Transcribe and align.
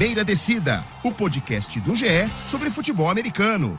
Primeira 0.00 0.24
Descida, 0.24 0.82
o 1.04 1.12
podcast 1.12 1.78
do 1.78 1.94
GE 1.94 2.26
sobre 2.48 2.70
futebol 2.70 3.10
americano. 3.10 3.78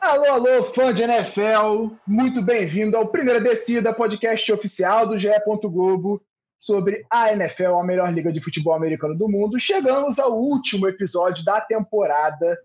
Alô, 0.00 0.24
alô, 0.32 0.62
fã 0.62 0.94
de 0.94 1.02
NFL, 1.02 1.94
muito 2.06 2.40
bem-vindo 2.40 2.96
ao 2.96 3.08
Primeira 3.08 3.38
Descida, 3.38 3.92
podcast 3.92 4.50
oficial 4.50 5.06
do 5.06 5.18
GE. 5.18 5.28
Globo 5.64 6.22
sobre 6.56 7.04
a 7.10 7.34
NFL, 7.34 7.74
a 7.74 7.84
melhor 7.84 8.10
liga 8.14 8.32
de 8.32 8.40
futebol 8.40 8.72
americano 8.72 9.14
do 9.14 9.28
mundo. 9.28 9.60
Chegamos 9.60 10.18
ao 10.18 10.40
último 10.40 10.88
episódio 10.88 11.44
da 11.44 11.60
temporada, 11.60 12.58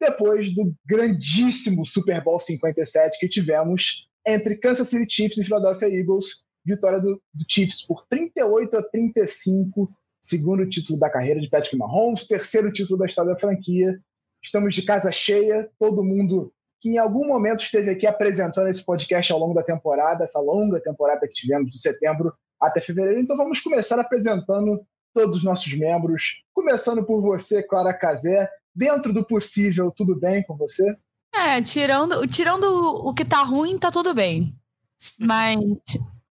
depois 0.00 0.52
do 0.52 0.74
grandíssimo 0.84 1.86
Super 1.86 2.20
Bowl 2.20 2.40
57 2.40 3.16
que 3.20 3.28
tivemos 3.28 4.08
entre 4.26 4.56
Kansas 4.56 4.88
City 4.88 5.06
Chiefs 5.08 5.38
e 5.38 5.44
Philadelphia 5.44 5.86
Eagles. 5.86 6.42
Vitória 6.64 6.98
do, 6.98 7.22
do 7.32 7.44
Chiefs 7.48 7.86
por 7.86 8.04
38 8.08 8.76
a 8.76 8.82
35, 8.82 9.88
segundo 10.22 10.68
título 10.68 10.98
da 10.98 11.10
carreira 11.10 11.40
de 11.40 11.50
Patrick 11.50 11.76
Mahomes, 11.76 12.26
terceiro 12.26 12.72
título 12.72 12.98
da 12.98 13.06
história 13.06 13.32
da 13.32 13.38
franquia. 13.38 14.00
Estamos 14.42 14.74
de 14.74 14.82
casa 14.82 15.10
cheia, 15.10 15.68
todo 15.78 16.04
mundo 16.04 16.52
que 16.80 16.90
em 16.90 16.98
algum 16.98 17.26
momento 17.28 17.62
esteve 17.62 17.90
aqui 17.90 18.08
apresentando 18.08 18.68
esse 18.68 18.84
podcast 18.84 19.32
ao 19.32 19.38
longo 19.38 19.54
da 19.54 19.62
temporada, 19.62 20.24
essa 20.24 20.40
longa 20.40 20.82
temporada 20.82 21.28
que 21.28 21.34
tivemos 21.34 21.70
de 21.70 21.78
setembro 21.78 22.32
até 22.60 22.80
fevereiro. 22.80 23.20
Então 23.20 23.36
vamos 23.36 23.60
começar 23.60 24.00
apresentando 24.00 24.84
todos 25.14 25.36
os 25.38 25.44
nossos 25.44 25.72
membros, 25.78 26.42
começando 26.52 27.04
por 27.04 27.22
você, 27.22 27.62
Clara 27.62 27.94
Cazé. 27.94 28.48
Dentro 28.74 29.12
do 29.12 29.24
possível, 29.24 29.92
tudo 29.94 30.18
bem 30.18 30.42
com 30.42 30.56
você? 30.56 30.96
É, 31.34 31.60
tirando, 31.62 32.26
tirando 32.26 32.64
o 32.64 33.12
que 33.14 33.24
tá 33.24 33.42
ruim, 33.42 33.78
tá 33.78 33.90
tudo 33.90 34.14
bem. 34.14 34.52
Mas, 35.18 35.58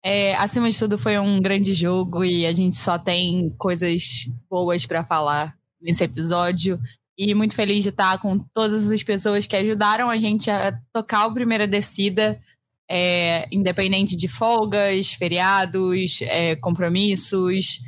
é, 0.09 0.37
acima 0.37 0.71
de 0.71 0.79
tudo, 0.79 0.97
foi 0.97 1.19
um 1.19 1.41
grande 1.41 1.75
jogo 1.75 2.25
e 2.25 2.47
a 2.47 2.53
gente 2.53 2.77
só 2.77 2.97
tem 2.97 3.53
coisas 3.59 4.31
boas 4.49 4.87
para 4.87 5.03
falar 5.03 5.57
nesse 5.83 6.05
episódio. 6.05 6.79
E 7.19 7.35
muito 7.35 7.57
feliz 7.57 7.83
de 7.83 7.89
estar 7.89 8.17
com 8.19 8.39
todas 8.39 8.89
as 8.89 9.03
pessoas 9.03 9.49
que 9.49 9.57
ajudaram 9.57 10.09
a 10.09 10.17
gente 10.17 10.49
a 10.49 10.79
tocar 10.93 11.27
o 11.27 11.35
Primeira 11.35 11.67
Descida 11.67 12.41
é, 12.89 13.49
independente 13.51 14.15
de 14.15 14.29
folgas, 14.29 15.11
feriados, 15.13 16.21
é, 16.23 16.55
compromissos 16.55 17.81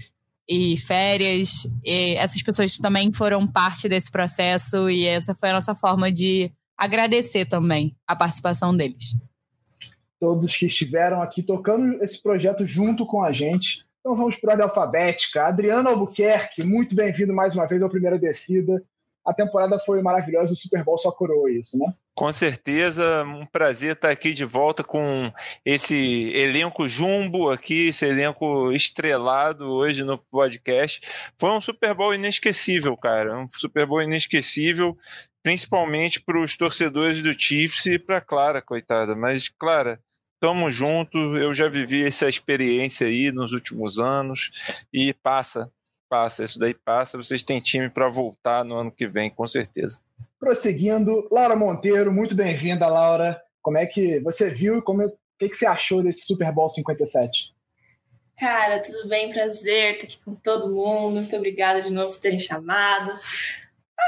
e 0.48 0.77
férias. 0.77 1.69
E 1.84 2.16
essas 2.16 2.42
pessoas 2.42 2.77
também 2.78 3.12
foram 3.12 3.46
parte 3.46 3.89
desse 3.89 4.11
processo 4.11 4.91
e 4.91 5.05
essa 5.05 5.36
foi 5.36 5.50
a 5.50 5.55
nossa 5.55 5.72
forma 5.72 6.11
de 6.11 6.50
agradecer 6.77 7.46
também 7.46 7.94
a 8.08 8.16
participação 8.16 8.77
deles. 8.77 9.14
Todos 10.20 10.56
que 10.56 10.66
estiveram 10.66 11.22
aqui 11.22 11.42
tocando 11.42 12.02
esse 12.02 12.22
projeto 12.22 12.66
junto 12.66 13.06
com 13.06 13.22
a 13.22 13.33
gente. 13.33 13.86
Então 14.00 14.16
vamos 14.16 14.36
a 14.42 14.50
ordem 14.50 14.64
alfabética. 14.64 15.47
Adriano 15.47 15.88
Albuquerque, 15.88 16.64
muito 16.64 16.97
bem-vindo 16.97 17.34
mais 17.34 17.55
uma 17.55 17.66
vez 17.66 17.83
ao 17.83 17.88
Primeira 17.91 18.19
Descida. 18.19 18.83
A 19.24 19.34
temporada 19.34 19.78
foi 19.78 20.00
maravilhosa, 20.00 20.55
o 20.55 20.56
Super 20.56 20.83
Bowl 20.83 20.96
só 20.96 21.12
coroou 21.12 21.48
isso, 21.48 21.78
né? 21.78 21.92
Com 22.14 22.33
certeza, 22.33 23.22
um 23.24 23.44
prazer 23.44 23.92
estar 23.92 24.11
aqui 24.11 24.33
de 24.33 24.44
volta 24.44 24.83
com 24.83 25.30
esse 25.64 26.33
elenco 26.34 26.89
jumbo 26.89 27.50
aqui, 27.50 27.89
esse 27.89 28.06
elenco 28.06 28.72
estrelado 28.72 29.66
hoje 29.66 30.02
no 30.02 30.16
podcast. 30.16 31.00
Foi 31.36 31.50
um 31.50 31.61
Super 31.61 31.94
Bowl 31.94 32.14
inesquecível, 32.14 32.96
cara, 32.96 33.39
um 33.39 33.46
Super 33.46 33.86
Bowl 33.86 34.02
inesquecível, 34.02 34.96
principalmente 35.42 36.20
para 36.20 36.41
os 36.41 36.56
torcedores 36.56 37.22
do 37.22 37.39
Chiefs 37.39 37.84
e 37.86 37.98
para 37.98 38.20
Clara, 38.20 38.62
coitada. 38.62 39.14
Mas, 39.14 39.48
Clara, 39.48 40.00
tamo 40.41 40.70
junto, 40.70 41.19
eu 41.36 41.53
já 41.53 41.69
vivi 41.69 42.05
essa 42.05 42.28
experiência 42.28 43.06
aí 43.06 43.33
nos 43.33 43.53
últimos 43.53 43.98
anos 43.98 44.50
e 44.92 45.12
passa, 45.12 45.70
passa, 46.08 46.45
isso 46.45 46.58
daí 46.58 46.75
passa. 46.75 47.17
Vocês 47.17 47.42
têm 47.42 47.61
time 47.61 47.89
para 47.89 48.08
voltar 48.08 48.64
no 48.64 48.77
ano 48.77 48.92
que 48.92 49.06
vem, 49.06 49.30
com 49.30 49.47
certeza. 49.47 50.00
Prosseguindo, 50.39 51.29
Laura 51.30 51.57
Monteiro, 51.57 52.12
muito 52.12 52.35
bem-vinda, 52.35 52.86
Laura. 52.86 53.40
Como 53.61 53.77
é 53.77 53.86
que 53.86 54.20
você 54.20 54.48
viu 54.48 54.79
e 54.79 54.83
como, 54.83 55.05
o 55.05 55.12
que, 55.39 55.48
que 55.48 55.57
você 55.57 55.67
achou 55.67 56.02
desse 56.02 56.27
Super 56.27 56.52
Bowl 56.52 56.68
57? 56.68 57.52
Cara, 58.39 58.80
tudo 58.80 59.08
bem? 59.08 59.33
Prazer 59.33 59.95
estar 59.95 60.05
aqui 60.05 60.18
com 60.24 60.35
todo 60.35 60.73
mundo. 60.73 61.17
Muito 61.17 61.36
obrigada 61.36 61.80
de 61.80 61.91
novo 61.91 62.12
por 62.12 62.20
terem 62.20 62.39
chamado. 62.39 63.12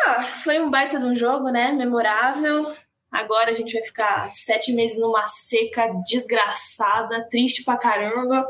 Ah, 0.07 0.23
foi 0.23 0.61
um 0.61 0.71
baita 0.71 1.01
de 1.01 1.05
um 1.05 1.17
jogo, 1.17 1.51
né? 1.51 1.73
Memorável. 1.73 2.73
Agora 3.11 3.51
a 3.51 3.55
gente 3.55 3.73
vai 3.75 3.83
ficar 3.83 4.33
sete 4.33 4.73
meses 4.73 4.99
numa 4.99 5.27
seca 5.27 5.89
desgraçada, 6.07 7.27
triste 7.29 7.65
pra 7.65 7.77
caramba. 7.77 8.47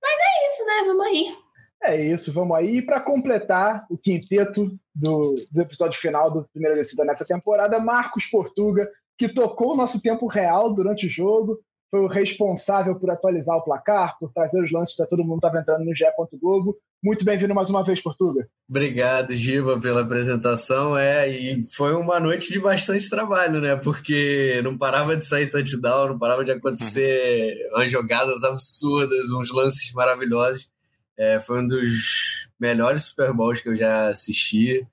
Mas 0.00 0.18
é 0.20 0.46
isso, 0.46 0.66
né? 0.66 0.84
Vamos 0.86 1.06
aí. 1.06 1.36
É 1.84 2.00
isso, 2.00 2.32
vamos 2.32 2.56
aí. 2.56 2.78
E 2.78 2.82
para 2.82 3.00
completar 3.00 3.86
o 3.90 3.98
quinteto 3.98 4.78
do, 4.94 5.34
do 5.50 5.60
episódio 5.60 6.00
final 6.00 6.30
do 6.30 6.48
Primeira 6.52 6.76
Descida 6.76 7.04
nessa 7.04 7.26
temporada, 7.26 7.80
Marcos 7.80 8.26
Portuga, 8.26 8.88
que 9.18 9.28
tocou 9.28 9.72
o 9.72 9.76
nosso 9.76 10.00
tempo 10.00 10.26
real 10.26 10.72
durante 10.72 11.06
o 11.06 11.10
jogo, 11.10 11.58
foi 11.90 12.00
o 12.00 12.08
responsável 12.08 12.98
por 12.98 13.10
atualizar 13.10 13.56
o 13.56 13.62
placar, 13.62 14.18
por 14.18 14.32
trazer 14.32 14.62
os 14.62 14.72
lances 14.72 14.96
para 14.96 15.06
todo 15.06 15.24
mundo 15.24 15.40
que 15.40 15.46
estava 15.46 15.60
entrando 15.60 15.84
no 15.84 15.94
GE. 15.94 16.06
Globo. 16.40 16.78
Muito 17.02 17.24
bem-vindo 17.24 17.52
mais 17.52 17.68
uma 17.68 17.82
vez, 17.82 18.00
Portuga. 18.00 18.48
Obrigado, 18.68 19.34
Giva, 19.34 19.80
pela 19.80 20.02
apresentação. 20.02 20.96
É, 20.96 21.28
e 21.28 21.66
foi 21.74 21.94
uma 21.94 22.20
noite 22.20 22.52
de 22.52 22.60
bastante 22.60 23.10
trabalho, 23.10 23.60
né? 23.60 23.74
Porque 23.74 24.60
não 24.62 24.78
parava 24.78 25.16
de 25.16 25.26
sair 25.26 25.50
touchdown, 25.50 26.10
não 26.10 26.18
parava 26.18 26.44
de 26.44 26.52
acontecer 26.52 27.56
umas 27.74 27.90
jogadas 27.90 28.44
absurdas, 28.44 29.32
uns 29.32 29.50
lances 29.50 29.92
maravilhosos. 29.92 30.70
É, 31.18 31.40
foi 31.40 31.60
um 31.62 31.66
dos 31.66 32.48
melhores 32.58 33.06
Super 33.06 33.32
Bowls 33.32 33.60
que 33.60 33.70
eu 33.70 33.76
já 33.76 34.06
assisti. 34.06 34.86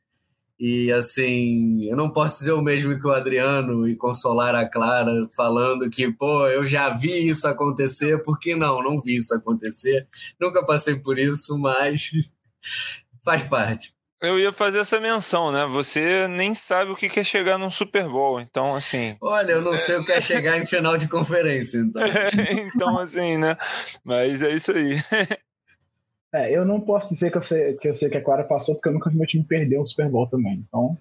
E 0.60 0.92
assim, 0.92 1.86
eu 1.86 1.96
não 1.96 2.10
posso 2.10 2.40
dizer 2.40 2.52
o 2.52 2.62
mesmo 2.62 3.00
que 3.00 3.08
o 3.08 3.12
Adriano 3.12 3.88
e 3.88 3.96
consolar 3.96 4.54
a 4.54 4.70
Clara 4.70 5.30
falando 5.34 5.90
que, 5.90 6.12
pô, 6.12 6.48
eu 6.48 6.66
já 6.66 6.90
vi 6.90 7.30
isso 7.30 7.48
acontecer, 7.48 8.22
porque 8.24 8.58
não, 8.58 8.84
não 8.84 9.00
vi 9.00 9.16
isso 9.16 9.34
acontecer. 9.34 10.06
Nunca 10.38 10.66
passei 10.66 10.96
por 10.96 11.18
isso, 11.18 11.58
mas 11.58 12.12
faz 13.24 13.44
parte. 13.44 13.94
Eu 14.22 14.38
ia 14.38 14.52
fazer 14.52 14.80
essa 14.80 15.00
menção, 15.00 15.50
né? 15.50 15.66
Você 15.66 16.28
nem 16.28 16.54
sabe 16.54 16.92
o 16.92 16.96
que 16.96 17.20
é 17.20 17.24
chegar 17.24 17.58
num 17.58 17.70
Super 17.70 18.04
Bowl, 18.10 18.42
então 18.42 18.76
assim. 18.76 19.16
Olha, 19.22 19.54
eu 19.54 19.62
não 19.62 19.78
sei 19.78 19.96
o 19.96 20.04
que 20.04 20.12
é 20.12 20.20
chegar 20.20 20.58
em 20.58 20.66
final 20.66 20.98
de 20.98 21.08
conferência, 21.08 21.78
então. 21.78 22.02
então, 22.76 23.00
assim, 23.00 23.38
né? 23.38 23.56
Mas 24.04 24.42
é 24.42 24.52
isso 24.52 24.74
aí. 24.74 25.02
É, 26.34 26.56
eu 26.56 26.64
não 26.64 26.80
posso 26.80 27.10
dizer 27.10 27.32
que 27.32 27.38
eu, 27.38 27.42
sei, 27.42 27.74
que 27.78 27.88
eu 27.88 27.96
sei 27.96 28.10
que 28.10 28.18
a 28.18 28.24
Clara 28.24 28.44
passou, 28.44 28.76
porque 28.76 28.90
eu 28.90 28.94
nunca 28.94 29.10
vi 29.10 29.18
meu 29.18 29.26
time 29.26 29.44
perder 29.44 29.80
um 29.80 29.86
Super 29.86 30.10
Bowl 30.10 30.28
também. 30.28 30.64
Então. 30.68 30.98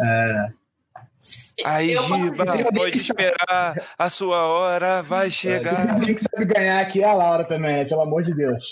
É... 0.00 0.48
Aí, 1.64 1.96
Giba, 1.96 2.72
pode 2.74 2.96
esperar, 2.96 3.94
a 3.96 4.10
sua 4.10 4.44
hora 4.44 5.02
vai 5.02 5.30
chegar. 5.30 5.88
É, 5.88 5.92
alguém 5.92 6.14
que 6.14 6.20
sabe 6.20 6.46
ganhar 6.46 6.80
aqui 6.80 7.02
é 7.02 7.04
a 7.04 7.12
Laura 7.12 7.44
também, 7.44 7.86
pelo 7.86 8.00
amor 8.00 8.22
de 8.22 8.34
Deus. 8.34 8.64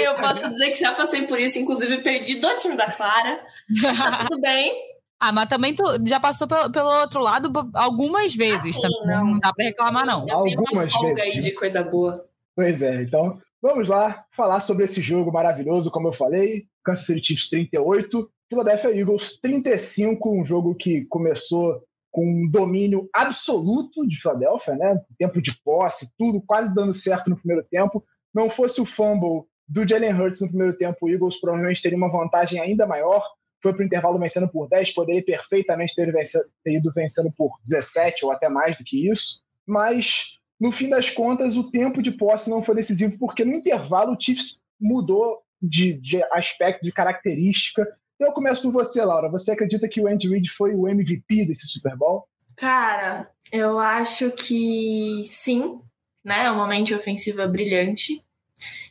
Eu 0.00 0.14
posso 0.14 0.48
dizer 0.50 0.70
que 0.70 0.76
já 0.76 0.94
passei 0.94 1.26
por 1.26 1.38
isso, 1.38 1.58
inclusive 1.58 1.98
perdi 1.98 2.36
do 2.36 2.56
time 2.56 2.76
da 2.76 2.86
Clara. 2.86 3.40
Tá 3.82 4.26
tudo 4.28 4.40
bem. 4.40 4.72
Ah, 5.20 5.32
mas 5.32 5.48
também 5.48 5.74
tu 5.74 5.84
já 6.06 6.20
passou 6.20 6.46
pelo, 6.46 6.70
pelo 6.70 6.90
outro 7.00 7.22
lado 7.22 7.50
algumas 7.72 8.34
vezes. 8.34 8.76
Assim, 8.76 8.82
também. 8.82 9.16
Não. 9.16 9.24
não 9.24 9.40
dá 9.40 9.54
pra 9.54 9.64
reclamar, 9.64 10.04
não. 10.04 10.28
Eu 10.28 10.36
algumas 10.36 10.92
vezes. 10.92 11.20
aí 11.20 11.40
de 11.40 11.52
coisa 11.52 11.82
boa. 11.82 12.22
Pois 12.54 12.82
é, 12.82 13.02
então 13.02 13.40
Vamos 13.64 13.88
lá 13.88 14.26
falar 14.30 14.60
sobre 14.60 14.84
esse 14.84 15.00
jogo 15.00 15.32
maravilhoso, 15.32 15.90
como 15.90 16.08
eu 16.08 16.12
falei. 16.12 16.66
Kansas 16.84 17.06
City 17.06 17.28
Chiefs 17.28 17.48
38, 17.48 18.30
Philadelphia 18.46 18.94
Eagles 18.94 19.40
35, 19.40 20.38
um 20.38 20.44
jogo 20.44 20.74
que 20.74 21.06
começou 21.06 21.82
com 22.10 22.26
um 22.26 22.50
domínio 22.50 23.08
absoluto 23.10 24.06
de 24.06 24.20
Philadelphia, 24.20 24.74
né? 24.74 25.00
Tempo 25.18 25.40
de 25.40 25.56
posse, 25.64 26.14
tudo 26.18 26.42
quase 26.42 26.74
dando 26.74 26.92
certo 26.92 27.30
no 27.30 27.38
primeiro 27.38 27.64
tempo. 27.70 28.04
Não 28.34 28.50
fosse 28.50 28.82
o 28.82 28.84
fumble 28.84 29.44
do 29.66 29.88
Jalen 29.88 30.12
Hurts 30.12 30.42
no 30.42 30.48
primeiro 30.48 30.76
tempo, 30.76 30.98
o 31.00 31.08
Eagles 31.08 31.40
provavelmente 31.40 31.80
teria 31.80 31.96
uma 31.96 32.12
vantagem 32.12 32.60
ainda 32.60 32.86
maior. 32.86 33.26
Foi 33.62 33.72
para 33.72 33.82
o 33.82 33.86
intervalo 33.86 34.18
vencendo 34.18 34.50
por 34.50 34.68
10, 34.68 34.90
poderia 34.90 35.24
perfeitamente 35.24 35.94
ter, 35.94 36.12
vencido, 36.12 36.44
ter 36.62 36.74
ido 36.74 36.92
vencendo 36.94 37.32
por 37.32 37.58
17 37.64 38.26
ou 38.26 38.30
até 38.30 38.46
mais 38.50 38.76
do 38.76 38.84
que 38.84 39.08
isso. 39.08 39.40
Mas 39.66 40.38
no 40.60 40.70
fim 40.70 40.88
das 40.88 41.10
contas, 41.10 41.56
o 41.56 41.70
tempo 41.70 42.00
de 42.00 42.12
posse 42.12 42.48
não 42.48 42.62
foi 42.62 42.74
decisivo, 42.74 43.18
porque 43.18 43.44
no 43.44 43.54
intervalo 43.54 44.14
o 44.14 44.20
Chiefs 44.20 44.62
mudou 44.80 45.42
de, 45.60 45.94
de 45.94 46.22
aspecto, 46.32 46.82
de 46.82 46.92
característica. 46.92 47.82
Então 48.14 48.28
eu 48.28 48.34
começo 48.34 48.62
por 48.62 48.72
você, 48.72 49.04
Laura. 49.04 49.30
Você 49.30 49.52
acredita 49.52 49.88
que 49.88 50.00
o 50.00 50.06
Andy 50.06 50.28
Reid 50.28 50.50
foi 50.50 50.74
o 50.74 50.88
MVP 50.88 51.46
desse 51.46 51.66
Super 51.66 51.96
Bowl? 51.96 52.24
Cara, 52.56 53.28
eu 53.50 53.78
acho 53.78 54.30
que 54.30 55.24
sim, 55.26 55.80
né? 56.24 56.46
É 56.46 56.50
uma 56.50 56.68
mente 56.68 56.94
ofensiva 56.94 57.46
brilhante. 57.46 58.22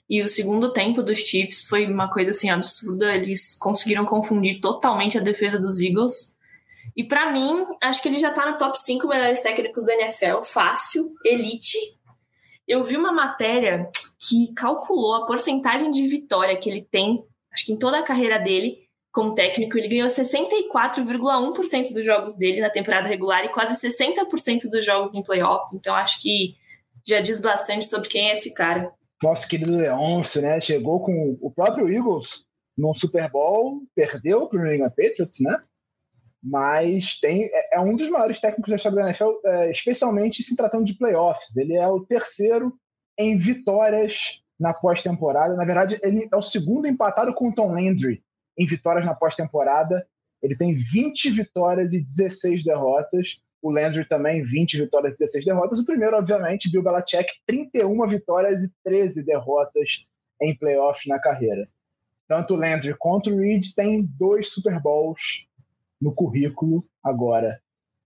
E 0.09 0.21
o 0.21 0.27
segundo 0.27 0.73
tempo 0.73 1.01
dos 1.01 1.19
Chiefs 1.19 1.63
foi 1.63 1.87
uma 1.87 2.11
coisa 2.11 2.31
assim 2.31 2.49
absurda. 2.49 3.15
Eles 3.15 3.55
conseguiram 3.55 4.05
confundir 4.05 4.59
totalmente 4.59 5.17
a 5.17 5.21
defesa 5.21 5.57
dos 5.57 5.81
Eagles. 5.81 6.32
E 6.95 7.03
para 7.03 7.31
mim, 7.31 7.65
acho 7.81 8.01
que 8.01 8.07
ele 8.07 8.19
já 8.19 8.31
tá 8.31 8.51
no 8.51 8.57
top 8.57 8.81
5 8.81 9.07
melhores 9.07 9.41
técnicos 9.41 9.85
da 9.85 9.93
NFL, 9.93 10.43
fácil, 10.43 11.11
elite. 11.25 11.77
Eu 12.67 12.83
vi 12.83 12.95
uma 12.95 13.11
matéria 13.11 13.89
que 14.19 14.53
calculou 14.53 15.15
a 15.15 15.25
porcentagem 15.25 15.91
de 15.91 16.07
vitória 16.07 16.57
que 16.57 16.69
ele 16.69 16.87
tem, 16.89 17.23
acho 17.51 17.65
que 17.65 17.73
em 17.73 17.77
toda 17.77 17.99
a 17.99 18.03
carreira 18.03 18.39
dele, 18.39 18.83
como 19.13 19.35
técnico. 19.35 19.77
Ele 19.77 19.87
ganhou 19.87 20.09
64,1% 20.09 21.93
dos 21.93 22.05
jogos 22.05 22.35
dele 22.35 22.59
na 22.59 22.69
temporada 22.69 23.07
regular 23.07 23.45
e 23.45 23.49
quase 23.49 23.79
60% 23.79 24.69
dos 24.69 24.85
jogos 24.85 25.13
em 25.15 25.23
playoff. 25.23 25.73
Então 25.75 25.95
acho 25.95 26.21
que 26.21 26.55
já 27.05 27.21
diz 27.21 27.39
bastante 27.39 27.85
sobre 27.85 28.09
quem 28.09 28.29
é 28.29 28.33
esse 28.33 28.53
cara. 28.53 28.91
Nosso 29.21 29.47
querido 29.47 29.77
Leôncio, 29.77 30.41
né? 30.41 30.59
Chegou 30.59 31.01
com 31.01 31.37
o 31.39 31.51
próprio 31.51 31.91
Eagles 31.93 32.43
num 32.77 32.93
Super 32.93 33.29
Bowl, 33.29 33.83
perdeu 33.95 34.47
para 34.47 34.59
o 34.59 34.63
New 34.63 34.73
England 34.73 34.93
Patriots, 34.97 35.39
né? 35.41 35.61
Mas 36.43 37.19
tem, 37.21 37.45
é, 37.45 37.77
é, 37.77 37.79
um 37.79 37.95
dos 37.95 38.09
maiores 38.09 38.41
técnicos 38.41 38.69
da 38.69 38.75
história 38.75 38.97
da 38.97 39.05
NFL, 39.05 39.31
é, 39.45 39.71
especialmente 39.71 40.43
se 40.43 40.57
tratando 40.57 40.83
de 40.83 40.97
playoffs. 40.97 41.55
Ele 41.55 41.75
é 41.75 41.87
o 41.87 42.01
terceiro 42.05 42.77
em 43.17 43.37
vitórias 43.37 44.43
na 44.59 44.73
pós-temporada. 44.73 45.55
Na 45.55 45.63
verdade, 45.63 45.97
ele 46.03 46.27
é 46.31 46.35
o 46.35 46.41
segundo 46.41 46.85
empatado 46.85 47.33
com 47.33 47.49
o 47.49 47.55
Tom 47.55 47.71
Landry 47.71 48.21
em 48.57 48.65
vitórias 48.65 49.05
na 49.05 49.15
pós-temporada. 49.15 50.05
Ele 50.41 50.57
tem 50.57 50.75
20 50.75 51.29
vitórias 51.29 51.93
e 51.93 52.01
16 52.01 52.65
derrotas. 52.65 53.41
O 53.61 53.71
Landry 53.71 54.05
também, 54.05 54.43
20 54.43 54.79
vitórias 54.79 55.13
e 55.13 55.19
16 55.19 55.45
derrotas. 55.45 55.79
O 55.79 55.85
primeiro, 55.85 56.17
obviamente, 56.17 56.69
Bill 56.69 56.83
Belichick, 56.83 57.31
31 57.47 58.05
vitórias 58.07 58.63
e 58.63 58.73
13 58.83 59.25
derrotas 59.25 60.05
em 60.41 60.53
playoffs 60.53 61.05
na 61.07 61.19
carreira. 61.19 61.69
Tanto 62.27 62.55
o 62.55 62.57
Landry 62.57 62.93
quanto 62.99 63.29
o 63.29 63.37
Reed 63.37 63.63
têm 63.75 64.03
dois 64.19 64.49
Super 64.49 64.81
Bowls 64.81 65.47
no 66.03 66.13
currículo 66.13 66.85
agora. 67.01 67.61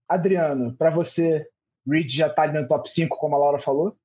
Adriano, 0.08 0.74
para 0.76 0.88
você, 0.88 1.46
Reed 1.86 2.08
já 2.08 2.28
está 2.28 2.46
no 2.46 2.66
top 2.68 2.88
5, 2.88 3.16
como 3.18 3.34
a 3.34 3.38
Laura 3.38 3.58
falou? 3.58 3.96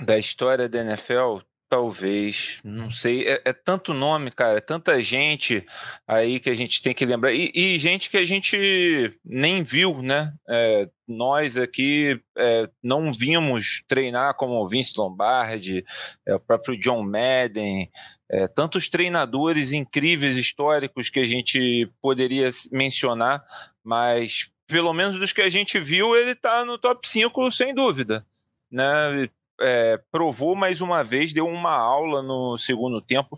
Da 0.00 0.16
história 0.16 0.68
da 0.68 0.80
NFL, 0.80 1.40
Talvez, 1.68 2.60
não 2.62 2.92
sei. 2.92 3.26
É, 3.26 3.42
é, 3.44 3.52
tanto 3.52 3.92
nome, 3.92 4.30
cara, 4.30 4.58
é 4.58 4.60
tanta 4.60 5.02
gente 5.02 5.66
aí 6.06 6.38
que 6.38 6.48
a 6.48 6.54
gente 6.54 6.80
tem 6.80 6.94
que 6.94 7.04
lembrar. 7.04 7.32
E, 7.32 7.50
e 7.52 7.76
gente 7.76 8.08
que 8.08 8.16
a 8.16 8.24
gente 8.24 9.12
nem 9.24 9.64
viu, 9.64 10.00
né? 10.00 10.32
É, 10.48 10.88
nós 11.08 11.58
aqui 11.58 12.22
é, 12.38 12.70
não 12.80 13.12
vimos 13.12 13.82
treinar 13.88 14.36
como 14.36 14.62
o 14.62 14.68
Vince 14.68 14.92
Lombardi, 14.96 15.84
é, 16.24 16.36
o 16.36 16.40
próprio 16.40 16.78
John 16.78 17.02
Madden, 17.02 17.90
é, 18.30 18.46
tantos 18.48 18.88
treinadores 18.88 19.72
incríveis, 19.72 20.36
históricos 20.36 21.10
que 21.10 21.20
a 21.20 21.26
gente 21.26 21.90
poderia 22.00 22.50
mencionar, 22.72 23.44
mas 23.84 24.50
pelo 24.66 24.92
menos 24.92 25.18
dos 25.18 25.32
que 25.32 25.42
a 25.42 25.48
gente 25.48 25.78
viu, 25.78 26.16
ele 26.16 26.32
está 26.32 26.64
no 26.64 26.76
top 26.76 27.08
5, 27.08 27.50
sem 27.50 27.74
dúvida. 27.74 28.26
Né? 28.70 29.28
é, 29.60 29.98
provou 30.10 30.54
mais 30.54 30.80
uma 30.80 31.02
vez, 31.02 31.32
deu 31.32 31.46
uma 31.46 31.72
aula 31.72 32.22
no 32.22 32.58
segundo 32.58 33.00
tempo. 33.00 33.36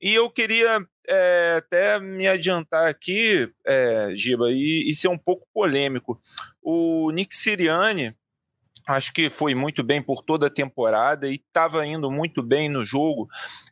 E 0.00 0.14
eu 0.14 0.30
queria 0.30 0.78
é, 1.08 1.56
até 1.58 1.98
me 1.98 2.26
adiantar 2.26 2.88
aqui, 2.88 3.50
é, 3.66 4.10
Giba, 4.14 4.50
e, 4.50 4.88
e, 4.88 4.94
ser 4.94 5.08
um 5.08 5.18
pouco 5.18 5.46
polêmico. 5.52 6.20
O 6.62 7.10
Nick 7.10 7.36
Siriani, 7.36 8.14
acho 8.86 9.12
que 9.12 9.28
foi 9.28 9.54
muito 9.54 9.82
bem 9.82 10.00
por 10.00 10.22
toda 10.22 10.46
a 10.46 10.50
temporada 10.50 11.28
e 11.28 11.34
estava 11.34 11.86
indo 11.86 12.10
muito 12.10 12.42
bem 12.42 12.68
no 12.68 12.84
jogo. 12.84 13.28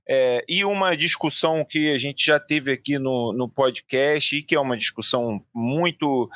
É, 0.08 0.44
e 0.48 0.64
uma 0.64 0.96
discussão 0.96 1.64
que 1.64 1.92
a 1.92 1.98
gente 1.98 2.26
já 2.26 2.40
teve 2.40 2.72
aqui 2.72 2.98
no, 2.98 3.32
no 3.32 3.48
podcast, 3.48 4.36
e 4.36 4.42
que 4.42 4.54
é 4.54 4.60
uma 4.60 4.76
discussão 4.76 5.40
muito 5.54 6.28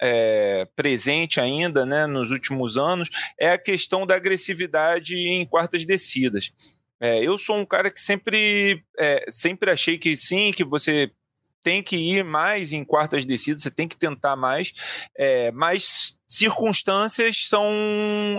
é, 0.00 0.66
presente 0.74 1.40
ainda 1.40 1.86
né, 1.86 2.06
nos 2.06 2.32
últimos 2.32 2.76
anos 2.76 3.08
é 3.38 3.52
a 3.52 3.58
questão 3.58 4.04
da 4.04 4.16
agressividade 4.16 5.16
em 5.16 5.46
quartas 5.46 5.84
descidas. 5.84 6.52
É, 7.00 7.24
eu 7.24 7.38
sou 7.38 7.56
um 7.56 7.64
cara 7.66 7.90
que 7.90 8.00
sempre, 8.00 8.84
é, 8.98 9.24
sempre 9.28 9.70
achei 9.70 9.98
que 9.98 10.16
sim, 10.16 10.52
que 10.52 10.64
você 10.64 11.10
tem 11.62 11.82
que 11.82 11.96
ir 11.96 12.24
mais 12.24 12.72
em 12.72 12.84
quartas 12.84 13.24
descidas, 13.24 13.62
você 13.62 13.70
tem 13.70 13.86
que 13.86 13.96
tentar 13.96 14.34
mais, 14.34 14.72
é, 15.16 15.52
mas 15.52 16.18
circunstâncias 16.32 17.46
são 17.46 17.70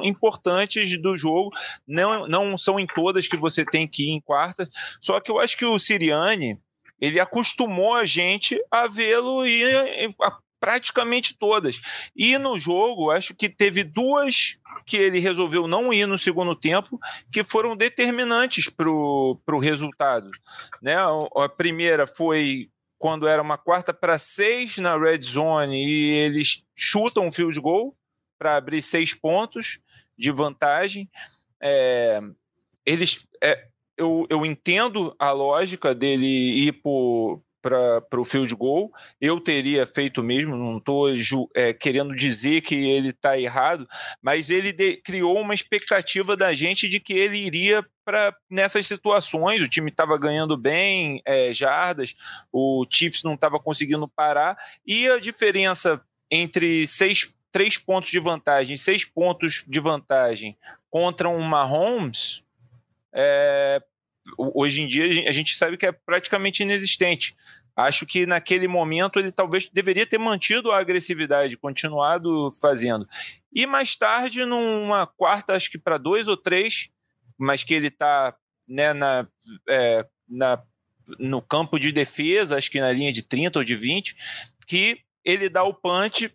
importantes 0.04 1.00
do 1.00 1.16
jogo, 1.16 1.52
não, 1.88 2.28
não 2.28 2.58
são 2.58 2.80
em 2.80 2.88
todas 2.88 3.28
que 3.28 3.38
você 3.38 3.64
tem 3.64 3.88
que 3.88 4.10
ir 4.10 4.12
em 4.12 4.20
quartas, 4.20 4.68
só 5.00 5.20
que 5.20 5.30
eu 5.30 5.40
acho 5.40 5.56
que 5.56 5.66
o 5.66 5.78
Siriane, 5.78 6.58
ele 7.00 7.20
acostumou 7.20 7.94
a 7.94 8.06
gente 8.06 8.60
a 8.72 8.88
vê-lo 8.88 9.46
ir 9.46 10.16
praticamente 10.60 11.36
todas. 11.38 11.82
E 12.16 12.38
no 12.38 12.58
jogo, 12.58 13.12
acho 13.12 13.36
que 13.36 13.50
teve 13.50 13.84
duas 13.84 14.58
que 14.86 14.96
ele 14.96 15.20
resolveu 15.20 15.68
não 15.68 15.94
ir 15.94 16.08
no 16.08 16.18
segundo 16.18 16.56
tempo, 16.56 16.98
que 17.32 17.44
foram 17.44 17.76
determinantes 17.76 18.70
para 18.70 18.90
o 18.90 19.60
resultado. 19.62 20.32
Né? 20.82 20.96
A 21.36 21.50
primeira 21.50 22.08
foi 22.08 22.70
quando 23.04 23.28
era 23.28 23.42
uma 23.42 23.58
quarta 23.58 23.94
para 23.94 24.18
seis 24.18 24.78
na 24.78 24.98
red 24.98 25.20
zone 25.20 25.76
e 25.86 26.12
eles 26.12 26.64
chutam 26.74 27.28
um 27.28 27.32
field 27.34 27.60
goal 27.60 27.94
para 28.40 28.56
abrir 28.56 28.82
seis 28.82 29.14
pontos 29.14 29.82
de 30.18 30.32
vantagem. 30.32 31.12
É, 31.62 32.22
eles, 32.86 33.28
é, 33.44 33.68
eu, 33.98 34.26
eu 34.30 34.46
entendo 34.46 35.14
a 35.20 35.32
lógica 35.32 35.94
dele 35.94 36.26
ir 36.26 36.72
por 36.82 37.44
para 37.64 38.20
o 38.20 38.26
field 38.26 38.54
goal. 38.54 38.92
Eu 39.22 39.40
teria 39.40 39.86
feito 39.86 40.22
mesmo, 40.22 40.58
não 40.58 40.78
estou 40.78 41.08
é, 41.56 41.74
querendo 41.74 42.14
dizer 42.14 42.62
que 42.62 42.76
ele 42.76 43.10
está 43.10 43.40
errado, 43.40 43.88
mas 44.22 44.50
ele 44.50 44.74
de, 44.74 44.98
criou 44.98 45.40
uma 45.40 45.54
expectativa 45.54 46.36
da 46.36 46.54
gente 46.54 46.90
de 46.90 47.00
que 47.00 47.14
ele 47.14 47.38
iria 47.38 47.86
para 48.04 48.32
nessas 48.50 48.86
situações. 48.86 49.62
O 49.62 49.70
time 49.70 49.90
estava 49.90 50.18
ganhando 50.18 50.58
bem 50.58 51.22
é, 51.26 51.54
jardas, 51.54 52.14
o 52.52 52.86
Chiefs 52.90 53.24
não 53.24 53.36
estava 53.36 53.58
conseguindo 53.60 54.08
parar, 54.10 54.58
e 54.86 55.08
a 55.08 55.18
diferença 55.18 56.02
entre 56.30 56.86
seis, 56.86 57.34
três 57.50 57.78
pontos 57.78 58.10
de 58.10 58.20
vantagem, 58.20 58.76
seis 58.76 59.06
pontos 59.06 59.64
de 59.66 59.80
vantagem 59.80 60.58
contra 60.90 61.30
um 61.30 61.42
Mahomes. 61.42 62.44
É, 63.16 63.82
hoje 64.38 64.82
em 64.82 64.88
dia 64.88 65.28
a 65.28 65.32
gente 65.32 65.56
sabe 65.56 65.78
que 65.78 65.86
é 65.86 65.92
praticamente 65.92 66.64
inexistente. 66.64 67.36
Acho 67.76 68.06
que 68.06 68.26
naquele 68.26 68.68
momento 68.68 69.18
ele 69.18 69.32
talvez 69.32 69.68
deveria 69.72 70.06
ter 70.06 70.20
mantido 70.20 70.72
a 70.72 70.80
agressividade, 70.80 71.58
continuado 71.58 72.52
fazendo. 72.62 73.08
E 73.52 73.66
mais 73.66 73.96
tarde, 73.96 74.46
numa 74.46 75.08
quarta, 75.08 75.56
acho 75.56 75.72
que 75.72 75.80
para 75.80 75.98
dois 75.98 76.28
ou 76.28 76.38
três, 76.38 76.90
mas 77.38 77.64
que 77.64 77.74
ele 77.74 77.88
está 77.88 78.36
né, 78.68 78.94
na, 78.94 79.28
é, 79.68 80.06
na, 80.30 80.62
no 81.20 81.42
campo 81.42 81.80
de 81.80 81.92
defesa, 81.92 82.58
acho 82.58 82.70
que 82.70 82.80
na 82.80 82.92
linha 82.92 83.12
de 83.12 83.24
30 83.24 83.60
ou 83.60 83.66
de 83.66 83.76
20, 83.76 84.16
que 84.68 85.00
ele 85.26 85.50
dá 85.50 85.64
o 85.64 85.74
punch 85.74 86.32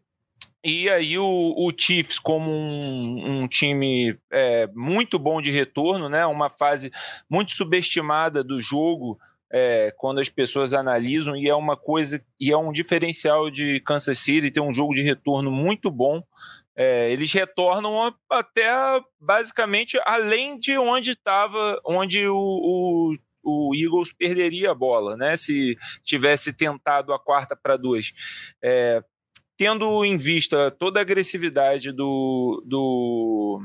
e 0.64 0.90
aí 0.90 1.18
o, 1.18 1.24
o 1.24 1.72
Chiefs, 1.76 2.18
como 2.18 2.50
um, 2.50 3.42
um 3.42 3.48
time 3.48 4.18
é, 4.30 4.68
muito 4.74 5.18
bom 5.18 5.40
de 5.40 5.50
retorno, 5.50 6.08
né, 6.08 6.26
uma 6.26 6.50
fase 6.50 6.90
muito 7.30 7.52
subestimada 7.52 8.42
do 8.42 8.60
jogo, 8.60 9.18
é, 9.50 9.92
quando 9.96 10.20
as 10.20 10.28
pessoas 10.28 10.74
analisam, 10.74 11.36
e 11.36 11.48
é 11.48 11.54
uma 11.54 11.76
coisa, 11.76 12.22
e 12.38 12.52
é 12.52 12.56
um 12.56 12.72
diferencial 12.72 13.50
de 13.50 13.80
Kansas 13.80 14.18
City, 14.18 14.50
ter 14.50 14.60
um 14.60 14.72
jogo 14.72 14.94
de 14.94 15.02
retorno 15.02 15.50
muito 15.50 15.90
bom. 15.90 16.22
É, 16.76 17.10
eles 17.10 17.32
retornam 17.32 18.14
até 18.30 18.70
basicamente 19.18 19.98
além 20.04 20.56
de 20.58 20.76
onde 20.78 21.10
estava, 21.10 21.80
onde 21.84 22.26
o, 22.28 22.36
o, 22.36 23.14
o, 23.42 23.74
Eagles 23.74 24.12
perderia 24.12 24.70
a 24.70 24.74
bola, 24.74 25.16
né? 25.16 25.36
Se 25.36 25.76
tivesse 26.04 26.52
tentado 26.52 27.12
a 27.12 27.18
quarta 27.18 27.56
para 27.56 27.76
dois. 27.76 28.12
É, 28.62 29.02
tendo 29.58 30.04
em 30.04 30.16
vista 30.16 30.70
toda 30.70 31.00
a 31.00 31.02
agressividade 31.02 31.90
do, 31.90 32.62
do, 32.64 33.60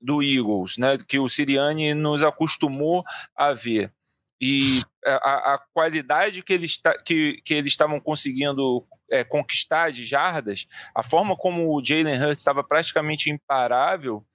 do 0.00 0.20
Eagles, 0.20 0.76
né, 0.76 0.98
que 1.06 1.20
o 1.20 1.28
Siriani 1.28 1.94
nos 1.94 2.24
acostumou 2.24 3.04
a 3.36 3.52
ver, 3.52 3.92
e 4.40 4.82
a, 5.06 5.54
a 5.54 5.58
qualidade 5.72 6.42
que 6.42 6.52
eles, 6.52 6.76
que, 7.04 7.40
que 7.44 7.54
eles 7.54 7.72
estavam 7.72 8.00
conseguindo 8.00 8.84
é, 9.08 9.22
conquistar 9.22 9.92
de 9.92 10.04
jardas, 10.04 10.66
a 10.92 11.04
forma 11.04 11.36
como 11.36 11.72
o 11.72 11.84
Jalen 11.84 12.20
Hurts 12.20 12.38
estava 12.38 12.64
praticamente 12.64 13.30
imparável, 13.30 14.26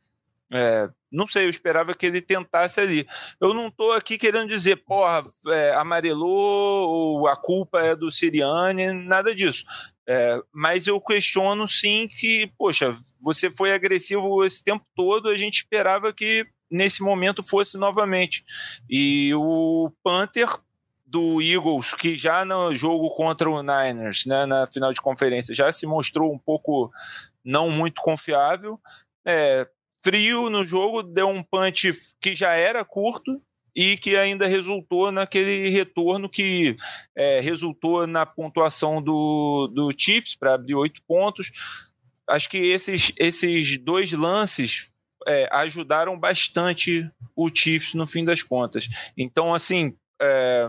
é, 0.50 0.90
não 1.12 1.28
sei, 1.28 1.44
eu 1.44 1.50
esperava 1.50 1.94
que 1.94 2.06
ele 2.06 2.22
tentasse 2.22 2.80
ali. 2.80 3.06
Eu 3.42 3.54
não 3.54 3.68
estou 3.68 3.92
aqui 3.92 4.18
querendo 4.18 4.48
dizer, 4.48 4.78
porra, 4.78 5.26
é, 5.48 5.74
amarelou, 5.74 7.28
a 7.28 7.36
culpa 7.36 7.82
é 7.82 7.94
do 7.94 8.10
Siriane, 8.10 8.94
nada 8.94 9.36
disso. 9.36 9.66
É, 10.10 10.42
mas 10.54 10.88
eu 10.88 11.02
questiono 11.02 11.68
sim 11.68 12.08
que, 12.08 12.50
poxa, 12.58 12.98
você 13.22 13.52
foi 13.52 13.74
agressivo 13.74 14.44
esse 14.46 14.64
tempo 14.64 14.86
todo, 14.96 15.28
a 15.28 15.36
gente 15.36 15.56
esperava 15.56 16.14
que 16.14 16.48
nesse 16.72 17.04
momento 17.04 17.44
fosse 17.44 17.78
novamente. 17.78 18.44
E 18.90 19.34
o 19.36 19.92
Panther 20.02 20.48
do 21.06 21.42
Eagles, 21.42 21.94
que 21.94 22.16
já 22.16 22.46
no 22.46 22.74
jogo 22.76 23.10
contra 23.12 23.50
o 23.50 23.62
Niners, 23.62 24.26
né, 24.26 24.46
na 24.46 24.68
final 24.68 24.94
de 24.94 25.02
conferência, 25.02 25.56
já 25.56 25.72
se 25.72 25.86
mostrou 25.86 26.34
um 26.34 26.40
pouco 26.40 26.92
não 27.44 27.70
muito 27.70 28.02
confiável. 28.02 28.80
É, 29.26 29.68
frio 30.04 30.50
no 30.50 30.66
jogo, 30.66 31.04
deu 31.04 31.28
um 31.28 31.44
punch 31.44 31.94
que 32.22 32.34
já 32.34 32.54
era 32.54 32.84
curto 32.86 33.42
e 33.78 33.96
que 33.96 34.18
ainda 34.18 34.48
resultou 34.48 35.12
naquele 35.12 35.70
retorno 35.70 36.28
que 36.28 36.76
é, 37.16 37.40
resultou 37.40 38.08
na 38.08 38.26
pontuação 38.26 39.00
do, 39.00 39.68
do 39.68 39.92
Chiefs 39.96 40.36
para 40.36 40.56
abrir 40.56 40.74
oito 40.74 41.00
pontos. 41.08 41.52
Acho 42.28 42.50
que 42.50 42.58
esses, 42.58 43.12
esses 43.16 43.78
dois 43.78 44.12
lances 44.12 44.90
é, 45.28 45.48
ajudaram 45.52 46.20
bastante 46.20 47.08
o 47.36 47.48
Chiefs 47.54 47.94
no 47.94 48.08
fim 48.08 48.26
das 48.26 48.42
contas. 48.42 48.90
Então, 49.16 49.54
assim, 49.54 49.96
é, 50.20 50.68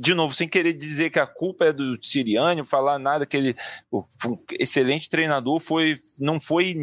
de 0.00 0.14
novo, 0.14 0.34
sem 0.34 0.48
querer 0.48 0.72
dizer 0.72 1.10
que 1.10 1.18
a 1.18 1.26
culpa 1.26 1.66
é 1.66 1.72
do 1.72 1.98
Siriano, 2.00 2.64
falar 2.64 2.98
nada 2.98 3.26
que 3.26 3.36
ele 3.36 3.56
um 3.92 4.38
excelente 4.52 5.08
treinador, 5.08 5.58
foi 5.58 5.98
não 6.20 6.38
foi 6.38 6.74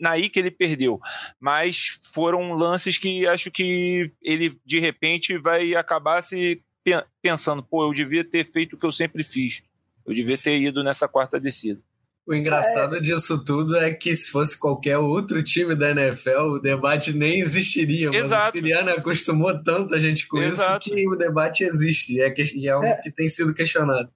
naí 0.00 0.30
que 0.30 0.38
ele 0.38 0.50
perdeu, 0.50 0.98
mas 1.38 2.00
foram 2.14 2.54
lances 2.54 2.96
que 2.96 3.26
acho 3.26 3.50
que 3.50 4.10
ele 4.22 4.58
de 4.64 4.80
repente 4.80 5.36
vai 5.36 5.74
acabar 5.74 6.22
se 6.22 6.62
pensando, 7.20 7.62
pô, 7.62 7.84
eu 7.84 7.92
devia 7.92 8.24
ter 8.24 8.44
feito 8.44 8.76
o 8.76 8.78
que 8.78 8.86
eu 8.86 8.92
sempre 8.92 9.24
fiz. 9.24 9.62
Eu 10.06 10.14
devia 10.14 10.38
ter 10.38 10.56
ido 10.56 10.84
nessa 10.84 11.08
quarta 11.08 11.40
descida. 11.40 11.82
O 12.26 12.34
engraçado 12.34 12.96
é. 12.96 13.00
disso 13.00 13.42
tudo 13.44 13.76
é 13.76 13.92
que 13.92 14.14
se 14.16 14.32
fosse 14.32 14.58
qualquer 14.58 14.98
outro 14.98 15.40
time 15.44 15.76
da 15.76 15.90
NFL, 15.90 16.56
o 16.56 16.58
debate 16.58 17.12
nem 17.12 17.38
existiria. 17.38 18.10
Mas 18.10 18.24
Exato. 18.24 18.48
o 18.48 18.52
Siriano 18.52 18.90
acostumou 18.90 19.62
tanto 19.62 19.94
a 19.94 20.00
gente 20.00 20.26
com 20.26 20.38
Exato. 20.38 20.88
isso 20.88 20.96
que 20.96 21.08
o 21.08 21.14
debate 21.14 21.62
existe 21.62 22.14
e 22.14 22.20
é, 22.20 22.28
que, 22.30 22.42
e 22.42 22.66
é 22.66 22.72
algo 22.72 22.84
é. 22.84 23.00
que 23.00 23.12
tem 23.12 23.28
sido 23.28 23.54
questionado. 23.54 24.10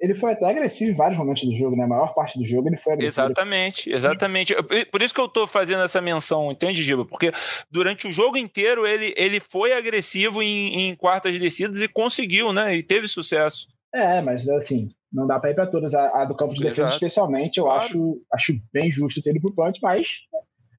Ele 0.00 0.14
foi 0.14 0.32
até 0.32 0.46
agressivo 0.46 0.92
em 0.92 0.94
vários 0.94 1.18
momentos 1.18 1.44
do 1.44 1.52
jogo, 1.52 1.76
né? 1.76 1.84
A 1.84 1.88
maior 1.88 2.14
parte 2.14 2.38
do 2.38 2.44
jogo 2.44 2.68
ele 2.68 2.76
foi 2.78 2.94
agressivo. 2.94 3.26
Exatamente, 3.26 3.90
exatamente. 3.90 4.54
Por 4.90 5.02
isso 5.02 5.12
que 5.12 5.20
eu 5.20 5.28
tô 5.28 5.46
fazendo 5.46 5.82
essa 5.82 6.00
menção, 6.00 6.50
entende, 6.50 6.82
Giba? 6.82 7.04
Porque 7.04 7.32
durante 7.70 8.08
o 8.08 8.12
jogo 8.12 8.38
inteiro 8.38 8.86
ele, 8.86 9.12
ele 9.14 9.40
foi 9.40 9.74
agressivo 9.74 10.42
em, 10.42 10.88
em 10.88 10.96
quartas 10.96 11.38
descidas 11.38 11.82
e 11.82 11.88
conseguiu, 11.88 12.50
né? 12.50 12.74
E 12.76 12.82
teve 12.82 13.08
sucesso. 13.08 13.68
É, 13.92 14.22
mas 14.22 14.48
assim, 14.48 14.90
não 15.12 15.26
dá 15.26 15.38
para 15.38 15.50
ir 15.50 15.54
para 15.54 15.66
todas. 15.66 15.94
A, 15.94 16.22
a, 16.22 16.24
do 16.24 16.36
campo 16.36 16.54
de 16.54 16.62
defesa, 16.62 16.82
Exato. 16.82 16.96
especialmente, 16.96 17.58
eu 17.58 17.64
claro. 17.64 17.80
acho, 17.80 18.22
acho 18.32 18.52
bem 18.72 18.90
justo 18.90 19.22
ter 19.22 19.30
ido 19.30 19.40
pro 19.40 19.54
punch, 19.54 19.80
mas 19.82 20.06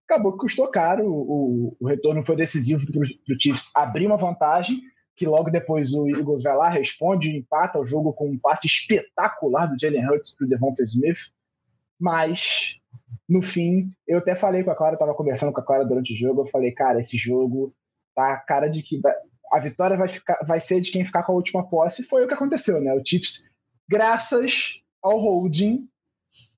acabou 0.07 0.33
que 0.33 0.39
custou 0.39 0.67
caro. 0.69 1.05
O, 1.05 1.75
o 1.79 1.87
retorno 1.87 2.23
foi 2.23 2.35
decisivo 2.35 2.85
para 2.91 3.35
o 3.35 3.39
Chiefs 3.39 3.71
abrir 3.75 4.05
uma 4.05 4.17
vantagem, 4.17 4.79
que 5.15 5.25
logo 5.25 5.49
depois 5.49 5.93
o 5.93 6.07
Eagles 6.07 6.43
vai 6.43 6.55
lá, 6.55 6.69
responde, 6.69 7.35
empata 7.35 7.79
o 7.79 7.85
jogo 7.85 8.13
com 8.13 8.29
um 8.29 8.39
passe 8.39 8.67
espetacular 8.67 9.67
do 9.67 9.79
Jalen 9.79 10.07
Hurts 10.07 10.35
para 10.35 10.45
o 10.45 10.49
Devonta 10.49 10.83
Smith. 10.83 11.31
Mas, 11.99 12.79
no 13.29 13.41
fim, 13.41 13.91
eu 14.07 14.17
até 14.17 14.33
falei 14.33 14.63
com 14.63 14.71
a 14.71 14.75
Clara, 14.75 14.95
estava 14.95 15.13
conversando 15.13 15.53
com 15.53 15.61
a 15.61 15.65
Clara 15.65 15.85
durante 15.85 16.13
o 16.13 16.15
jogo, 16.15 16.41
eu 16.41 16.47
falei, 16.47 16.71
cara, 16.71 16.99
esse 16.99 17.17
jogo 17.17 17.73
tá 18.15 18.33
a 18.33 18.39
cara 18.39 18.67
de 18.67 18.81
que 18.81 18.99
a 19.53 19.59
vitória 19.59 19.97
vai, 19.97 20.07
ficar, 20.07 20.39
vai 20.45 20.59
ser 20.59 20.81
de 20.81 20.91
quem 20.91 21.05
ficar 21.05 21.23
com 21.23 21.33
a 21.33 21.35
última 21.35 21.67
posse. 21.69 22.03
Foi 22.03 22.23
o 22.23 22.27
que 22.27 22.33
aconteceu, 22.33 22.81
né? 22.81 22.93
O 22.93 23.01
Chiefs 23.05 23.50
graças 23.91 24.81
ao 25.03 25.19
holding, 25.19 25.89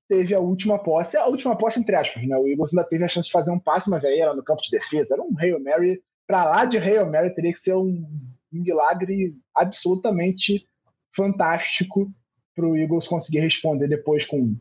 teve 0.08 0.34
a 0.34 0.38
última 0.38 0.78
posse, 0.78 1.16
a 1.16 1.26
última 1.26 1.58
posse 1.58 1.80
entre 1.80 1.96
aspas, 1.96 2.22
né? 2.24 2.36
O 2.38 2.46
Eagles 2.46 2.72
ainda 2.72 2.88
teve 2.88 3.02
a 3.02 3.08
chance 3.08 3.26
de 3.26 3.32
fazer 3.32 3.50
um 3.50 3.58
passe, 3.58 3.90
mas 3.90 4.04
aí 4.04 4.20
era 4.20 4.32
no 4.32 4.44
campo 4.44 4.62
de 4.62 4.70
defesa, 4.70 5.14
era 5.14 5.22
um 5.22 5.34
Hail 5.36 5.60
Mary, 5.60 6.00
para 6.28 6.44
lá 6.44 6.64
de 6.64 6.78
Hail 6.78 7.10
Mary 7.10 7.34
teria 7.34 7.52
que 7.52 7.58
ser 7.58 7.74
um, 7.74 8.06
milagre 8.52 9.36
absolutamente 9.56 10.68
fantástico 11.12 12.08
para 12.54 12.68
o 12.68 12.76
Eagles 12.76 13.08
conseguir 13.08 13.40
responder 13.40 13.88
depois 13.88 14.24
com 14.24 14.56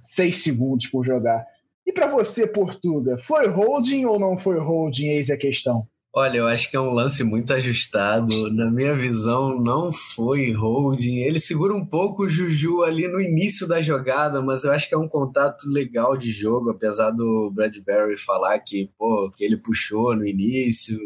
seis 0.00 0.42
segundos 0.42 0.88
por 0.88 1.04
jogar. 1.04 1.46
E 1.86 1.92
para 1.92 2.08
você, 2.08 2.48
Portuga, 2.48 3.16
foi 3.16 3.46
holding 3.46 4.04
ou 4.06 4.18
não 4.18 4.36
foi 4.36 4.58
holding? 4.58 5.06
Eis 5.06 5.30
a 5.30 5.36
questão. 5.36 5.86
Olha, 6.14 6.36
eu 6.36 6.46
acho 6.46 6.70
que 6.70 6.76
é 6.76 6.80
um 6.80 6.92
lance 6.92 7.24
muito 7.24 7.54
ajustado. 7.54 8.50
Na 8.52 8.70
minha 8.70 8.94
visão, 8.94 9.58
não 9.58 9.90
foi 9.90 10.52
holding. 10.52 11.20
Ele 11.20 11.40
segura 11.40 11.74
um 11.74 11.86
pouco 11.86 12.24
o 12.24 12.28
Juju 12.28 12.82
ali 12.82 13.08
no 13.08 13.18
início 13.18 13.66
da 13.66 13.80
jogada, 13.80 14.42
mas 14.42 14.62
eu 14.64 14.72
acho 14.72 14.86
que 14.86 14.94
é 14.94 14.98
um 14.98 15.08
contato 15.08 15.66
legal 15.66 16.14
de 16.14 16.30
jogo, 16.30 16.68
apesar 16.68 17.12
do 17.12 17.50
Bradbury 17.50 18.18
falar 18.18 18.58
que, 18.58 18.90
pô, 18.98 19.32
que 19.34 19.42
ele 19.42 19.56
puxou 19.56 20.14
no 20.14 20.26
início. 20.26 20.98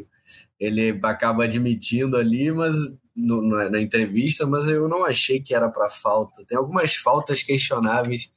Ele 0.58 0.98
acaba 1.04 1.44
admitindo 1.44 2.16
ali, 2.16 2.50
mas 2.50 2.76
no, 3.16 3.40
na 3.42 3.80
entrevista, 3.80 4.46
mas 4.46 4.68
eu 4.68 4.88
não 4.88 5.04
achei 5.04 5.40
que 5.40 5.54
era 5.54 5.68
para 5.68 5.88
falta. 5.88 6.44
Tem 6.44 6.58
algumas 6.58 6.94
faltas 6.94 7.42
questionáveis 7.42 8.30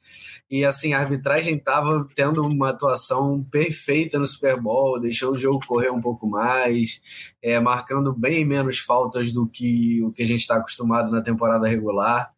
e 0.50 0.64
assim 0.64 0.92
a 0.92 0.98
arbitragem 0.98 1.56
estava 1.56 2.08
tendo 2.14 2.42
uma 2.42 2.70
atuação 2.70 3.44
perfeita 3.52 4.18
no 4.18 4.26
Super 4.26 4.60
Bowl, 4.60 4.98
deixou 4.98 5.30
o 5.30 5.38
jogo 5.38 5.60
correr 5.64 5.90
um 5.90 6.00
pouco 6.00 6.26
mais, 6.26 7.00
é, 7.40 7.60
marcando 7.60 8.12
bem 8.12 8.44
menos 8.44 8.78
faltas 8.78 9.32
do 9.32 9.46
que 9.46 10.02
o 10.02 10.10
que 10.10 10.22
a 10.22 10.26
gente 10.26 10.40
está 10.40 10.56
acostumado 10.56 11.10
na 11.10 11.22
temporada 11.22 11.68
regular. 11.68 12.32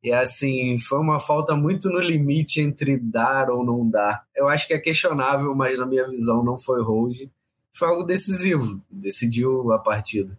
E 0.00 0.12
assim, 0.12 0.78
foi 0.78 1.00
uma 1.00 1.18
falta 1.18 1.56
muito 1.56 1.88
no 1.88 1.98
limite 1.98 2.60
entre 2.60 2.96
dar 2.96 3.50
ou 3.50 3.64
não 3.64 3.88
dar. 3.88 4.24
Eu 4.36 4.46
acho 4.46 4.68
que 4.68 4.74
é 4.74 4.78
questionável, 4.78 5.52
mas 5.56 5.76
na 5.76 5.86
minha 5.86 6.08
visão 6.08 6.44
não 6.44 6.56
foi 6.56 6.80
hold. 6.80 7.28
Foi 7.72 7.88
algo 7.88 8.04
decisivo, 8.04 8.80
decidiu 8.88 9.72
a 9.72 9.78
partida. 9.80 10.38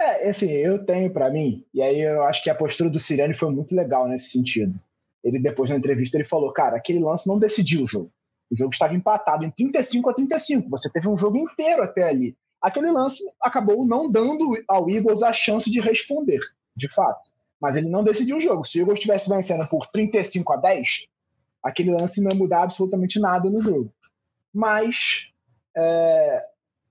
É, 0.00 0.28
assim, 0.28 0.50
eu 0.50 0.84
tenho 0.84 1.12
para 1.12 1.30
mim, 1.30 1.64
e 1.72 1.82
aí 1.82 2.00
eu 2.00 2.22
acho 2.24 2.42
que 2.42 2.50
a 2.50 2.54
postura 2.54 2.90
do 2.90 3.00
Siriane 3.00 3.34
foi 3.34 3.50
muito 3.50 3.74
legal 3.74 4.08
nesse 4.08 4.30
sentido. 4.30 4.78
Ele, 5.22 5.40
depois 5.40 5.70
na 5.70 5.76
entrevista, 5.76 6.16
ele 6.16 6.24
falou: 6.24 6.52
cara, 6.52 6.76
aquele 6.76 7.00
lance 7.00 7.26
não 7.26 7.38
decidiu 7.38 7.82
o 7.82 7.86
jogo. 7.86 8.12
O 8.50 8.56
jogo 8.56 8.72
estava 8.72 8.94
empatado 8.94 9.44
em 9.44 9.50
35 9.50 10.10
a 10.10 10.14
35. 10.14 10.70
Você 10.70 10.90
teve 10.90 11.08
um 11.08 11.16
jogo 11.16 11.36
inteiro 11.36 11.82
até 11.82 12.04
ali. 12.04 12.36
Aquele 12.62 12.90
lance 12.90 13.22
acabou 13.42 13.84
não 13.84 14.10
dando 14.10 14.56
ao 14.68 14.88
Eagles 14.88 15.22
a 15.22 15.32
chance 15.32 15.70
de 15.70 15.80
responder, 15.80 16.40
de 16.76 16.88
fato. 16.88 17.30
Mas 17.60 17.74
ele 17.76 17.88
não 17.88 18.04
decidiu 18.04 18.36
o 18.36 18.40
jogo. 18.40 18.64
Se 18.64 18.78
o 18.78 18.82
Eagles 18.82 18.98
estivesse 18.98 19.28
vencendo 19.28 19.66
por 19.68 19.86
35 19.88 20.52
a 20.52 20.56
10, 20.58 21.08
aquele 21.62 21.90
lance 21.90 22.22
não 22.22 22.30
ia 22.30 22.36
mudar 22.36 22.62
absolutamente 22.62 23.18
nada 23.18 23.50
no 23.50 23.60
jogo. 23.60 23.92
Mas 24.54 25.32
é, 25.76 26.46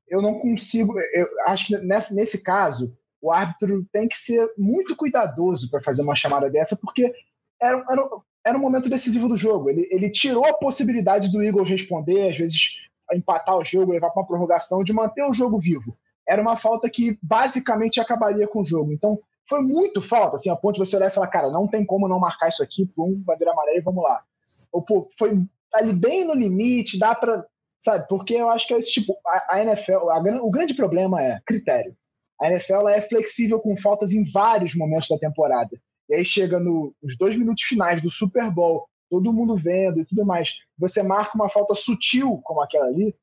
eu 0.08 0.22
não 0.22 0.40
consigo. 0.40 1.00
Eu 1.14 1.28
acho 1.48 1.68
que 1.68 1.78
nesse, 1.78 2.16
nesse 2.16 2.44
caso, 2.44 2.96
o 3.22 3.32
árbitro 3.32 3.86
tem 3.92 4.08
que 4.08 4.18
ser 4.18 4.48
muito 4.58 4.96
cuidadoso 4.96 5.70
para 5.70 5.82
fazer 5.82 6.02
uma 6.02 6.16
chamada 6.16 6.50
dessa, 6.50 6.76
porque 6.76 7.14
era, 7.62 7.84
era, 7.90 8.10
era 8.46 8.58
um 8.58 8.62
momento 8.62 8.90
decisivo 8.90 9.28
do 9.28 9.38
jogo. 9.38 9.70
Ele, 9.70 9.88
ele 9.92 10.10
tirou 10.10 10.46
a 10.46 10.54
possibilidade 10.54 11.32
do 11.32 11.44
Eagles 11.44 11.70
responder, 11.70 12.30
às 12.30 12.38
vezes 12.38 12.86
empatar 13.14 13.58
o 13.58 13.64
jogo, 13.64 13.92
levar 13.92 14.10
para 14.10 14.22
uma 14.22 14.28
prorrogação, 14.28 14.84
de 14.84 14.94
manter 14.94 15.24
o 15.24 15.34
jogo 15.34 15.60
vivo. 15.60 15.98
Era 16.28 16.42
uma 16.42 16.56
falta 16.56 16.90
que 16.90 17.18
basicamente 17.22 18.00
acabaria 18.00 18.48
com 18.48 18.62
o 18.62 18.66
jogo. 18.66 18.92
Então, 18.92 19.20
foi 19.48 19.62
muito 19.62 20.02
falta, 20.02 20.38
assim, 20.38 20.50
a 20.50 20.56
ponto 20.56 20.76
de 20.76 20.80
você 20.80 20.96
olhar 20.96 21.08
e 21.08 21.14
falar, 21.14 21.28
cara, 21.28 21.52
não 21.52 21.68
tem 21.68 21.86
como 21.86 22.08
não 22.08 22.20
marcar 22.20 22.50
isso 22.50 22.64
aqui 22.64 22.90
um 22.98 23.14
bandeira 23.16 23.52
amarela 23.52 23.78
e 23.78 23.82
vamos 23.82 24.04
lá. 24.04 24.24
Ou, 24.72 24.82
pô, 24.82 25.08
foi 25.18 25.40
ali 25.74 25.94
bem 25.94 26.26
no 26.26 26.34
limite, 26.34 26.98
dá 26.98 27.14
para 27.14 27.46
sabe? 27.80 28.08
Porque 28.08 28.34
eu 28.34 28.50
acho 28.50 28.68
que 28.68 28.74
é 28.74 28.80
esse 28.80 28.94
tipo, 28.94 29.18
a, 29.26 29.56
a 29.56 29.62
NFL, 29.62 30.10
a, 30.10 30.20
o 30.42 30.50
grande 30.50 30.74
problema 30.74 31.22
é 31.22 31.40
critério. 31.46 31.96
A 32.42 32.48
NFL 32.52 32.88
é 32.90 33.02
flexível 33.02 33.60
com 33.60 33.78
faltas 33.78 34.12
em 34.12 34.24
vários 34.32 34.76
momentos 34.76 35.08
da 35.08 35.18
temporada. 35.18 35.70
E 36.10 36.16
aí 36.16 36.26
chega 36.26 36.60
no, 36.60 36.94
nos 37.02 37.18
dois 37.18 37.38
minutos 37.38 37.64
finais 37.64 38.02
do 38.02 38.10
Super 38.10 38.52
Bowl, 38.52 38.88
todo 39.10 39.34
mundo 39.34 39.56
vendo 39.56 40.02
e 40.02 40.06
tudo 40.06 40.26
mais, 40.26 40.56
você 40.78 41.02
marca 41.02 41.32
uma 41.36 41.50
falta 41.50 41.74
sutil 41.76 42.40
como 42.44 42.62
aquela 42.62 42.88
ali, 42.88 43.16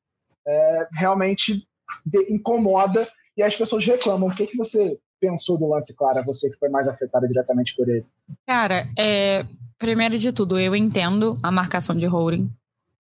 é, 0.47 0.87
realmente 0.93 1.67
de, 2.05 2.33
incomoda 2.33 3.07
e 3.37 3.43
as 3.43 3.55
pessoas 3.55 3.85
reclamam. 3.85 4.29
O 4.29 4.35
que, 4.35 4.47
que 4.47 4.57
você 4.57 4.97
pensou 5.19 5.57
do 5.57 5.69
lance, 5.69 5.95
Clara, 5.95 6.23
você 6.23 6.49
que 6.49 6.57
foi 6.57 6.69
mais 6.69 6.87
afetada 6.87 7.27
diretamente 7.27 7.75
por 7.75 7.87
ele? 7.87 8.05
Cara, 8.45 8.87
é, 8.97 9.45
primeiro 9.77 10.17
de 10.17 10.33
tudo, 10.33 10.59
eu 10.59 10.75
entendo 10.75 11.39
a 11.41 11.51
marcação 11.51 11.95
de 11.95 12.05
holding. 12.05 12.49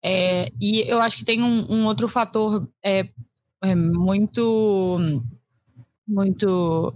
É, 0.03 0.51
e 0.61 0.81
eu 0.89 1.01
acho 1.01 1.19
que 1.19 1.25
tem 1.25 1.43
um, 1.43 1.67
um 1.71 1.87
outro 1.87 2.09
fator 2.09 2.69
é, 2.83 3.09
é 3.63 3.75
muito, 3.75 4.99
muito 6.07 6.95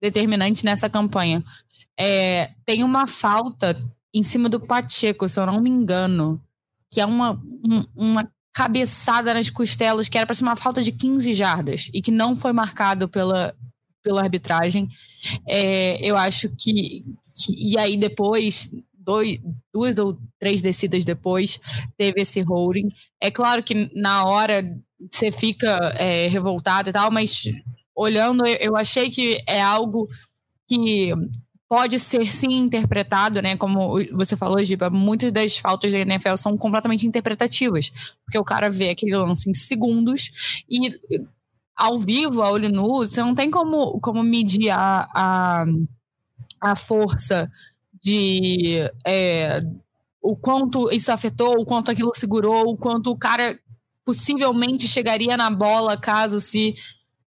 determinante 0.00 0.64
nessa 0.64 0.88
campanha. 0.88 1.44
É, 1.98 2.52
tem 2.64 2.82
uma 2.82 3.06
falta 3.06 3.76
em 4.12 4.22
cima 4.22 4.48
do 4.48 4.60
Pacheco, 4.60 5.28
se 5.28 5.38
eu 5.38 5.46
não 5.46 5.60
me 5.60 5.68
engano, 5.68 6.42
que 6.90 7.00
é 7.00 7.06
uma, 7.06 7.32
um, 7.32 7.84
uma 7.94 8.30
cabeçada 8.54 9.34
nas 9.34 9.50
costelas, 9.50 10.08
que 10.08 10.16
era 10.16 10.26
para 10.26 10.34
ser 10.34 10.42
uma 10.42 10.56
falta 10.56 10.82
de 10.82 10.90
15 10.90 11.34
jardas 11.34 11.90
e 11.92 12.00
que 12.00 12.10
não 12.10 12.34
foi 12.34 12.52
marcado 12.54 13.06
pela, 13.06 13.54
pela 14.02 14.22
arbitragem. 14.22 14.88
É, 15.46 15.98
eu 16.02 16.16
acho 16.16 16.48
que, 16.56 17.04
que, 17.34 17.72
E 17.72 17.78
aí 17.78 17.98
depois, 17.98 18.70
dois, 19.06 19.38
duas 19.72 19.98
ou 19.98 20.18
três 20.38 20.60
descidas 20.60 21.04
depois, 21.04 21.60
teve 21.96 22.22
esse 22.22 22.40
holding. 22.40 22.88
É 23.20 23.30
claro 23.30 23.62
que 23.62 23.90
na 23.94 24.24
hora 24.24 24.62
você 25.10 25.30
fica 25.30 25.68
é, 25.96 26.26
revoltado 26.26 26.90
e 26.90 26.92
tal, 26.92 27.10
mas 27.10 27.44
olhando, 27.94 28.44
eu 28.46 28.76
achei 28.76 29.08
que 29.08 29.40
é 29.46 29.62
algo 29.62 30.08
que 30.68 31.12
pode 31.68 31.98
ser 31.98 32.26
sim 32.26 32.52
interpretado, 32.52 33.40
né? 33.40 33.56
Como 33.56 33.98
você 34.12 34.36
falou, 34.36 34.62
Giba, 34.62 34.90
muitas 34.90 35.32
das 35.32 35.56
faltas 35.56 35.90
da 35.92 35.98
NFL 35.98 36.36
são 36.36 36.56
completamente 36.56 37.06
interpretativas, 37.06 37.90
porque 38.24 38.38
o 38.38 38.44
cara 38.44 38.68
vê 38.68 38.90
aquele 38.90 39.16
lance 39.16 39.48
em 39.48 39.54
segundos 39.54 40.64
e 40.68 40.92
ao 41.76 41.98
vivo, 41.98 42.42
a 42.42 42.50
olho 42.50 42.70
nu, 42.70 42.88
você 42.88 43.20
não 43.20 43.34
tem 43.34 43.50
como, 43.50 44.00
como 44.00 44.22
medir 44.22 44.70
a, 44.70 45.06
a, 45.14 45.64
a 46.60 46.74
força 46.74 47.50
de 48.02 48.78
é, 49.06 49.60
o 50.22 50.36
quanto 50.36 50.90
isso 50.92 51.12
afetou, 51.12 51.54
o 51.58 51.64
quanto 51.64 51.90
aquilo 51.90 52.12
segurou, 52.14 52.70
o 52.70 52.76
quanto 52.76 53.10
o 53.10 53.18
cara 53.18 53.58
possivelmente 54.04 54.86
chegaria 54.86 55.36
na 55.36 55.50
bola 55.50 55.96
caso 55.96 56.40
se. 56.40 56.74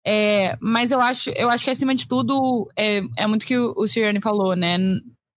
É, 0.06 0.56
mas 0.60 0.92
eu 0.92 1.00
acho, 1.00 1.30
eu 1.30 1.50
acho 1.50 1.64
que 1.64 1.70
acima 1.70 1.94
de 1.94 2.06
tudo 2.06 2.68
é, 2.76 3.02
é 3.16 3.26
muito 3.26 3.44
que 3.44 3.58
o, 3.58 3.74
o 3.76 3.88
Siriane 3.88 4.20
falou, 4.20 4.54
né? 4.54 4.78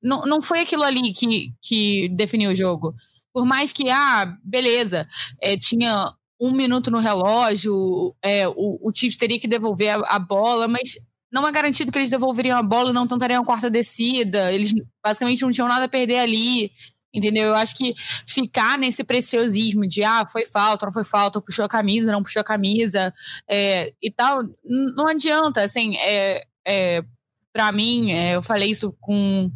Não, 0.02 0.26
não 0.26 0.42
foi 0.42 0.60
aquilo 0.60 0.84
ali 0.84 1.12
que, 1.12 1.52
que 1.62 2.10
definiu 2.10 2.52
o 2.52 2.56
jogo. 2.56 2.94
Por 3.34 3.46
mais 3.46 3.72
que, 3.72 3.90
ah, 3.90 4.38
beleza, 4.44 5.08
é, 5.42 5.58
tinha 5.58 6.14
um 6.40 6.52
minuto 6.52 6.90
no 6.90 7.00
relógio, 7.00 8.16
é, 8.22 8.48
o, 8.48 8.80
o 8.82 8.92
Chiefs 8.96 9.18
teria 9.18 9.40
que 9.40 9.48
devolver 9.48 9.90
a, 9.90 10.16
a, 10.16 10.20
bola, 10.20 10.68
mas 10.68 10.98
não 11.32 11.48
é 11.48 11.52
garantido 11.52 11.92
que 11.92 11.98
eles 11.98 12.10
devolveriam 12.10 12.58
a 12.58 12.64
bola 12.64 12.92
não 12.92 13.08
tentariam 13.08 13.42
a 13.42 13.46
quarta 13.46 13.70
descida. 13.70 14.52
Eles 14.52 14.74
basicamente 15.04 15.42
não 15.42 15.52
tinham 15.52 15.68
nada 15.68 15.86
a 15.86 15.90
perder 15.90 16.20
ali. 16.20 16.72
Entendeu? 17.12 17.48
Eu 17.48 17.56
acho 17.56 17.76
que 17.76 17.96
ficar 18.28 18.78
nesse 18.78 19.04
preciosismo 19.04 19.88
de 19.88 20.04
ah, 20.04 20.28
foi 20.28 20.46
falta, 20.46 20.86
não 20.86 20.94
foi 20.94 21.04
falta, 21.04 21.42
puxou 21.42 21.66
a 21.66 21.70
camisa, 21.70 22.12
não 22.12 22.22
puxou 22.22 22.40
a 22.40 22.46
camisa 22.46 23.12
é, 23.50 23.92
e 24.00 24.12
tal, 24.12 24.44
não 24.64 25.08
adianta. 25.08 25.64
Assim, 25.64 25.98
é, 25.98 26.44
é, 26.68 27.04
para 27.52 27.72
mim, 27.72 28.12
é, 28.12 28.36
eu 28.36 28.44
falei 28.44 28.70
isso 28.70 28.96
com, 29.02 29.52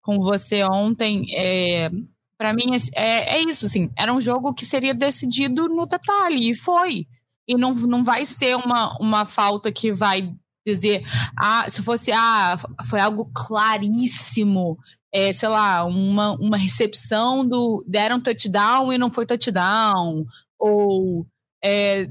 com 0.00 0.20
você 0.20 0.64
ontem. 0.64 1.26
É, 1.34 1.90
para 2.38 2.54
mim 2.54 2.64
é, 2.94 3.36
é 3.36 3.40
isso, 3.42 3.66
assim. 3.66 3.90
Era 3.94 4.12
um 4.12 4.20
jogo 4.20 4.54
que 4.54 4.64
seria 4.64 4.94
decidido 4.94 5.68
no 5.68 5.86
detalhe, 5.86 6.50
e 6.50 6.54
foi. 6.54 7.06
E 7.46 7.56
não, 7.56 7.74
não 7.74 8.02
vai 8.02 8.24
ser 8.24 8.56
uma, 8.56 8.96
uma 8.98 9.26
falta 9.26 9.70
que 9.70 9.92
vai 9.92 10.34
dizer, 10.66 11.02
ah, 11.38 11.68
se 11.68 11.82
fosse, 11.82 12.10
ah, 12.12 12.58
foi 12.88 13.00
algo 13.00 13.30
claríssimo, 13.34 14.76
é, 15.12 15.32
sei 15.32 15.48
lá, 15.48 15.84
uma, 15.84 16.32
uma 16.32 16.56
recepção 16.56 17.46
do 17.46 17.84
deram 17.86 18.20
touchdown 18.20 18.92
e 18.92 18.98
não 18.98 19.10
foi 19.10 19.24
touchdown, 19.24 20.24
ou 20.58 21.26
é, 21.64 22.08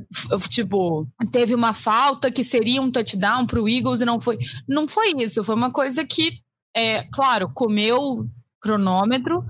tipo, 0.50 1.08
teve 1.32 1.54
uma 1.54 1.74
falta 1.74 2.32
que 2.32 2.44
seria 2.44 2.82
um 2.82 2.92
touchdown 2.92 3.46
para 3.46 3.62
o 3.62 3.70
Eagles 3.70 4.02
e 4.02 4.06
não 4.06 4.20
foi. 4.20 4.38
Não 4.68 4.88
foi 4.88 5.14
isso, 5.18 5.44
foi 5.44 5.56
uma 5.56 5.72
coisa 5.72 6.06
que, 6.06 6.40
é, 6.76 7.04
claro, 7.12 7.52
comeu 7.54 8.28
cronômetro, 8.62 9.46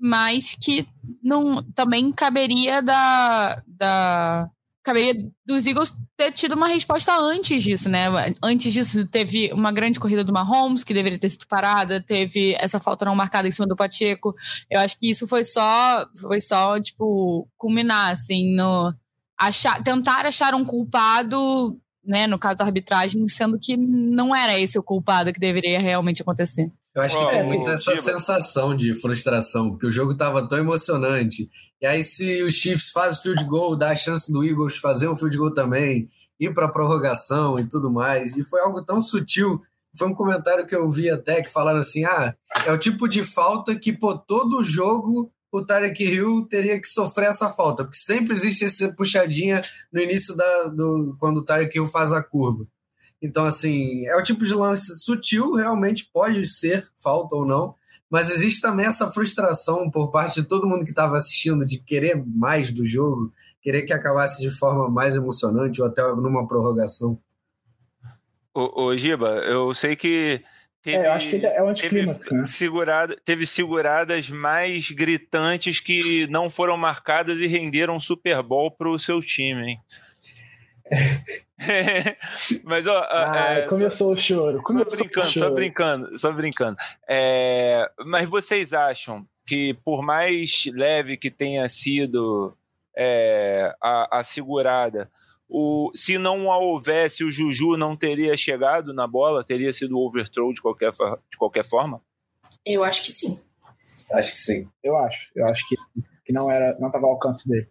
mas 0.00 0.54
que 0.60 0.86
não 1.22 1.62
também 1.74 2.10
caberia 2.12 2.82
da, 2.82 3.62
da 3.66 4.50
caberia 4.84 5.14
dos 5.46 5.66
Eagles 5.66 5.92
ter 6.16 6.30
tido 6.30 6.54
uma 6.54 6.68
resposta 6.68 7.16
antes 7.18 7.62
disso, 7.62 7.88
né? 7.88 8.06
Antes 8.42 8.72
disso, 8.72 9.06
teve 9.06 9.50
uma 9.52 9.72
grande 9.72 9.98
corrida 9.98 10.22
do 10.22 10.32
Mahomes, 10.32 10.84
que 10.84 10.92
deveria 10.92 11.18
ter 11.18 11.30
sido 11.30 11.46
parada, 11.46 12.02
teve 12.02 12.54
essa 12.60 12.78
falta 12.78 13.04
não 13.06 13.14
marcada 13.14 13.48
em 13.48 13.50
cima 13.50 13.66
do 13.66 13.74
Pacheco. 13.74 14.34
Eu 14.70 14.80
acho 14.80 14.98
que 14.98 15.10
isso 15.10 15.26
foi 15.26 15.42
só, 15.42 16.06
foi 16.20 16.40
só 16.40 16.78
tipo, 16.78 17.48
culminar, 17.56 18.12
assim, 18.12 18.54
no 18.54 18.94
achar, 19.38 19.82
tentar 19.82 20.26
achar 20.26 20.54
um 20.54 20.64
culpado, 20.64 21.80
né, 22.04 22.26
no 22.26 22.38
caso 22.38 22.58
da 22.58 22.64
arbitragem, 22.64 23.26
sendo 23.26 23.58
que 23.58 23.76
não 23.76 24.36
era 24.36 24.58
esse 24.58 24.78
o 24.78 24.82
culpado 24.82 25.32
que 25.32 25.40
deveria 25.40 25.80
realmente 25.80 26.20
acontecer. 26.20 26.70
Eu 26.94 27.02
acho 27.02 27.18
que 27.18 27.24
oh, 27.24 27.28
tem 27.28 27.44
muita 27.44 27.72
essa 27.72 27.96
sensação 27.96 28.74
de 28.74 28.94
frustração, 28.94 29.70
porque 29.70 29.86
o 29.86 29.90
jogo 29.90 30.12
estava 30.12 30.46
tão 30.48 30.58
emocionante. 30.58 31.50
E 31.82 31.86
aí, 31.86 32.04
se 32.04 32.42
o 32.42 32.50
Chiefs 32.50 32.90
faz 32.90 33.18
o 33.18 33.22
field 33.22 33.44
goal, 33.44 33.74
dá 33.76 33.90
a 33.90 33.96
chance 33.96 34.32
do 34.32 34.44
Eagles 34.44 34.76
fazer 34.76 35.08
um 35.08 35.16
field 35.16 35.36
goal 35.36 35.52
também, 35.52 36.08
ir 36.38 36.54
para 36.54 36.66
a 36.66 36.70
prorrogação 36.70 37.56
e 37.58 37.64
tudo 37.64 37.90
mais. 37.90 38.36
E 38.36 38.44
foi 38.44 38.60
algo 38.60 38.82
tão 38.82 39.00
sutil. 39.02 39.60
Foi 39.96 40.08
um 40.08 40.14
comentário 40.14 40.66
que 40.66 40.74
eu 40.74 40.88
vi 40.90 41.10
até 41.10 41.42
que 41.42 41.50
falaram 41.50 41.80
assim: 41.80 42.04
ah, 42.04 42.34
é 42.64 42.72
o 42.72 42.78
tipo 42.78 43.08
de 43.08 43.24
falta 43.24 43.74
que, 43.74 43.92
pô, 43.92 44.16
todo 44.16 44.62
jogo 44.62 45.32
o 45.52 45.64
Tarek 45.64 46.02
Hill 46.02 46.46
teria 46.48 46.80
que 46.80 46.88
sofrer 46.88 47.28
essa 47.28 47.48
falta, 47.48 47.84
porque 47.84 47.96
sempre 47.96 48.32
existe 48.32 48.64
essa 48.64 48.92
puxadinha 48.92 49.60
no 49.92 50.00
início 50.00 50.34
da, 50.34 50.64
do 50.64 51.16
quando 51.18 51.38
o 51.38 51.44
Tarek 51.44 51.76
Hill 51.76 51.86
faz 51.86 52.12
a 52.12 52.20
curva. 52.20 52.66
Então, 53.24 53.46
assim, 53.46 54.06
é 54.06 54.14
o 54.16 54.22
tipo 54.22 54.44
de 54.44 54.54
lance 54.54 54.98
sutil, 54.98 55.54
realmente 55.54 56.10
pode 56.12 56.46
ser 56.46 56.86
falta 57.02 57.34
ou 57.34 57.46
não, 57.46 57.74
mas 58.10 58.28
existe 58.28 58.60
também 58.60 58.84
essa 58.84 59.10
frustração 59.10 59.90
por 59.90 60.10
parte 60.10 60.42
de 60.42 60.46
todo 60.46 60.68
mundo 60.68 60.84
que 60.84 60.90
estava 60.90 61.16
assistindo 61.16 61.64
de 61.64 61.78
querer 61.78 62.22
mais 62.22 62.70
do 62.70 62.84
jogo, 62.84 63.32
querer 63.62 63.80
que 63.84 63.94
acabasse 63.94 64.42
de 64.42 64.50
forma 64.50 64.90
mais 64.90 65.16
emocionante 65.16 65.80
ou 65.80 65.88
até 65.88 66.02
numa 66.02 66.46
prorrogação. 66.46 67.18
Ô, 68.52 68.82
ô 68.84 68.96
Giba, 68.96 69.38
eu 69.46 69.72
sei 69.72 69.96
que 69.96 70.44
Teve, 70.82 70.98
é, 70.98 71.06
eu 71.06 71.12
acho 71.12 71.30
que 71.30 71.46
é 71.46 71.62
o 71.62 71.68
anticlímax, 71.68 72.30
né? 72.30 72.44
Segurada, 72.44 73.16
teve 73.24 73.46
seguradas 73.46 74.28
mais 74.28 74.90
gritantes 74.90 75.80
que 75.80 76.26
não 76.26 76.50
foram 76.50 76.76
marcadas 76.76 77.40
e 77.40 77.46
renderam 77.46 77.98
Super 77.98 78.42
Bowl 78.42 78.70
para 78.70 78.90
o 78.90 78.98
seu 78.98 79.22
time, 79.22 79.70
hein? 79.70 79.80
Mas, 82.64 82.86
ó. 82.86 83.06
Ai, 83.10 83.60
é, 83.60 83.66
começou 83.66 84.08
só, 84.08 84.12
o 84.12 84.16
choro. 84.16 84.62
Começou 84.62 84.90
só 84.90 85.04
brincando, 85.04 85.30
choro. 85.30 85.48
só 85.48 85.54
brincando, 85.54 86.18
só 86.18 86.32
brincando. 86.32 86.76
É, 87.08 87.90
mas 88.04 88.28
vocês 88.28 88.72
acham 88.72 89.26
que, 89.46 89.74
por 89.84 90.02
mais 90.02 90.64
leve 90.72 91.16
que 91.16 91.30
tenha 91.30 91.68
sido 91.68 92.56
é, 92.96 93.74
a, 93.80 94.18
a 94.18 94.24
segurada, 94.24 95.10
o, 95.48 95.90
se 95.94 96.18
não 96.18 96.50
a 96.50 96.58
houvesse, 96.58 97.22
o 97.22 97.30
Juju 97.30 97.76
não 97.76 97.96
teria 97.96 98.36
chegado 98.36 98.92
na 98.92 99.06
bola, 99.06 99.44
teria 99.44 99.72
sido 99.72 99.98
overthrow 99.98 100.52
de 100.52 100.60
qualquer, 100.60 100.90
de 100.90 101.38
qualquer 101.38 101.64
forma? 101.64 102.00
Eu 102.64 102.82
acho 102.82 103.04
que 103.04 103.12
sim. 103.12 103.40
Acho 104.12 104.32
que 104.32 104.38
sim. 104.38 104.68
Eu 104.82 104.96
acho. 104.96 105.30
Eu 105.34 105.46
acho 105.46 105.68
que, 105.68 105.76
que 106.24 106.32
não 106.32 106.50
era, 106.50 106.76
não 106.78 106.88
estava 106.88 107.06
ao 107.06 107.12
alcance 107.12 107.48
dele. 107.48 107.68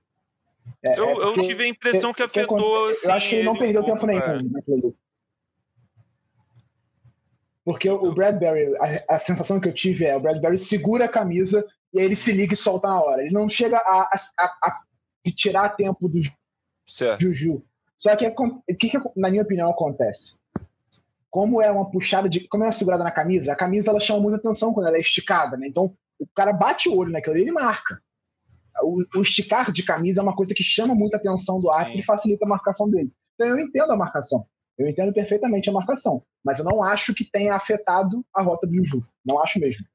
É, 0.86 1.00
eu, 1.00 1.22
é 1.22 1.26
eu, 1.26 1.34
tive 1.34 1.64
a 1.64 1.68
impressão 1.68 2.12
que, 2.12 2.18
que 2.18 2.24
afetou. 2.24 2.88
assim, 2.88 3.08
eu 3.08 3.14
acho 3.14 3.30
que 3.30 3.36
ele 3.36 3.46
não 3.46 3.58
perdeu 3.58 3.84
tempo 3.84 4.06
nenhum 4.06 4.50
naquele 4.52 4.96
Porque 7.64 7.90
o 7.90 8.14
Bradbury, 8.14 8.76
a, 8.78 9.16
a, 9.16 9.20
sensação 9.20 9.60
que 9.60 9.68
eu 9.68 9.74
tive 9.74 10.06
é 10.06 10.16
o 10.16 10.20
Bradbury 10.20 10.58
segura 10.58 11.06
a 11.06 11.10
camisa 11.10 11.66
e 11.94 12.00
aí 12.00 12.06
ele 12.06 12.16
se 12.16 12.32
liga 12.34 12.54
e 12.54 12.58
solta 12.58 12.88
na 12.88 13.02
hora. 13.02 13.22
Ele 13.22 13.34
não 13.34 13.48
chega 13.48 13.78
a, 13.78 14.10
a, 14.40 14.48
a 14.64 14.82
tirar 15.36 15.70
tempo 15.70 16.10
do 16.10 16.20
certo. 16.86 17.22
Juju. 17.22 17.64
Só 17.96 18.14
que 18.16 18.28
o 18.28 18.76
que, 18.78 18.90
que, 18.90 19.00
na 19.16 19.30
minha 19.30 19.44
opinião, 19.44 19.70
acontece? 19.70 20.40
Como 21.30 21.62
é 21.62 21.72
uma 21.72 21.90
puxada 21.90 22.28
de. 22.28 22.48
Como 22.48 22.64
é 22.64 22.68
uma 22.68 22.74
segurada 22.74 23.04
na 23.04 23.12
camisa, 23.12 23.54
a 23.54 23.56
camisa 23.56 23.90
ela 23.90 24.00
chama 24.00 24.20
muita 24.20 24.38
atenção 24.38 24.74
quando 24.74 24.88
ela 24.88 24.98
é 24.98 25.00
esticada, 25.00 25.56
né? 25.56 25.68
Então 25.68 25.96
o 26.20 26.28
cara 26.36 26.52
bate 26.52 26.90
o 26.90 26.98
olho 26.98 27.12
naquilo 27.12 27.38
e 27.38 27.42
ele 27.42 27.52
marca 27.52 28.02
o, 28.84 29.20
o, 29.20 29.22
esticar 29.22 29.72
de 29.72 29.84
camisa 29.84 30.22
é 30.22 30.24
uma 30.24 30.36
coisa 30.36 30.54
que 30.54 30.64
chama 30.64 30.94
muita 30.94 31.18
atenção 31.18 31.60
do 31.60 31.72
árbitro 31.72 32.02
e 32.02 32.06
facilita 32.06 32.46
a 32.46 32.50
marcação 32.50 32.90
dele. 32.90 33.12
Então 33.36 33.48
eu 33.48 33.60
entendo 33.60 33.92
a 33.92 33.98
marcação. 33.98 34.46
Eu 34.78 34.88
entendo 34.88 35.14
perfeitamente 35.14 35.70
a 35.70 35.74
marcação. 35.74 36.24
Mas 36.44 36.60
eu 36.60 36.66
não 36.66 36.84
acho 36.84 37.14
que 37.14 37.24
tenha 37.24 37.56
afetado 37.56 38.24
a 38.36 38.42
rota 38.42 38.68
do 38.68 38.74
Juju. 38.74 39.00
Não 39.26 39.40
acho 39.40 39.60
mesmo. 39.60 39.86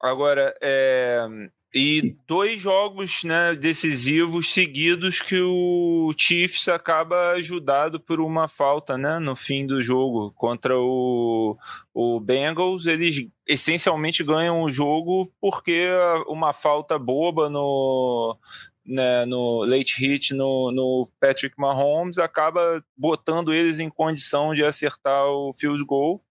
Agora, 0.00 0.54
é, 0.60 1.26
e 1.74 2.14
dois 2.26 2.60
jogos 2.60 3.24
né, 3.24 3.54
decisivos 3.54 4.52
seguidos 4.52 5.22
que 5.22 5.40
o 5.40 6.12
Chiefs 6.16 6.68
acaba 6.68 7.30
ajudado 7.32 7.98
por 7.98 8.20
uma 8.20 8.46
falta 8.46 8.98
né, 8.98 9.18
no 9.18 9.34
fim 9.34 9.66
do 9.66 9.80
jogo 9.80 10.32
contra 10.32 10.78
o, 10.78 11.56
o 11.94 12.20
Bengals. 12.20 12.84
Eles 12.84 13.26
essencialmente 13.46 14.22
ganham 14.22 14.62
o 14.62 14.70
jogo 14.70 15.32
porque 15.40 15.88
uma 16.26 16.52
falta 16.52 16.98
boba 16.98 17.48
no, 17.48 18.36
né, 18.84 19.24
no 19.24 19.64
late 19.64 19.98
hit 19.98 20.34
no, 20.34 20.70
no 20.70 21.08
Patrick 21.18 21.54
Mahomes 21.58 22.18
acaba 22.18 22.84
botando 22.94 23.54
eles 23.54 23.80
em 23.80 23.88
condição 23.88 24.54
de 24.54 24.62
acertar 24.62 25.24
o 25.26 25.54
field 25.54 25.82
goal 25.84 26.22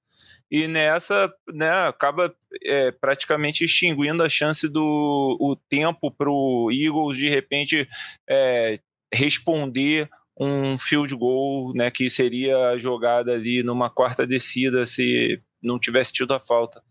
e 0.51 0.67
nessa 0.67 1.33
né, 1.53 1.71
acaba 1.87 2.35
é, 2.65 2.91
praticamente 2.91 3.63
extinguindo 3.63 4.21
a 4.21 4.27
chance 4.27 4.67
do 4.67 5.37
o 5.39 5.55
tempo 5.55 6.11
para 6.11 6.29
o 6.29 6.69
Eagles 6.69 7.17
de 7.17 7.29
repente 7.29 7.87
é, 8.29 8.77
responder 9.13 10.09
um 10.37 10.77
field 10.77 11.15
goal, 11.15 11.73
né, 11.73 11.89
que 11.89 12.09
seria 12.09 12.77
jogada 12.77 13.31
ali 13.31 13.63
numa 13.63 13.89
quarta 13.89 14.27
descida 14.27 14.85
se 14.85 15.41
não 15.63 15.79
tivesse 15.79 16.11
tido 16.11 16.33
a 16.33 16.39
falta. 16.39 16.83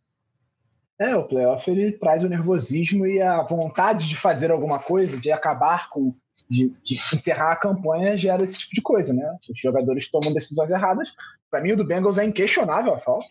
É, 0.99 1.15
o 1.17 1.27
playoff 1.27 1.71
ele 1.71 1.93
traz 1.93 2.23
o 2.23 2.29
nervosismo 2.29 3.07
e 3.07 3.21
a 3.21 3.43
vontade 3.43 4.09
de 4.09 4.17
fazer 4.17 4.51
alguma 4.51 4.79
coisa, 4.79 5.19
de 5.19 5.33
acabar 5.33 5.89
com, 5.91 6.15
de, 6.49 6.73
de 6.83 6.95
encerrar 7.13 7.53
a 7.53 7.57
campanha, 7.57 8.17
gera 8.17 8.43
esse 8.43 8.59
tipo 8.59 8.75
de 8.75 8.83
coisa, 8.83 9.13
né? 9.15 9.35
Os 9.51 9.59
jogadores 9.59 10.11
tomam 10.11 10.33
decisões 10.33 10.71
erradas. 10.71 11.09
Para 11.51 11.63
mim, 11.63 11.73
o 11.73 11.77
do 11.77 11.87
Bengals 11.87 12.19
é 12.19 12.25
inquestionável 12.25 12.93
a 12.93 12.99
falta 12.99 13.27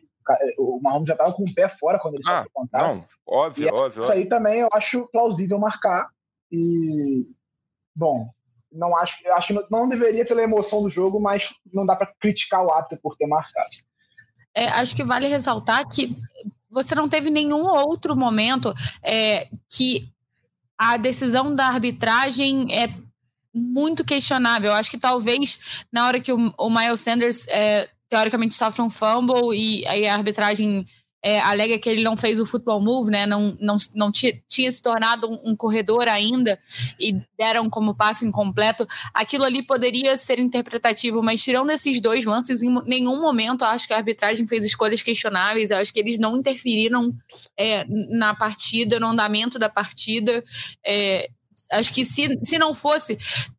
o 0.58 0.80
Mahomes 0.82 1.08
já 1.08 1.14
estava 1.14 1.34
com 1.34 1.44
o 1.44 1.54
pé 1.54 1.68
fora 1.68 2.00
quando 2.00 2.16
ele 2.16 2.24
ah, 2.28 2.38
sofreu 2.38 2.52
contato. 2.54 2.98
Não, 2.98 3.06
óbvio, 3.28 3.68
e 3.68 3.72
óbvio. 3.72 4.00
Isso 4.02 4.12
aí 4.12 4.26
também 4.26 4.60
eu 4.62 4.70
acho 4.74 5.08
plausível 5.12 5.60
marcar. 5.60 6.10
E, 6.52 7.26
bom, 7.96 8.30
não 8.72 8.96
acho, 8.96 9.28
acho 9.32 9.48
que 9.48 9.54
não, 9.54 9.66
não 9.70 9.90
deveria 9.90 10.26
pela 10.26 10.42
emoção 10.42 10.84
do 10.84 10.90
jogo, 10.90 11.20
mas 11.20 11.50
não 11.74 11.86
dá 11.86 11.96
para 11.96 12.14
criticar 12.20 12.64
o 12.64 12.72
árbitro 12.72 13.00
por 13.02 13.16
ter 13.16 13.28
marcado. 13.28 13.70
É, 14.54 14.68
acho 14.70 14.96
que 14.96 15.04
vale 15.04 15.28
ressaltar 15.28 15.88
que 15.88 16.16
você 16.70 16.94
não 16.94 17.10
teve 17.10 17.30
nenhum 17.30 17.66
outro 17.66 18.16
momento 18.16 18.74
é, 19.04 19.48
que 19.70 20.12
a 20.78 20.98
decisão 20.98 21.54
da 21.54 21.68
arbitragem 21.68 22.68
é 22.74 22.90
muito 23.54 24.06
questionável. 24.06 24.72
Acho 24.74 24.92
que 24.92 24.98
talvez 24.98 25.86
na 25.92 26.06
hora 26.06 26.20
que 26.20 26.32
o, 26.32 26.54
o 26.58 26.70
Miles 26.70 27.00
Sanders 27.00 27.48
é, 27.48 27.90
teoricamente 28.10 28.56
sofre 28.56 28.82
um 28.82 28.90
fumble 28.90 29.56
e 29.56 29.86
aí 29.88 30.08
a 30.08 30.16
arbitragem 30.16 30.86
é, 31.24 31.40
alega 31.40 31.78
que 31.78 31.90
ele 31.90 32.04
não 32.04 32.16
fez 32.16 32.40
o 32.40 32.46
football 32.46 32.82
move, 32.82 33.12
né? 33.12 33.26
Não, 33.26 33.56
não, 33.60 33.78
não 33.94 34.12
tinha, 34.12 34.42
tinha 34.48 34.72
se 34.72 34.82
tornado 34.82 35.30
um, 35.30 35.52
um, 35.52 35.56
corredor 35.56 36.08
ainda 36.08 36.58
e 37.00 37.22
deram 37.38 37.70
como 37.70 37.94
passe 37.94 38.26
incompleto. 38.26 38.88
Aquilo 39.14 39.44
ali 39.44 39.62
poderia 39.62 40.16
ser 40.16 40.40
interpretativo, 40.40 41.22
mas 41.22 41.44
tirando 41.44 41.72
esses 41.72 42.00
dois 42.00 42.26
lances, 42.26 42.62
em 42.62 42.74
nenhum 42.86 43.22
momento 43.22 43.64
acho 43.64 43.86
que 43.86 43.94
a 43.94 43.98
arbitragem 43.98 44.48
fez 44.48 44.64
escolhas 44.64 45.02
questionáveis. 45.02 45.72
Acho 45.72 45.94
que 45.94 46.00
eles 46.00 46.18
não 46.18 46.38
interferiram 46.38 47.14
é, 47.58 47.86
na 48.10 48.34
partida, 48.34 49.00
no 49.00 49.08
andamento 49.08 49.60
da 49.60 49.68
partida. 49.68 50.42
É, 50.86 51.30
acho 51.72 51.94
que 51.94 52.06
se, 52.06 52.40
se 52.44 52.58
não 52.58 52.74
fosse, 52.74 53.18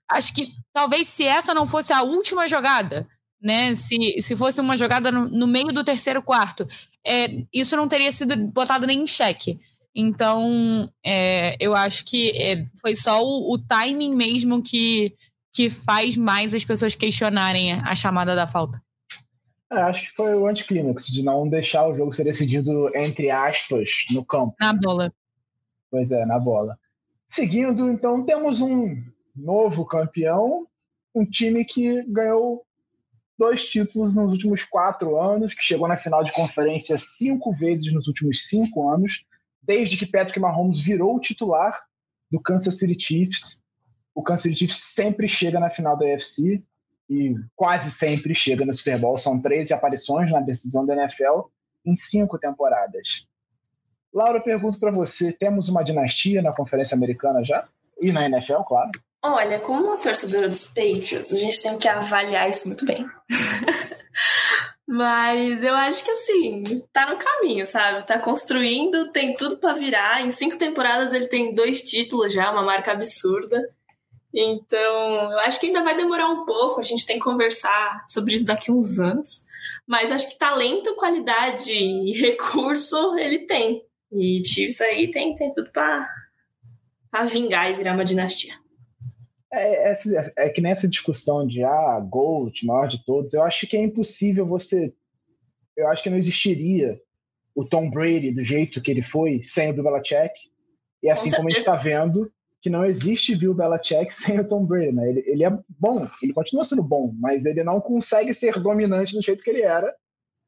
acho 0.09 0.35
que 0.35 0.49
talvez 0.73 1.09
se 1.09 1.25
essa 1.25 1.53
não 1.53 1.67
fosse 1.67 1.93
a 1.93 2.03
última 2.03 2.49
jogada, 2.49 3.07
né? 3.41 3.75
Se, 3.75 4.21
se 4.21 4.37
fosse 4.37 4.61
uma 4.61 4.77
jogada 4.77 5.11
no, 5.11 5.29
no 5.29 5.47
meio 5.47 5.69
do 5.69 5.85
terceiro 5.85 6.23
quarto, 6.23 6.67
é, 7.05 7.45
isso 7.53 7.77
não 7.77 7.89
teria 7.89 8.13
sido 8.13 8.37
botado 8.53 8.87
nem 8.87 9.03
em 9.03 9.07
xeque. 9.07 9.59
Então, 9.95 10.89
é, 11.05 11.57
eu 11.59 11.75
acho 11.75 12.05
que 12.05 12.31
é, 12.31 12.67
foi 12.81 12.95
só 12.95 13.23
o, 13.23 13.53
o, 13.53 13.59
timing 13.59 14.15
mesmo 14.15 14.63
que, 14.63 15.15
que 15.53 15.69
faz 15.69 16.17
mais 16.17 16.55
as 16.55 16.65
pessoas 16.65 16.95
questionarem 16.95 17.73
a, 17.73 17.95
chamada 17.95 18.37
da 18.37 18.47
falta. 18.47 18.81
É, 19.73 19.81
acho 19.83 20.03
que 20.03 20.13
foi 20.13 20.35
o 20.35 20.47
anticlímax, 20.47 21.07
de 21.07 21.23
não 21.23 21.49
deixar 21.49 21.89
o 21.89 21.95
jogo 21.95 22.13
ser 22.13 22.25
decidido, 22.25 22.91
entre 22.97 23.31
aspas, 23.31 24.05
no 24.11 24.25
campo. 24.25 24.55
Na 24.61 24.73
bola. 24.73 25.13
Pois 25.91 26.13
é, 26.13 26.25
na 26.25 26.39
bola. 26.39 26.79
Seguindo, 27.27 27.89
então, 27.89 28.25
temos 28.25 28.61
um 28.61 29.03
novo 29.35 29.85
campeão, 29.85 30.67
um 31.15 31.25
time 31.25 31.65
que 31.65 32.05
ganhou 32.09 32.65
dois 33.41 33.67
títulos 33.67 34.17
nos 34.17 34.33
últimos 34.33 34.67
quatro 34.67 35.19
anos, 35.19 35.55
que 35.55 35.63
chegou 35.63 35.89
na 35.89 35.97
final 35.97 36.23
de 36.23 36.31
conferência 36.31 36.99
cinco 36.99 37.51
vezes 37.51 37.91
nos 37.91 38.07
últimos 38.07 38.47
cinco 38.47 38.91
anos, 38.91 39.25
desde 39.63 39.97
que 39.97 40.05
Patrick 40.05 40.39
Mahomes 40.39 40.83
virou 40.83 41.17
o 41.17 41.21
titular 41.21 41.75
do 42.31 42.39
Kansas 42.39 42.77
City 42.79 43.03
Chiefs. 43.03 43.63
O 44.15 44.23
Kansas 44.23 44.43
City 44.43 44.59
Chiefs 44.59 44.83
sempre 44.83 45.27
chega 45.27 45.59
na 45.59 45.71
final 45.71 45.97
da 45.97 46.05
UFC 46.05 46.63
e 47.09 47.35
quase 47.57 47.91
sempre 47.91 48.35
chega 48.35 48.67
no 48.67 48.75
Super 48.75 48.99
Bowl. 48.99 49.17
São 49.17 49.41
13 49.41 49.73
aparições 49.73 50.31
na 50.31 50.41
decisão 50.41 50.85
da 50.85 50.95
NFL 50.95 51.49
em 51.87 51.97
cinco 51.97 52.39
temporadas. 52.39 53.27
Laura, 54.13 54.39
pergunto 54.39 54.79
para 54.79 54.91
você: 54.91 55.33
temos 55.33 55.71
uma 55.71 55.83
dinastia 55.83 56.43
na 56.43 56.53
Conferência 56.53 56.95
Americana 56.95 57.43
já? 57.43 57.67
E 57.99 58.13
na 58.13 58.27
NFL, 58.27 58.65
claro. 58.69 58.91
Olha, 59.23 59.61
como 59.61 59.87
uma 59.87 59.99
torcedora 59.99 60.49
dos 60.49 60.65
Patriots, 60.65 61.33
a 61.33 61.37
gente 61.37 61.63
tem 61.63 61.77
que 61.79 61.87
avaliar 61.89 62.49
isso 62.49 62.67
muito 62.67 62.87
bem. 62.87 63.07
Mas 64.89 65.63
eu 65.63 65.75
acho 65.75 66.03
que 66.03 66.11
assim, 66.11 66.83
tá 66.93 67.09
no 67.09 67.17
caminho, 67.17 67.67
sabe? 67.67 68.05
Tá 68.07 68.19
construindo, 68.19 69.13
tem 69.13 69.37
tudo 69.37 69.59
para 69.59 69.75
virar. 69.75 70.23
Em 70.23 70.33
cinco 70.33 70.57
temporadas 70.57 71.13
ele 71.13 71.29
tem 71.29 71.55
dois 71.55 71.83
títulos 71.83 72.33
já, 72.33 72.51
uma 72.51 72.65
marca 72.65 72.93
absurda. 72.93 73.63
Então, 74.33 75.33
eu 75.33 75.39
acho 75.41 75.61
que 75.61 75.67
ainda 75.67 75.83
vai 75.83 75.97
demorar 75.97 76.29
um 76.29 76.45
pouco, 76.45 76.81
a 76.81 76.85
gente 76.85 77.05
tem 77.05 77.19
que 77.19 77.25
conversar 77.25 78.05
sobre 78.09 78.35
isso 78.35 78.47
daqui 78.47 78.73
uns 78.73 78.99
anos. 78.99 79.45
Mas 79.87 80.11
acho 80.11 80.29
que 80.29 80.39
talento, 80.39 80.95
qualidade 80.97 81.73
e 81.73 82.13
recurso 82.21 83.19
ele 83.19 83.41
tem. 83.47 83.83
E 84.13 84.43
Chiefs 84.45 84.81
aí 84.81 85.11
tem, 85.11 85.35
tem 85.35 85.53
tudo 85.55 85.71
para 85.71 86.07
vingar 87.27 87.71
e 87.71 87.75
virar 87.75 87.95
uma 87.95 88.05
dinastia. 88.05 88.60
É, 89.53 89.91
é, 89.91 89.95
é, 90.37 90.49
que 90.49 90.61
nessa 90.61 90.87
discussão 90.87 91.45
de 91.45 91.65
ah, 91.65 92.01
GOAT, 92.01 92.65
maior 92.65 92.87
de 92.87 93.05
todos, 93.05 93.35
eu 93.35 93.43
acho 93.43 93.67
que 93.67 93.77
é 93.77 93.83
impossível 93.83 94.47
você. 94.47 94.95
Eu 95.77 95.89
acho 95.89 96.03
que 96.03 96.11
não 96.11 96.19
existiria 96.19 97.01
o 97.55 97.65
Tom 97.65 97.91
Brady 97.91 98.33
do 98.33 98.43
jeito 98.43 98.81
que 98.81 98.91
ele 98.91 99.03
foi 99.03 99.41
sem 99.43 99.71
o 99.71 99.75
Bill 99.75 99.85
Belichick. 99.85 100.33
E 101.03 101.11
assim 101.11 101.31
como 101.31 101.49
a 101.49 101.51
gente 101.51 101.61
está 101.61 101.75
vendo, 101.75 102.31
que 102.63 102.71
não 102.71 102.85
existe 102.85 103.35
Bill 103.35 103.55
Belichick 103.55 104.11
sem 104.15 104.39
o 104.39 104.47
Tom 104.47 104.65
Brady. 104.65 104.93
Né? 104.93 105.11
Ele, 105.11 105.23
ele 105.27 105.45
é 105.45 105.59
bom, 105.69 106.07
ele 106.23 106.33
continua 106.33 106.65
sendo 106.65 106.83
bom, 106.83 107.13
mas 107.19 107.45
ele 107.45 107.65
não 107.65 107.81
consegue 107.81 108.33
ser 108.33 108.61
dominante 108.61 109.15
do 109.15 109.23
jeito 109.23 109.43
que 109.43 109.51
ele 109.51 109.63
era 109.63 109.93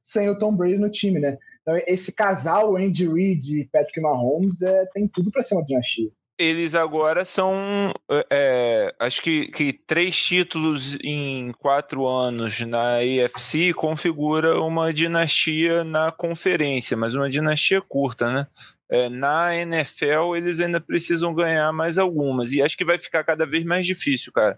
sem 0.00 0.28
o 0.28 0.38
Tom 0.38 0.54
Brady 0.54 0.78
no 0.78 0.90
time, 0.90 1.20
né? 1.20 1.38
Então 1.60 1.80
esse 1.86 2.12
casal 2.12 2.76
Andy 2.76 3.06
Reid 3.06 3.60
e 3.60 3.68
Patrick 3.68 4.00
Mahomes 4.00 4.60
é, 4.60 4.84
tem 4.86 5.06
tudo 5.06 5.30
para 5.30 5.42
ser 5.42 5.54
uma 5.54 5.64
dinastia 5.64 6.10
eles 6.42 6.74
agora 6.74 7.24
são, 7.24 7.92
é, 8.10 8.26
é, 8.30 8.94
acho 8.98 9.22
que, 9.22 9.46
que 9.46 9.72
três 9.72 10.16
títulos 10.16 10.98
em 11.02 11.50
quatro 11.58 12.06
anos 12.06 12.60
na 12.60 12.98
AFC 12.98 13.72
configura 13.74 14.60
uma 14.60 14.92
dinastia 14.92 15.84
na 15.84 16.10
conferência, 16.10 16.96
mas 16.96 17.14
uma 17.14 17.30
dinastia 17.30 17.80
curta, 17.80 18.32
né? 18.32 18.46
É, 18.92 19.08
na 19.08 19.56
NFL 19.56 20.36
eles 20.36 20.60
ainda 20.60 20.78
precisam 20.78 21.32
ganhar 21.32 21.72
mais 21.72 21.96
algumas 21.96 22.52
e 22.52 22.60
acho 22.60 22.76
que 22.76 22.84
vai 22.84 22.98
ficar 22.98 23.24
cada 23.24 23.46
vez 23.46 23.64
mais 23.64 23.86
difícil, 23.86 24.30
cara. 24.30 24.54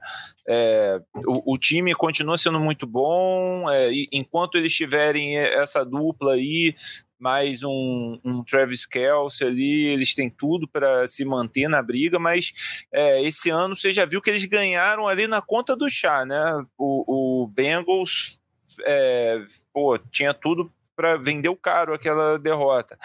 É, 0.48 1.00
o, 1.24 1.54
o, 1.54 1.56
time 1.56 1.94
continua 1.94 2.36
sendo 2.36 2.58
muito 2.58 2.84
bom, 2.84 3.70
é, 3.70 3.92
enquanto 4.12 4.58
eles 4.58 4.74
tiverem 4.74 5.38
essa 5.38 5.84
dupla 5.84 6.32
aí, 6.32 6.74
mais 7.16 7.62
um, 7.62 8.18
um 8.24 8.42
Travis 8.42 8.84
Kelce 8.84 9.44
ali, 9.44 9.86
eles 9.86 10.14
têm 10.16 10.28
tudo 10.28 10.66
para 10.66 11.06
se 11.06 11.24
manter 11.24 11.68
na 11.68 11.80
briga, 11.80 12.18
mas 12.18 12.52
é, 12.92 13.22
esse 13.22 13.50
ano 13.50 13.76
você 13.76 13.92
já 13.92 14.04
viu 14.04 14.20
que 14.20 14.30
eles 14.30 14.44
ganharam 14.46 15.06
ali 15.06 15.28
na 15.28 15.40
conta 15.40 15.76
do 15.76 15.88
chá, 15.88 16.24
né? 16.24 16.66
O, 16.76 17.44
o 17.44 17.46
Bengals 17.46 18.40
é, 18.84 19.44
pô, 19.72 19.96
tinha 19.98 20.34
tudo 20.34 20.70
para 20.96 21.16
vender 21.16 21.54
caro 21.56 21.94
aquela 21.94 22.38
derrota. 22.38 22.98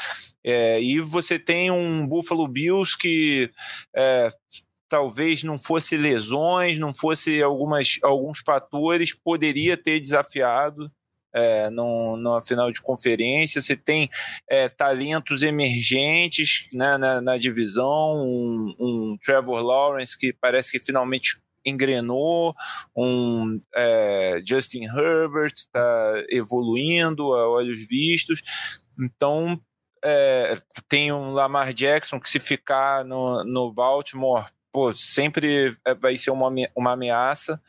É, 0.43 0.82
e 0.82 0.99
você 0.99 1.38
tem 1.38 1.71
um 1.71 2.08
Buffalo 2.08 2.47
Bills 2.47 2.97
que 2.97 3.52
é, 3.95 4.30
talvez 4.88 5.43
não 5.43 5.60
fosse 5.60 5.95
lesões, 5.95 6.78
não 6.78 6.93
fosse 6.93 7.41
algumas, 7.41 7.99
alguns 8.02 8.39
fatores, 8.39 9.13
poderia 9.13 9.78
ter 9.78 9.99
desafiado 9.99 10.91
é, 11.34 11.69
no, 11.69 12.41
final 12.41 12.71
de 12.71 12.82
conferência, 12.82 13.62
você 13.62 13.75
tem 13.75 14.10
é, 14.49 14.67
talentos 14.67 15.43
emergentes 15.43 16.67
né, 16.73 16.97
na, 16.97 17.21
na, 17.21 17.38
divisão, 17.38 18.17
um, 18.17 18.75
um, 18.80 19.17
Trevor 19.21 19.62
Lawrence 19.62 20.17
que 20.17 20.34
parece 20.34 20.71
que 20.71 20.80
finalmente 20.80 21.38
engrenou, 21.65 22.53
um 22.95 23.59
é, 23.75 24.41
Justin 24.45 24.85
Herbert 24.85 25.53
está 25.55 26.23
evoluindo 26.29 27.33
a 27.33 27.49
olhos 27.49 27.87
vistos, 27.87 28.41
então 28.99 29.59
é, 30.03 30.57
tem 30.87 31.11
um 31.11 31.31
Lamar 31.31 31.73
Jackson 31.73 32.19
que 32.19 32.29
se 32.29 32.39
ficar 32.39 33.03
no, 33.03 33.43
no 33.43 33.71
Baltimore, 33.71 34.47
pô, 34.71 34.93
sempre 34.93 35.77
é, 35.85 35.93
vai 35.93 36.15
ser 36.15 36.31
uma, 36.31 36.49
uma 36.75 36.93
ameaça, 36.93 37.61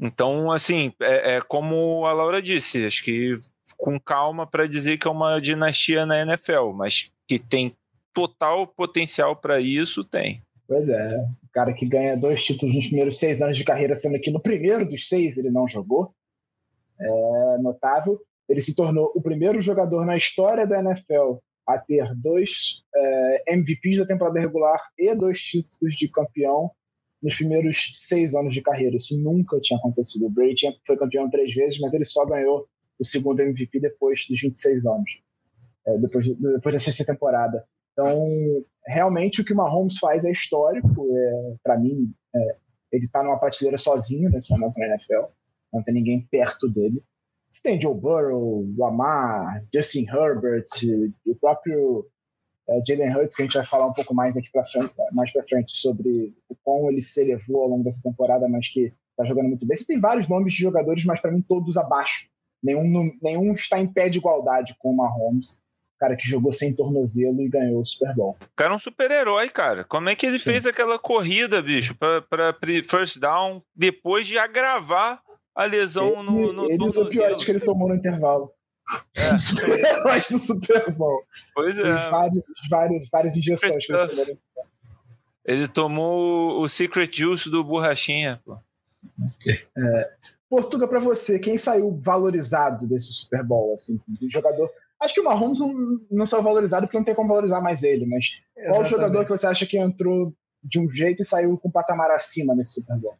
então, 0.00 0.52
assim, 0.52 0.92
é, 1.00 1.36
é 1.36 1.40
como 1.40 2.06
a 2.06 2.12
Laura 2.12 2.40
disse, 2.40 2.86
acho 2.86 3.02
que 3.02 3.34
com 3.76 3.98
calma 3.98 4.46
para 4.46 4.66
dizer 4.66 4.96
que 4.96 5.08
é 5.08 5.10
uma 5.10 5.40
dinastia 5.40 6.06
na 6.06 6.22
NFL, 6.22 6.72
mas 6.74 7.10
que 7.26 7.38
tem 7.38 7.76
total 8.14 8.66
potencial 8.66 9.34
para 9.34 9.60
isso, 9.60 10.04
tem. 10.04 10.42
Pois 10.66 10.88
é, 10.88 11.08
cara 11.58 11.72
que 11.72 11.88
ganha 11.88 12.16
dois 12.16 12.44
títulos 12.44 12.72
nos 12.72 12.86
primeiros 12.86 13.18
seis 13.18 13.42
anos 13.42 13.56
de 13.56 13.64
carreira, 13.64 13.96
sendo 13.96 14.20
que 14.20 14.30
no 14.30 14.40
primeiro 14.40 14.88
dos 14.88 15.08
seis 15.08 15.36
ele 15.36 15.50
não 15.50 15.66
jogou, 15.66 16.14
é 17.00 17.58
notável. 17.58 18.16
Ele 18.48 18.60
se 18.60 18.76
tornou 18.76 19.10
o 19.12 19.20
primeiro 19.20 19.60
jogador 19.60 20.06
na 20.06 20.16
história 20.16 20.68
da 20.68 20.78
NFL 20.78 21.38
a 21.66 21.76
ter 21.76 22.14
dois 22.14 22.84
é, 22.94 23.54
MVPs 23.56 23.98
da 23.98 24.06
temporada 24.06 24.38
regular 24.38 24.80
e 24.96 25.12
dois 25.16 25.40
títulos 25.40 25.94
de 25.94 26.08
campeão 26.08 26.70
nos 27.20 27.34
primeiros 27.34 27.90
seis 27.92 28.36
anos 28.36 28.54
de 28.54 28.62
carreira. 28.62 28.94
Isso 28.94 29.20
nunca 29.20 29.60
tinha 29.60 29.80
acontecido. 29.80 30.26
O 30.26 30.30
Brady 30.30 30.66
foi 30.86 30.96
campeão 30.96 31.28
três 31.28 31.52
vezes, 31.52 31.80
mas 31.80 31.92
ele 31.92 32.04
só 32.04 32.24
ganhou 32.24 32.68
o 33.00 33.04
segundo 33.04 33.40
MVP 33.40 33.80
depois 33.80 34.24
dos 34.30 34.40
26 34.40 34.86
anos, 34.86 35.10
é, 35.88 35.94
depois, 35.98 36.28
depois 36.28 36.72
da 36.72 36.80
sexta 36.80 37.04
temporada. 37.04 37.66
Então, 37.98 38.64
realmente, 38.86 39.40
o 39.40 39.44
que 39.44 39.52
o 39.52 39.56
Mahomes 39.56 39.98
faz 39.98 40.24
é 40.24 40.30
histórico. 40.30 41.08
É, 41.16 41.56
Para 41.64 41.80
mim, 41.80 42.14
é, 42.32 42.56
ele 42.92 43.06
está 43.06 43.24
numa 43.24 43.40
prateleira 43.40 43.76
sozinho 43.76 44.30
nesse 44.30 44.50
momento 44.52 44.78
na 44.78 44.86
NFL. 44.86 45.24
Não 45.72 45.82
tem 45.82 45.94
ninguém 45.94 46.20
perto 46.30 46.68
dele. 46.68 47.02
Você 47.50 47.60
tem 47.60 47.80
Joe 47.80 48.00
Burrow, 48.00 48.64
Lamar, 48.78 49.64
Justin 49.74 50.06
Herbert, 50.08 50.66
o 51.26 51.34
próprio 51.34 52.06
é, 52.68 52.80
Jalen 52.86 53.16
Hurts, 53.16 53.34
que 53.34 53.42
a 53.42 53.46
gente 53.46 53.56
vai 53.56 53.66
falar 53.66 53.86
um 53.88 53.92
pouco 53.92 54.14
mais 54.14 54.36
aqui 54.36 54.48
frente, 54.48 54.94
mais 55.12 55.32
para 55.32 55.42
frente 55.42 55.76
sobre 55.76 56.32
o 56.48 56.54
quão 56.62 56.88
ele 56.88 57.02
se 57.02 57.20
elevou 57.20 57.62
ao 57.62 57.68
longo 57.68 57.82
dessa 57.82 58.02
temporada, 58.02 58.48
mas 58.48 58.68
que 58.68 58.94
está 59.10 59.24
jogando 59.24 59.48
muito 59.48 59.66
bem. 59.66 59.76
Você 59.76 59.84
tem 59.84 59.98
vários 59.98 60.28
nomes 60.28 60.52
de 60.52 60.60
jogadores, 60.60 61.04
mas 61.04 61.18
para 61.18 61.32
mim 61.32 61.42
todos 61.42 61.76
abaixo. 61.76 62.30
Nenhum, 62.62 63.10
nenhum 63.20 63.50
está 63.50 63.80
em 63.80 63.92
pé 63.92 64.08
de 64.08 64.18
igualdade 64.18 64.76
com 64.78 64.92
o 64.92 64.96
Mahomes 64.96 65.60
cara 65.98 66.16
que 66.16 66.28
jogou 66.28 66.52
sem 66.52 66.74
tornozelo 66.74 67.40
e 67.42 67.48
ganhou 67.48 67.80
o 67.80 67.84
Super 67.84 68.14
Bowl. 68.14 68.36
O 68.40 68.56
cara 68.56 68.72
é 68.72 68.76
um 68.76 68.78
super-herói, 68.78 69.48
cara. 69.48 69.84
Como 69.84 70.08
é 70.08 70.14
que 70.14 70.26
ele 70.26 70.38
Sim. 70.38 70.44
fez 70.44 70.66
aquela 70.66 70.98
corrida, 70.98 71.60
bicho, 71.60 71.94
para 71.94 72.54
first 72.88 73.18
down, 73.18 73.62
depois 73.74 74.26
de 74.26 74.38
agravar 74.38 75.20
a 75.54 75.64
lesão 75.64 76.20
ele, 76.20 76.22
no, 76.22 76.52
no 76.52 76.70
Ele 76.70 76.84
usou 76.84 77.06
piores 77.06 77.42
que 77.42 77.50
ele 77.50 77.60
tomou 77.60 77.88
no 77.88 77.94
intervalo. 77.94 78.52
É. 79.16 80.04
Mas 80.04 80.30
no 80.30 80.38
Super 80.38 80.90
Bowl. 80.92 81.22
Pois 81.54 81.76
é. 81.76 81.92
Vários, 82.10 82.44
vários, 82.70 83.08
várias 83.10 83.36
injeções 83.36 83.84
que 83.84 83.92
ele 83.92 84.08
tomou. 84.08 84.38
Ele 85.44 85.68
tomou 85.68 86.60
o 86.60 86.68
Secret 86.68 87.10
Juice 87.12 87.50
do 87.50 87.64
Borrachinha, 87.64 88.40
pô. 88.44 88.58
É. 89.76 90.12
Portuga, 90.48 90.86
para 90.86 91.00
você, 91.00 91.38
quem 91.38 91.58
saiu 91.58 91.98
valorizado 91.98 92.86
desse 92.86 93.12
Super 93.12 93.42
Bowl, 93.42 93.74
assim, 93.74 94.00
de 94.08 94.28
jogador 94.28 94.70
Acho 95.00 95.14
que 95.14 95.20
o 95.20 95.24
Mahomes 95.24 95.60
não, 95.60 96.00
não 96.10 96.26
saiu 96.26 96.42
valorizado 96.42 96.86
porque 96.86 96.98
não 96.98 97.04
tem 97.04 97.14
como 97.14 97.28
valorizar 97.28 97.60
mais 97.60 97.82
ele, 97.82 98.04
mas 98.06 98.40
Exatamente. 98.56 98.68
qual 98.68 98.82
o 98.82 98.84
jogador 98.84 99.24
que 99.24 99.30
você 99.30 99.46
acha 99.46 99.66
que 99.66 99.78
entrou 99.78 100.34
de 100.62 100.80
um 100.80 100.88
jeito 100.88 101.22
e 101.22 101.24
saiu 101.24 101.56
com 101.56 101.68
um 101.68 101.72
patamar 101.72 102.10
acima 102.10 102.54
nesse 102.54 102.74
Super 102.74 102.96
Bowl? 102.96 103.16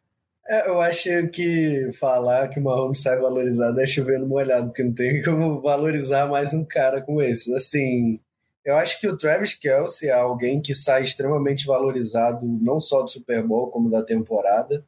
É, 0.47 0.67
eu 0.67 0.81
acho 0.81 1.27
que 1.27 1.89
falar 1.99 2.47
que 2.49 2.59
o 2.59 2.63
Mahomes 2.63 3.01
sai 3.01 3.19
valorizado 3.19 3.79
é 3.79 3.85
chover 3.85 4.19
no 4.19 4.27
molhado, 4.27 4.67
porque 4.67 4.83
não 4.83 4.93
tem 4.93 5.21
como 5.23 5.61
valorizar 5.61 6.27
mais 6.27 6.53
um 6.53 6.65
cara 6.65 7.01
como 7.01 7.21
esse. 7.21 7.53
Assim, 7.53 8.19
eu 8.65 8.75
acho 8.75 8.99
que 8.99 9.07
o 9.07 9.15
Travis 9.15 9.53
Kelsey 9.53 10.09
é 10.09 10.13
alguém 10.13 10.61
que 10.61 10.73
sai 10.73 11.03
extremamente 11.03 11.65
valorizado, 11.65 12.45
não 12.45 12.79
só 12.79 13.03
do 13.03 13.09
Super 13.11 13.41
Bowl, 13.43 13.69
como 13.69 13.89
da 13.89 14.03
temporada 14.03 14.83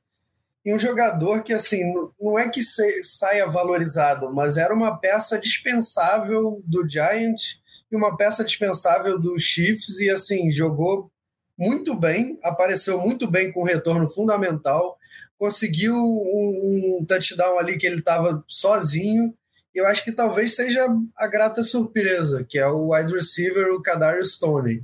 e 0.64 0.74
um 0.74 0.80
jogador 0.80 1.42
que, 1.42 1.54
assim, 1.54 1.84
não 2.20 2.38
é 2.38 2.50
que 2.50 2.62
saia 3.02 3.48
valorizado, 3.48 4.32
mas 4.32 4.58
era 4.58 4.74
uma 4.74 4.98
peça 4.98 5.40
dispensável 5.40 6.62
do 6.66 6.88
Giants 6.88 7.62
e 7.92 7.96
uma 7.96 8.16
peça 8.16 8.44
dispensável 8.44 9.20
do 9.20 9.38
Chiefs 9.40 10.00
e, 10.00 10.10
assim, 10.10 10.52
jogou 10.52 11.12
muito 11.58 11.96
bem, 11.96 12.40
apareceu 12.44 13.00
muito 13.00 13.30
bem 13.30 13.52
com 13.52 13.64
retorno 13.64 14.08
fundamental, 14.08 14.98
conseguiu 15.38 15.96
um, 15.96 17.00
um 17.02 17.06
touchdown 17.06 17.58
ali 17.58 17.78
que 17.78 17.88
ele 17.88 18.00
estava 18.00 18.44
sozinho, 18.48 19.34
e 19.74 19.80
eu 19.80 19.88
acho 19.88 20.04
que 20.04 20.12
talvez 20.12 20.56
seja 20.56 20.88
a 21.18 21.28
grata 21.28 21.64
surpresa, 21.64 22.46
que 22.48 22.60
é 22.60 22.68
o 22.68 22.94
wide 22.94 23.14
receiver, 23.14 23.74
o 23.74 23.82
Kadarius 23.82 24.34
Stoney. 24.34 24.84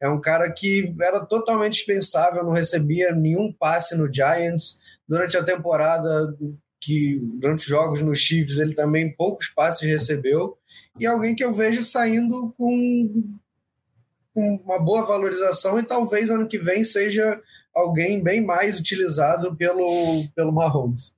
É 0.00 0.08
um 0.08 0.20
cara 0.20 0.50
que 0.52 0.94
era 1.00 1.24
totalmente 1.24 1.74
dispensável, 1.74 2.44
não 2.44 2.52
recebia 2.52 3.14
nenhum 3.14 3.52
passe 3.52 3.94
no 3.94 4.12
Giants. 4.12 4.78
Durante 5.08 5.36
a 5.36 5.42
temporada, 5.42 6.36
que 6.80 7.18
durante 7.40 7.60
os 7.60 7.66
jogos 7.66 8.02
no 8.02 8.14
Chiefs, 8.14 8.58
ele 8.58 8.74
também 8.74 9.14
poucos 9.14 9.48
passes 9.48 9.80
recebeu. 9.80 10.56
E 10.98 11.06
alguém 11.06 11.34
que 11.34 11.42
eu 11.42 11.52
vejo 11.52 11.82
saindo 11.82 12.52
com, 12.56 13.32
com 14.34 14.56
uma 14.64 14.78
boa 14.78 15.06
valorização 15.06 15.78
e 15.78 15.82
talvez 15.82 16.30
ano 16.30 16.46
que 16.46 16.58
vem 16.58 16.84
seja 16.84 17.40
alguém 17.74 18.22
bem 18.22 18.44
mais 18.44 18.78
utilizado 18.78 19.56
pelo, 19.56 19.86
pelo 20.34 20.52
Mahomes. 20.52 21.12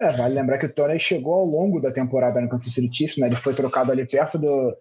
É, 0.00 0.12
vale 0.12 0.34
lembrar 0.34 0.58
que 0.58 0.66
o 0.66 0.72
Tony 0.72 0.98
chegou 0.98 1.34
ao 1.34 1.46
longo 1.46 1.80
da 1.80 1.90
temporada 1.90 2.40
no 2.40 2.48
Kansas 2.48 2.72
City 2.72 2.94
Chiefs, 2.94 3.16
né? 3.16 3.28
Ele 3.28 3.36
foi 3.36 3.54
trocado 3.54 3.90
ali 3.90 4.06
perto 4.06 4.38
do, 4.38 4.76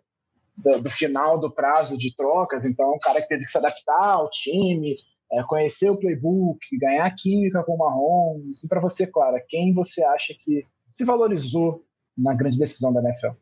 do, 0.58 0.82
do, 0.82 0.90
final 0.90 1.40
do 1.40 1.54
prazo 1.54 1.98
de 1.98 2.16
trocas, 2.16 2.66
então 2.66 2.94
um 2.94 3.00
cara 3.00 3.22
que 3.22 3.28
teve 3.28 3.44
que 3.44 3.52
se 3.52 3.58
adaptar 3.58 4.12
ao 4.12 4.30
time, 4.30 4.96
é, 5.32 5.44
conhecer 5.44 5.90
o 5.90 5.98
playbook, 5.98 6.60
ganhar 6.80 7.10
química 7.16 7.64
com 7.64 7.74
o 7.74 7.78
Mahomes. 7.78 8.64
E 8.64 8.68
para 8.68 8.82
você, 8.82 9.08
Clara, 9.08 9.44
quem 9.48 9.74
você 9.74 10.04
acha 10.04 10.34
que 10.40 10.66
se 10.90 11.04
valorizou 11.04 11.84
na 12.18 12.34
grande 12.34 12.58
decisão 12.58 12.94
da 12.94 13.02
NFL? 13.02 13.36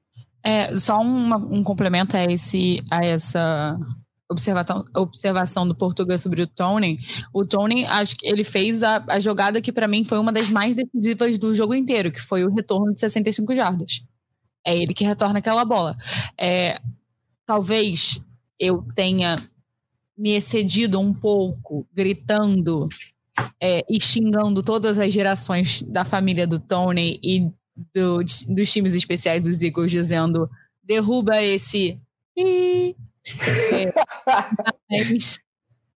É, 0.44 0.76
só 0.78 1.00
uma, 1.00 1.38
um 1.38 1.64
complemento 1.64 2.18
a, 2.18 2.24
esse, 2.26 2.84
a 2.92 3.06
essa 3.06 3.78
observação, 4.30 4.84
observação 4.96 5.68
do 5.68 5.76
português 5.76 6.22
sobre 6.22 6.42
o 6.42 6.48
Tony. 6.48 6.98
O 7.34 7.46
Tony, 7.46 7.86
acho 7.86 8.16
que 8.18 8.28
ele 8.28 8.44
fez 8.44 8.84
a, 8.84 9.04
a 9.08 9.20
jogada 9.20 9.62
que 9.62 9.72
para 9.72 9.88
mim 9.88 10.04
foi 10.04 10.18
uma 10.18 10.34
das 10.34 10.50
mais 10.50 10.76
decisivas 10.76 11.38
do 11.38 11.54
jogo 11.54 11.74
inteiro, 11.74 12.12
que 12.12 12.20
foi 12.20 12.44
o 12.44 12.54
retorno 12.54 12.94
de 12.94 13.00
65 13.00 13.54
jardas. 13.54 14.04
É 14.66 14.76
ele 14.76 14.94
que 14.94 15.04
retorna 15.04 15.40
aquela 15.40 15.64
bola. 15.64 15.96
É, 16.40 16.80
talvez 17.46 18.20
eu 18.60 18.86
tenha 18.96 19.36
me 20.18 20.32
excedido 20.32 21.00
um 21.00 21.14
pouco, 21.14 21.88
gritando 21.94 22.88
é, 23.60 23.84
e 23.90 24.00
xingando 24.00 24.62
todas 24.62 25.00
as 25.00 25.12
gerações 25.12 25.82
da 25.82 26.06
família 26.06 26.46
do 26.46 26.60
Tony 26.60 27.20
e 27.24 27.52
do, 27.94 28.24
dos 28.50 28.72
times 28.72 28.94
especiais 28.94 29.44
dos 29.44 29.62
Eagles, 29.62 29.92
dizendo: 29.92 30.50
derruba 30.84 31.42
esse. 31.42 32.00
É, 32.38 33.94
mas, 34.90 35.40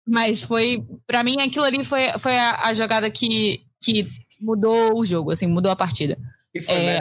mas, 0.06 0.42
foi, 0.42 0.84
para 1.06 1.22
mim, 1.24 1.40
aquilo 1.40 1.64
ali 1.64 1.84
foi, 1.84 2.18
foi 2.18 2.36
a, 2.38 2.68
a, 2.68 2.74
jogada 2.74 3.10
que, 3.10 3.64
que 3.82 4.06
mudou 4.40 4.98
o 4.98 5.04
jogo, 5.04 5.30
assim, 5.32 5.46
mudou 5.46 5.70
a 5.72 5.76
partida. 5.76 6.16
E 6.54 6.60
foi 6.60 6.74
é, 6.74 7.00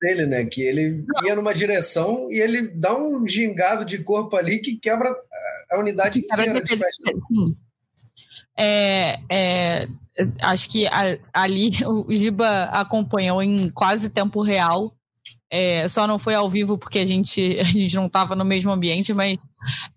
dele, 0.00 0.26
né? 0.26 0.44
Que 0.46 0.62
ele 0.62 1.04
ia 1.24 1.36
numa 1.36 1.52
direção 1.52 2.30
e 2.30 2.40
ele 2.40 2.68
dá 2.68 2.96
um 2.96 3.26
gingado 3.26 3.84
de 3.84 3.98
corpo 3.98 4.36
ali 4.36 4.58
que 4.58 4.76
quebra 4.76 5.14
a 5.70 5.78
unidade 5.78 6.22
que 6.22 6.32
inteira. 6.32 6.62
De 6.62 6.76
é, 8.58 9.18
é, 9.30 9.88
acho 10.42 10.68
que 10.68 10.86
a, 10.86 11.18
ali 11.32 11.70
o 11.86 12.12
Giba 12.14 12.64
acompanhou 12.64 13.42
em 13.42 13.70
quase 13.70 14.10
tempo 14.10 14.42
real. 14.42 14.92
É, 15.52 15.88
só 15.88 16.06
não 16.06 16.18
foi 16.18 16.34
ao 16.34 16.48
vivo 16.48 16.78
porque 16.78 17.00
a 17.00 17.04
gente, 17.04 17.56
a 17.60 17.64
gente 17.64 17.94
não 17.96 18.06
estava 18.06 18.34
no 18.34 18.44
mesmo 18.44 18.70
ambiente, 18.70 19.12
mas 19.12 19.38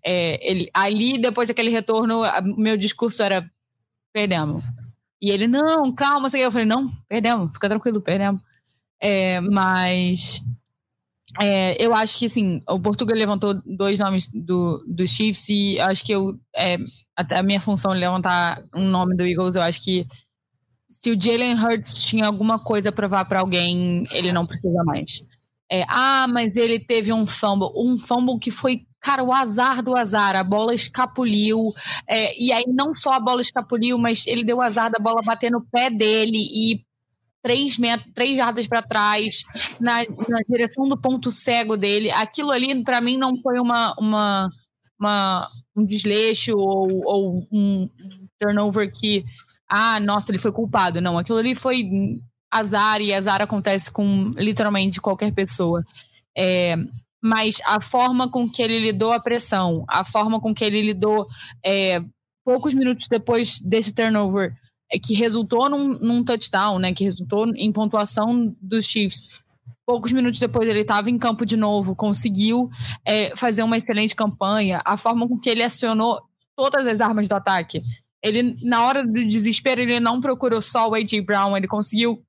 é, 0.04 0.38
ele, 0.48 0.68
ali, 0.74 1.18
depois 1.18 1.48
daquele 1.48 1.70
retorno, 1.70 2.22
meu 2.56 2.76
discurso 2.76 3.22
era: 3.22 3.48
perdemos. 4.12 4.62
E 5.20 5.30
ele, 5.30 5.46
não, 5.46 5.92
calma, 5.94 6.28
eu 6.34 6.52
falei: 6.52 6.66
não, 6.66 6.90
perdemos, 7.08 7.52
fica 7.54 7.68
tranquilo, 7.68 8.00
perdemos. 8.00 8.42
É, 9.06 9.38
mas 9.38 10.40
é, 11.38 11.76
eu 11.78 11.94
acho 11.94 12.18
que 12.18 12.24
assim, 12.24 12.62
o 12.66 12.80
Portugal 12.80 13.14
levantou 13.14 13.60
dois 13.66 13.98
nomes 13.98 14.28
do, 14.32 14.82
do 14.88 15.06
Chiefs 15.06 15.46
e 15.50 15.78
acho 15.78 16.02
que 16.02 16.12
eu 16.12 16.40
é, 16.56 16.78
a, 17.14 17.40
a 17.40 17.42
minha 17.42 17.60
função 17.60 17.92
é 17.92 17.98
levantar 17.98 18.64
um 18.74 18.88
nome 18.88 19.14
do 19.14 19.26
Eagles, 19.26 19.56
eu 19.56 19.62
acho 19.62 19.82
que 19.82 20.06
se 20.88 21.10
o 21.10 21.20
Jalen 21.20 21.54
Hurts 21.54 22.02
tinha 22.04 22.24
alguma 22.26 22.58
coisa 22.58 22.88
a 22.88 22.92
provar 22.92 23.26
para 23.26 23.40
alguém, 23.40 24.04
ele 24.10 24.32
não 24.32 24.46
precisa 24.46 24.82
mais. 24.84 25.20
É, 25.70 25.84
ah, 25.86 26.26
mas 26.26 26.56
ele 26.56 26.78
teve 26.78 27.12
um 27.12 27.26
fumble, 27.26 27.72
um 27.76 27.98
fumble 27.98 28.38
que 28.38 28.50
foi, 28.50 28.80
cara, 29.00 29.22
o 29.22 29.34
azar 29.34 29.82
do 29.82 29.94
azar, 29.94 30.34
a 30.34 30.44
bola 30.44 30.74
escapuliu, 30.74 31.72
é, 32.08 32.40
e 32.42 32.52
aí 32.52 32.64
não 32.68 32.94
só 32.94 33.12
a 33.12 33.20
bola 33.20 33.42
escapuliu, 33.42 33.98
mas 33.98 34.26
ele 34.26 34.44
deu 34.44 34.62
azar 34.62 34.90
da 34.90 35.02
bola 35.02 35.22
bater 35.22 35.50
no 35.50 35.60
pé 35.70 35.90
dele 35.90 36.38
e 36.38 36.84
três, 37.44 37.76
metros, 37.76 38.10
três 38.14 38.38
jardas 38.38 38.66
para 38.66 38.80
trás, 38.80 39.42
na, 39.78 39.98
na, 40.26 40.38
direção 40.48 40.88
do 40.88 40.96
ponto 40.96 41.30
cego 41.30 41.76
dele. 41.76 42.10
Aquilo 42.10 42.50
ali, 42.50 42.82
para 42.82 43.02
mim, 43.02 43.18
não 43.18 43.36
foi 43.42 43.60
uma, 43.60 43.94
uma, 43.98 44.48
uma, 44.98 45.50
um 45.76 45.84
desleixo 45.84 46.56
ou, 46.56 47.02
ou 47.04 47.48
um, 47.52 47.86
turnover 48.38 48.90
que, 48.90 49.26
ah, 49.68 50.00
nossa, 50.00 50.30
ele 50.30 50.38
foi 50.38 50.52
culpado. 50.52 51.02
Não, 51.02 51.18
aquilo 51.18 51.36
ali 51.36 51.54
foi 51.54 51.84
azar 52.50 53.02
e 53.02 53.12
azar 53.12 53.42
acontece 53.42 53.92
com 53.92 54.30
literalmente 54.36 54.98
qualquer 54.98 55.30
pessoa. 55.30 55.84
É, 56.34 56.76
mas 57.22 57.60
a 57.66 57.78
forma 57.78 58.30
com 58.30 58.48
que 58.50 58.62
ele 58.62 58.78
lidou 58.78 59.12
a 59.12 59.20
pressão, 59.20 59.84
a 59.86 60.02
forma 60.02 60.40
com 60.40 60.54
que 60.54 60.64
ele 60.64 60.80
lidou 60.80 61.26
é, 61.62 62.00
poucos 62.42 62.72
minutos 62.72 63.06
depois 63.06 63.58
desse 63.60 63.92
turnover 63.92 64.54
que 64.98 65.14
resultou 65.14 65.68
num, 65.68 65.98
num 65.98 66.24
touchdown, 66.24 66.78
né? 66.78 66.92
Que 66.92 67.04
resultou 67.04 67.46
em 67.54 67.72
pontuação 67.72 68.54
dos 68.60 68.86
Chiefs. 68.86 69.42
Poucos 69.86 70.12
minutos 70.12 70.40
depois 70.40 70.68
ele 70.68 70.80
estava 70.80 71.10
em 71.10 71.18
campo 71.18 71.44
de 71.44 71.56
novo, 71.56 71.94
conseguiu 71.94 72.70
é, 73.04 73.36
fazer 73.36 73.62
uma 73.62 73.76
excelente 73.76 74.14
campanha. 74.14 74.80
A 74.84 74.96
forma 74.96 75.28
com 75.28 75.38
que 75.38 75.50
ele 75.50 75.62
acionou 75.62 76.22
todas 76.56 76.86
as 76.86 77.00
armas 77.00 77.28
do 77.28 77.34
ataque. 77.34 77.82
Ele, 78.22 78.56
na 78.62 78.86
hora 78.86 79.06
do 79.06 79.12
desespero, 79.12 79.82
ele 79.82 80.00
não 80.00 80.20
procurou 80.20 80.62
só 80.62 80.88
o 80.88 80.94
A.J. 80.94 81.20
Brown, 81.20 81.56
ele 81.56 81.68
conseguiu 81.68 82.24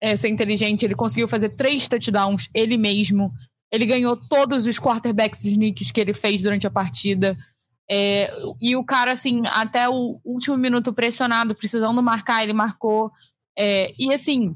é, 0.00 0.14
ser 0.14 0.28
inteligente, 0.28 0.84
ele 0.84 0.94
conseguiu 0.94 1.26
fazer 1.26 1.50
três 1.50 1.88
touchdowns 1.88 2.48
ele 2.54 2.76
mesmo. 2.76 3.32
Ele 3.72 3.86
ganhou 3.86 4.16
todos 4.28 4.66
os 4.66 4.78
quarterbacks 4.78 5.44
sneaks 5.44 5.90
que 5.90 6.00
ele 6.00 6.12
fez 6.12 6.42
durante 6.42 6.66
a 6.66 6.70
partida. 6.70 7.36
É, 7.94 8.32
e 8.58 8.74
o 8.74 8.82
cara, 8.82 9.12
assim, 9.12 9.42
até 9.48 9.86
o 9.86 10.18
último 10.24 10.56
minuto 10.56 10.94
pressionado, 10.94 11.54
precisando 11.54 12.02
marcar, 12.02 12.42
ele 12.42 12.54
marcou. 12.54 13.12
É, 13.54 13.92
e 13.98 14.10
assim, 14.14 14.48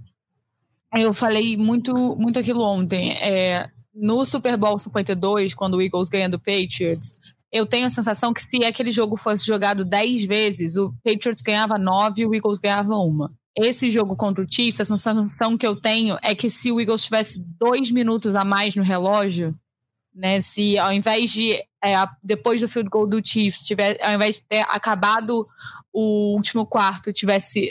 eu 0.96 1.12
falei 1.12 1.54
muito, 1.54 1.94
muito 2.16 2.38
aquilo 2.38 2.62
ontem. 2.62 3.12
É, 3.12 3.68
no 3.94 4.24
Super 4.24 4.56
Bowl 4.56 4.78
52, 4.78 5.52
quando 5.52 5.74
o 5.74 5.82
Eagles 5.82 6.08
ganha 6.08 6.30
do 6.30 6.38
Patriots, 6.38 7.12
eu 7.52 7.66
tenho 7.66 7.86
a 7.86 7.90
sensação 7.90 8.32
que 8.32 8.42
se 8.42 8.64
aquele 8.64 8.90
jogo 8.90 9.18
fosse 9.18 9.44
jogado 9.44 9.84
10 9.84 10.24
vezes, 10.24 10.76
o 10.76 10.94
Patriots 11.04 11.42
ganhava 11.42 11.76
9 11.76 12.22
e 12.22 12.26
o 12.26 12.34
Eagles 12.34 12.58
ganhava 12.58 12.96
uma. 12.96 13.30
Esse 13.54 13.90
jogo 13.90 14.16
contra 14.16 14.42
o 14.42 14.50
Chiefs, 14.50 14.80
a 14.80 14.84
sensação 14.86 15.58
que 15.58 15.66
eu 15.66 15.78
tenho 15.78 16.16
é 16.22 16.34
que 16.34 16.48
se 16.48 16.72
o 16.72 16.80
Eagles 16.80 17.04
tivesse 17.04 17.44
dois 17.58 17.90
minutos 17.90 18.34
a 18.34 18.46
mais 18.46 18.74
no 18.74 18.82
relógio, 18.82 19.54
né, 20.16 20.40
se 20.40 20.78
ao 20.78 20.92
invés 20.92 21.30
de 21.30 21.52
é, 21.84 21.94
depois 22.22 22.62
do 22.62 22.68
field 22.68 22.88
goal 22.88 23.06
do 23.06 23.24
Chiefs, 23.24 23.62
tiver, 23.62 23.98
ao 24.02 24.14
invés 24.14 24.36
de 24.36 24.46
ter 24.48 24.62
acabado 24.62 25.46
o 25.92 26.34
último 26.34 26.66
quarto, 26.66 27.12
tivesse 27.12 27.70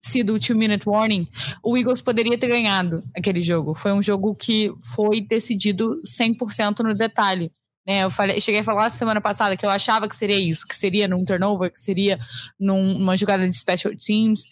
sido 0.00 0.34
o 0.34 0.40
two-minute 0.40 0.88
warning, 0.88 1.26
o 1.62 1.76
Eagles 1.76 2.00
poderia 2.00 2.38
ter 2.38 2.48
ganhado 2.48 3.02
aquele 3.16 3.42
jogo. 3.42 3.74
Foi 3.74 3.92
um 3.92 4.02
jogo 4.02 4.34
que 4.34 4.72
foi 4.94 5.20
decidido 5.20 6.00
100% 6.06 6.80
no 6.80 6.94
detalhe. 6.94 7.50
Né, 7.86 8.04
eu 8.04 8.10
falei, 8.10 8.40
cheguei 8.40 8.60
a 8.60 8.64
falar 8.64 8.88
semana 8.88 9.20
passada 9.20 9.56
que 9.56 9.66
eu 9.66 9.70
achava 9.70 10.08
que 10.08 10.16
seria 10.16 10.38
isso, 10.38 10.66
que 10.66 10.76
seria 10.76 11.08
num 11.08 11.24
turnover, 11.24 11.70
que 11.70 11.80
seria 11.80 12.18
numa 12.58 13.16
jogada 13.16 13.48
de 13.48 13.56
special 13.56 13.94
teams, 13.96 14.44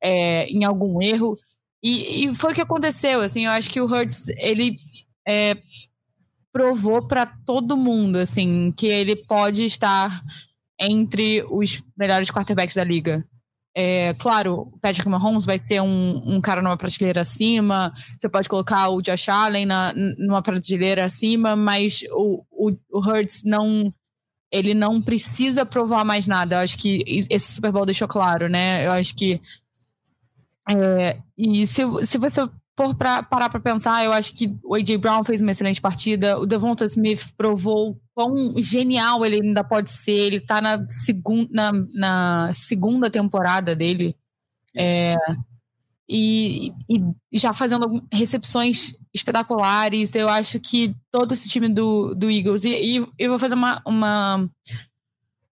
é, 0.00 0.46
em 0.46 0.64
algum 0.64 1.02
erro. 1.02 1.36
E, 1.82 2.24
e, 2.24 2.34
foi 2.34 2.52
o 2.52 2.54
que 2.54 2.62
aconteceu. 2.62 3.20
Assim, 3.20 3.44
eu 3.44 3.50
acho 3.50 3.70
que 3.70 3.80
o 3.80 3.86
Hurts 3.86 4.28
ele 4.38 4.78
é, 5.26 5.56
provou 6.52 7.06
para 7.06 7.26
todo 7.26 7.76
mundo 7.76 8.16
assim 8.16 8.72
que 8.72 8.86
ele 8.86 9.16
pode 9.16 9.64
estar 9.64 10.10
entre 10.80 11.42
os 11.50 11.82
melhores 11.96 12.30
quarterbacks 12.30 12.76
da 12.76 12.84
liga. 12.84 13.24
É, 13.76 14.14
claro, 14.14 14.54
o 14.72 14.78
Patrick 14.80 15.08
Mahomes 15.08 15.44
vai 15.44 15.58
ser 15.58 15.80
um, 15.80 16.22
um, 16.24 16.40
cara 16.40 16.60
numa 16.60 16.76
prateleira 16.76 17.20
acima, 17.20 17.92
você 18.18 18.28
pode 18.28 18.48
colocar 18.48 18.88
o 18.88 19.00
Josh 19.00 19.28
Allen 19.28 19.66
na, 19.66 19.92
numa 19.92 20.42
prateleira 20.42 21.04
acima, 21.04 21.54
mas 21.54 22.02
o, 22.10 22.44
o, 22.50 22.76
o 22.90 22.98
Hurts 22.98 23.42
não 23.44 23.92
ele 24.50 24.72
não 24.72 25.00
precisa 25.02 25.66
provar 25.66 26.04
mais 26.04 26.26
nada. 26.26 26.56
Eu 26.56 26.60
acho 26.60 26.78
que 26.78 27.04
esse 27.30 27.52
Super 27.52 27.70
Bowl 27.70 27.84
deixou 27.84 28.08
claro, 28.08 28.48
né? 28.48 28.86
Eu 28.86 28.92
acho 28.92 29.14
que 29.14 29.38
é, 30.70 31.18
e 31.36 31.66
se, 31.66 31.82
se 32.06 32.18
você 32.18 32.48
for 32.78 32.94
pra, 32.94 33.24
parar 33.24 33.48
para 33.48 33.58
pensar, 33.58 34.04
eu 34.04 34.12
acho 34.12 34.32
que 34.32 34.54
o 34.62 34.76
A.J. 34.76 34.96
Brown 34.98 35.24
fez 35.24 35.40
uma 35.40 35.50
excelente 35.50 35.80
partida. 35.80 36.38
O 36.38 36.46
Devonta 36.46 36.84
Smith 36.84 37.34
provou 37.36 38.00
quão 38.14 38.54
genial 38.56 39.26
ele 39.26 39.42
ainda 39.42 39.64
pode 39.64 39.90
ser. 39.90 40.12
Ele 40.12 40.36
está 40.36 40.62
na, 40.62 40.86
segun, 40.88 41.48
na, 41.50 41.72
na 41.92 42.52
segunda 42.52 43.10
temporada 43.10 43.74
dele. 43.74 44.14
É, 44.76 45.16
e, 46.08 46.72
e, 46.88 47.02
já 47.32 47.52
fazendo 47.52 48.00
recepções 48.12 48.96
espetaculares. 49.12 50.14
Eu 50.14 50.28
acho 50.28 50.60
que 50.60 50.94
todo 51.10 51.32
esse 51.34 51.48
time 51.48 51.68
do, 51.68 52.14
do 52.14 52.30
Eagles. 52.30 52.64
E, 52.64 52.98
e 52.98 53.06
eu 53.18 53.30
vou 53.30 53.40
fazer 53.40 53.54
uma, 53.54 53.82
uma, 53.84 54.48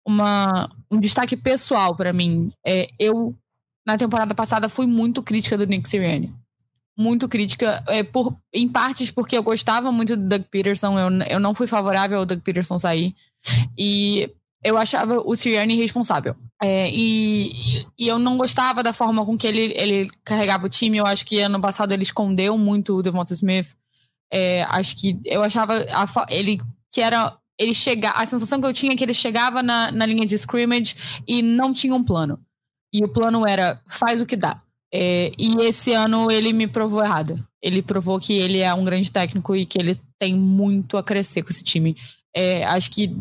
uma 0.06 0.72
um 0.92 1.00
destaque 1.00 1.36
pessoal 1.36 1.96
para 1.96 2.14
mim. 2.14 2.52
É, 2.64 2.88
eu, 3.00 3.36
na 3.84 3.98
temporada 3.98 4.36
passada, 4.36 4.70
fui 4.70 4.86
muito 4.86 5.24
crítica 5.24 5.58
do 5.58 5.66
Nick 5.66 5.90
Sirianni 5.90 6.32
muito 6.98 7.28
crítica, 7.28 7.84
é, 7.88 8.04
por, 8.04 8.38
em 8.54 8.68
partes 8.68 9.12
porque 9.12 9.38
eu 9.38 9.44
gostava 9.44 9.92
muito 9.92 10.16
do 10.16 10.28
Doug 10.28 10.44
Peterson, 10.50 10.98
eu, 10.98 11.10
eu 11.30 11.40
não 11.40 11.54
fui 11.54 11.68
favorável 11.68 12.20
ao 12.20 12.26
Doug 12.26 12.42
Peterson 12.42 12.80
sair. 12.80 13.16
E 13.78 14.30
eu 14.64 14.78
achava 14.78 15.18
o 15.18 15.36
Sirianni 15.36 15.76
responsável. 15.76 16.36
É, 16.62 16.90
e, 16.90 17.52
e, 18.00 18.08
eu 18.08 18.18
não 18.18 18.38
gostava 18.38 18.82
da 18.82 18.94
forma 18.94 19.24
com 19.26 19.38
que 19.38 19.46
ele, 19.46 19.74
ele 19.76 20.10
carregava 20.24 20.66
o 20.66 20.70
time. 20.70 20.98
Eu 20.98 21.06
acho 21.06 21.26
que 21.26 21.40
ano 21.40 21.62
passado 21.62 21.92
ele 21.92 22.04
escondeu 22.04 22.58
muito 22.58 22.96
o 22.96 23.04
Devonta 23.04 23.34
Smith. 23.34 23.76
É, 24.32 24.64
acho 24.64 24.96
que 24.96 25.20
eu 25.26 25.44
achava 25.44 25.86
a, 25.92 26.26
ele 26.30 26.60
que 26.92 27.02
era 27.02 27.38
ele 27.60 27.74
chegar 27.74 28.14
a 28.14 28.26
sensação 28.26 28.60
que 28.60 28.68
eu 28.68 28.74
tinha 28.74 28.94
é 28.94 28.96
que 28.96 29.04
ele 29.04 29.14
chegava 29.14 29.62
na, 29.62 29.92
na 29.92 30.06
linha 30.06 30.26
de 30.26 30.36
scrimmage 30.36 30.96
e 31.28 31.42
não 31.42 31.74
tinha 31.74 31.94
um 31.94 32.04
plano. 32.04 32.40
E 32.92 33.04
o 33.04 33.12
plano 33.12 33.48
era 33.48 33.82
faz 33.88 34.20
o 34.20 34.26
que 34.26 34.36
dá. 34.36 34.62
É, 34.98 35.30
e 35.38 35.58
esse 35.66 35.92
ano 35.92 36.32
ele 36.32 36.54
me 36.54 36.68
provou 36.68 37.04
errado. 37.04 37.46
Ele 37.62 37.82
provou 37.82 38.18
que 38.18 38.32
ele 38.32 38.60
é 38.60 38.74
um 38.74 38.86
grande 38.86 39.12
técnico 39.12 39.54
e 39.54 39.66
que 39.66 39.78
ele 39.78 40.00
tem 40.18 40.34
muito 40.34 40.96
a 40.96 41.04
crescer 41.04 41.44
com 41.44 41.50
esse 41.50 41.66
time. 41.66 41.98
É, 42.34 42.64
acho 42.64 42.90
que 42.92 43.14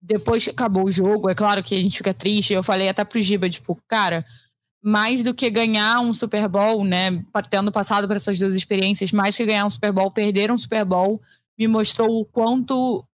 depois 0.00 0.44
que 0.44 0.48
acabou 0.48 0.84
o 0.84 0.90
jogo, 0.90 1.28
é 1.28 1.34
claro 1.34 1.62
que 1.62 1.74
a 1.74 1.82
gente 1.82 1.98
fica 1.98 2.14
triste. 2.14 2.54
Eu 2.54 2.62
falei 2.62 2.88
até 2.88 3.04
pro 3.04 3.20
Giba, 3.20 3.50
tipo, 3.50 3.78
cara, 3.86 4.24
mais 4.82 5.22
do 5.22 5.34
que 5.34 5.50
ganhar 5.50 6.00
um 6.00 6.14
Super 6.14 6.48
Bowl, 6.48 6.86
né? 6.86 7.22
Tendo 7.50 7.70
passado 7.70 8.08
por 8.08 8.16
essas 8.16 8.38
duas 8.38 8.54
experiências, 8.54 9.12
mais 9.12 9.36
que 9.36 9.44
ganhar 9.44 9.66
um 9.66 9.70
Super 9.70 9.92
Bowl, 9.92 10.10
perder 10.10 10.50
um 10.50 10.56
Super 10.56 10.86
Bowl, 10.86 11.20
me 11.58 11.68
mostrou 11.68 12.18
o 12.18 12.24
quanto 12.24 13.04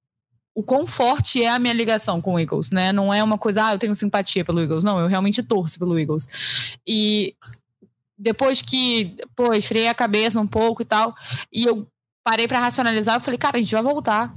o 0.54 0.62
quão 0.62 0.86
forte 0.86 1.42
é 1.42 1.50
a 1.50 1.58
minha 1.58 1.74
ligação 1.74 2.22
com 2.22 2.34
o 2.34 2.38
Eagles, 2.38 2.70
né? 2.70 2.92
Não 2.92 3.12
é 3.12 3.22
uma 3.22 3.36
coisa, 3.36 3.66
ah, 3.66 3.74
eu 3.74 3.78
tenho 3.78 3.94
simpatia 3.96 4.44
pelo 4.44 4.60
Eagles. 4.60 4.84
Não, 4.84 5.00
eu 5.00 5.08
realmente 5.08 5.42
torço 5.42 5.76
pelo 5.78 5.98
Eagles. 5.98 6.78
E 6.86 7.34
depois 8.18 8.62
que, 8.62 9.16
pô, 9.34 9.52
esfriei 9.52 9.88
a 9.88 9.94
cabeça 9.94 10.40
um 10.40 10.46
pouco 10.46 10.82
e 10.82 10.84
tal, 10.84 11.14
e 11.52 11.64
eu 11.64 11.86
parei 12.24 12.48
para 12.48 12.60
racionalizar, 12.60 13.16
eu 13.16 13.20
falei, 13.20 13.38
cara, 13.38 13.56
a 13.56 13.60
gente 13.60 13.74
vai 13.74 13.82
voltar. 13.82 14.34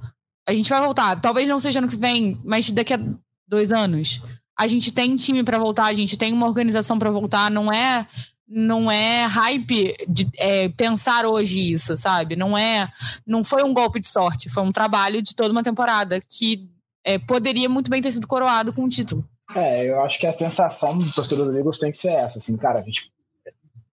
A 0.47 0.53
gente 0.53 0.69
vai 0.69 0.81
voltar. 0.81 1.19
Talvez 1.19 1.47
não 1.47 1.59
seja 1.59 1.79
ano 1.79 1.87
que 1.87 1.95
vem, 1.95 2.39
mas 2.43 2.69
daqui 2.69 2.93
a 2.93 2.99
dois 3.47 3.71
anos. 3.71 4.21
A 4.57 4.67
gente 4.67 4.91
tem 4.91 5.15
time 5.15 5.43
para 5.43 5.57
voltar, 5.57 5.85
a 5.85 5.93
gente 5.93 6.17
tem 6.17 6.33
uma 6.33 6.47
organização 6.47 6.99
para 6.99 7.09
voltar. 7.09 7.49
Não 7.49 7.71
é 7.71 8.05
não 8.49 8.89
é 8.89 9.25
hype 9.25 9.95
de 10.07 10.27
é, 10.37 10.69
pensar 10.69 11.23
hoje 11.25 11.71
isso, 11.71 11.95
sabe? 11.95 12.35
Não 12.35 12.57
é, 12.57 12.91
não 13.25 13.43
foi 13.43 13.63
um 13.63 13.73
golpe 13.73 13.99
de 13.99 14.07
sorte, 14.07 14.49
foi 14.49 14.63
um 14.63 14.71
trabalho 14.71 15.21
de 15.21 15.35
toda 15.35 15.51
uma 15.51 15.61
temporada 15.61 16.19
que 16.19 16.67
é, 17.05 17.19
poderia 17.19 17.69
muito 17.69 17.91
bem 17.91 18.01
ter 18.01 18.11
sido 18.11 18.27
coroado 18.27 18.73
com 18.73 18.83
um 18.83 18.89
título. 18.89 19.23
É, 19.55 19.87
eu 19.87 20.01
acho 20.01 20.19
que 20.19 20.25
a 20.25 20.31
sensação 20.31 20.97
do 20.97 21.11
torcedor 21.11 21.45
do 21.45 21.57
Eagles 21.57 21.77
tem 21.77 21.91
que 21.91 21.97
ser 21.97 22.11
essa, 22.11 22.39
assim, 22.39 22.57
cara, 22.57 22.79
a 22.79 22.83
gente 22.83 23.11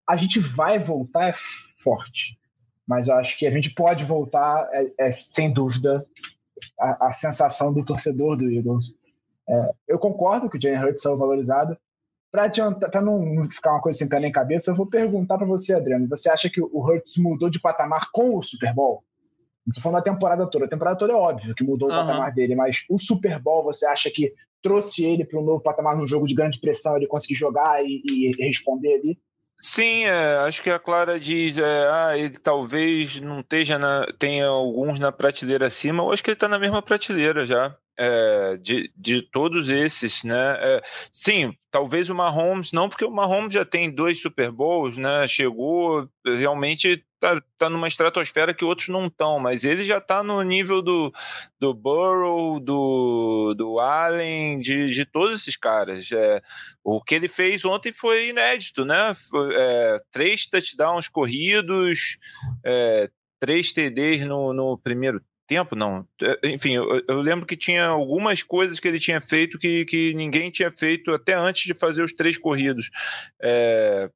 a 0.07 0.15
gente 0.15 0.39
vai 0.39 0.79
voltar 0.79 1.29
é 1.29 1.33
forte, 1.33 2.37
mas 2.87 3.07
eu 3.07 3.15
acho 3.15 3.37
que 3.37 3.47
a 3.47 3.51
gente 3.51 3.73
pode 3.73 4.03
voltar, 4.03 4.67
é, 4.71 5.07
é 5.07 5.11
sem 5.11 5.51
dúvida, 5.51 6.05
a, 6.79 7.07
a, 7.07 7.13
sensação 7.13 7.73
do 7.73 7.83
torcedor 7.83 8.37
do 8.37 8.49
Eagles. 8.51 8.93
É, 9.47 9.73
eu 9.87 9.99
concordo 9.99 10.49
que 10.49 10.57
o 10.57 10.61
Jalen 10.61 10.83
Hurts 10.83 11.05
é 11.05 11.15
valorizado. 11.15 11.77
Para 12.31 13.01
não 13.01 13.47
ficar 13.47 13.73
uma 13.73 13.81
coisa 13.81 13.99
sem 13.99 14.09
pé 14.09 14.19
nem 14.19 14.31
cabeça, 14.31 14.71
eu 14.71 14.75
vou 14.75 14.89
perguntar 14.89 15.37
para 15.37 15.45
você, 15.45 15.73
Adriano. 15.73 16.09
Você 16.09 16.29
acha 16.29 16.49
que 16.49 16.59
o 16.59 16.79
Hurts 16.79 17.17
mudou 17.17 17.47
de 17.47 17.59
patamar 17.59 18.09
com 18.11 18.35
o 18.35 18.41
Super 18.41 18.73
Bowl? 18.73 19.03
Não 19.65 19.71
estou 19.71 19.83
falando 19.83 20.03
da 20.03 20.11
temporada 20.11 20.49
toda. 20.49 20.65
A 20.65 20.69
temporada 20.69 20.97
toda 20.97 21.13
é 21.13 21.15
óbvio 21.15 21.53
que 21.53 21.63
mudou 21.63 21.89
uhum. 21.89 21.95
o 21.95 21.99
patamar 21.99 22.33
dele, 22.33 22.55
mas 22.55 22.85
o 22.89 22.97
Super 22.97 23.39
Bowl 23.39 23.63
você 23.63 23.85
acha 23.85 24.09
que 24.09 24.33
trouxe 24.63 25.03
ele 25.03 25.25
para 25.25 25.39
um 25.39 25.43
novo 25.43 25.61
patamar 25.61 25.95
num 25.95 26.07
jogo 26.07 26.25
de 26.25 26.33
grande 26.33 26.59
pressão, 26.59 26.97
ele 26.97 27.05
conseguir 27.05 27.35
jogar 27.35 27.85
e, 27.85 28.01
e 28.09 28.31
responder 28.43 28.95
ali? 28.95 29.19
Sim, 29.65 30.03
é, 30.05 30.37
acho 30.39 30.61
que 30.61 30.69
a 30.69 30.77
Clara 30.77 31.17
diz, 31.19 31.57
é, 31.57 31.87
ah, 31.89 32.17
ele 32.17 32.37
talvez 32.37 33.21
não 33.21 33.39
esteja 33.39 33.79
na, 33.79 34.05
tenha 34.19 34.45
alguns 34.47 34.99
na 34.99 35.09
prateleira 35.11 35.67
acima, 35.67 36.03
eu 36.03 36.11
acho 36.11 36.21
que 36.21 36.29
ele 36.29 36.35
está 36.35 36.49
na 36.49 36.59
mesma 36.59 36.81
prateleira 36.81 37.45
já 37.45 37.77
é, 37.97 38.57
de, 38.57 38.91
de 38.95 39.21
todos 39.21 39.69
esses, 39.69 40.23
né? 40.23 40.57
É, 40.59 40.81
sim, 41.11 41.55
talvez 41.69 42.09
o 42.09 42.15
Mahomes 42.15 42.71
não, 42.71 42.89
porque 42.89 43.05
o 43.05 43.11
Mahomes 43.11 43.53
já 43.53 43.65
tem 43.65 43.89
dois 43.89 44.21
Super 44.21 44.51
Bowls, 44.51 44.97
né? 44.97 45.27
Chegou, 45.27 46.09
realmente 46.25 47.05
tá, 47.19 47.41
tá 47.57 47.69
numa 47.69 47.87
estratosfera 47.87 48.53
que 48.53 48.65
outros 48.65 48.89
não 48.89 49.05
estão, 49.05 49.39
mas 49.39 49.63
ele 49.63 49.83
já 49.83 49.97
está 49.97 50.21
no 50.21 50.41
nível 50.41 50.81
do, 50.81 51.13
do 51.59 51.73
Burrow, 51.73 52.59
do, 52.59 53.53
do 53.55 53.79
Allen, 53.79 54.59
de, 54.59 54.87
de 54.87 55.05
todos 55.05 55.41
esses 55.41 55.55
caras. 55.55 56.11
É, 56.11 56.41
o 56.83 57.01
que 57.01 57.15
ele 57.15 57.27
fez 57.27 57.63
ontem 57.63 57.91
foi 57.91 58.29
inédito, 58.29 58.83
né? 58.83 59.13
Foi, 59.15 59.55
é, 59.55 60.01
três 60.11 60.45
touchdowns 60.45 61.07
corridos, 61.07 62.17
é, 62.63 63.09
três 63.39 63.71
TDs 63.71 64.27
no, 64.27 64.53
no 64.53 64.77
primeiro 64.77 65.21
tempo, 65.47 65.75
não. 65.75 66.07
É, 66.21 66.49
enfim, 66.49 66.73
eu, 66.73 67.03
eu, 67.07 67.21
lembro 67.21 67.45
que 67.45 67.57
tinha 67.57 67.85
algumas 67.85 68.43
coisas 68.43 68.79
que 68.79 68.87
ele 68.87 68.99
tinha 68.99 69.21
feito 69.21 69.59
que, 69.59 69.85
que 69.85 70.13
ninguém 70.13 70.49
tinha 70.51 70.71
feito 70.71 71.11
até 71.11 71.33
antes 71.33 71.63
de 71.63 71.73
fazer 71.73 72.03
os 72.03 72.13
três 72.13 72.37
corridos. 72.37 72.89
É, 73.41 74.09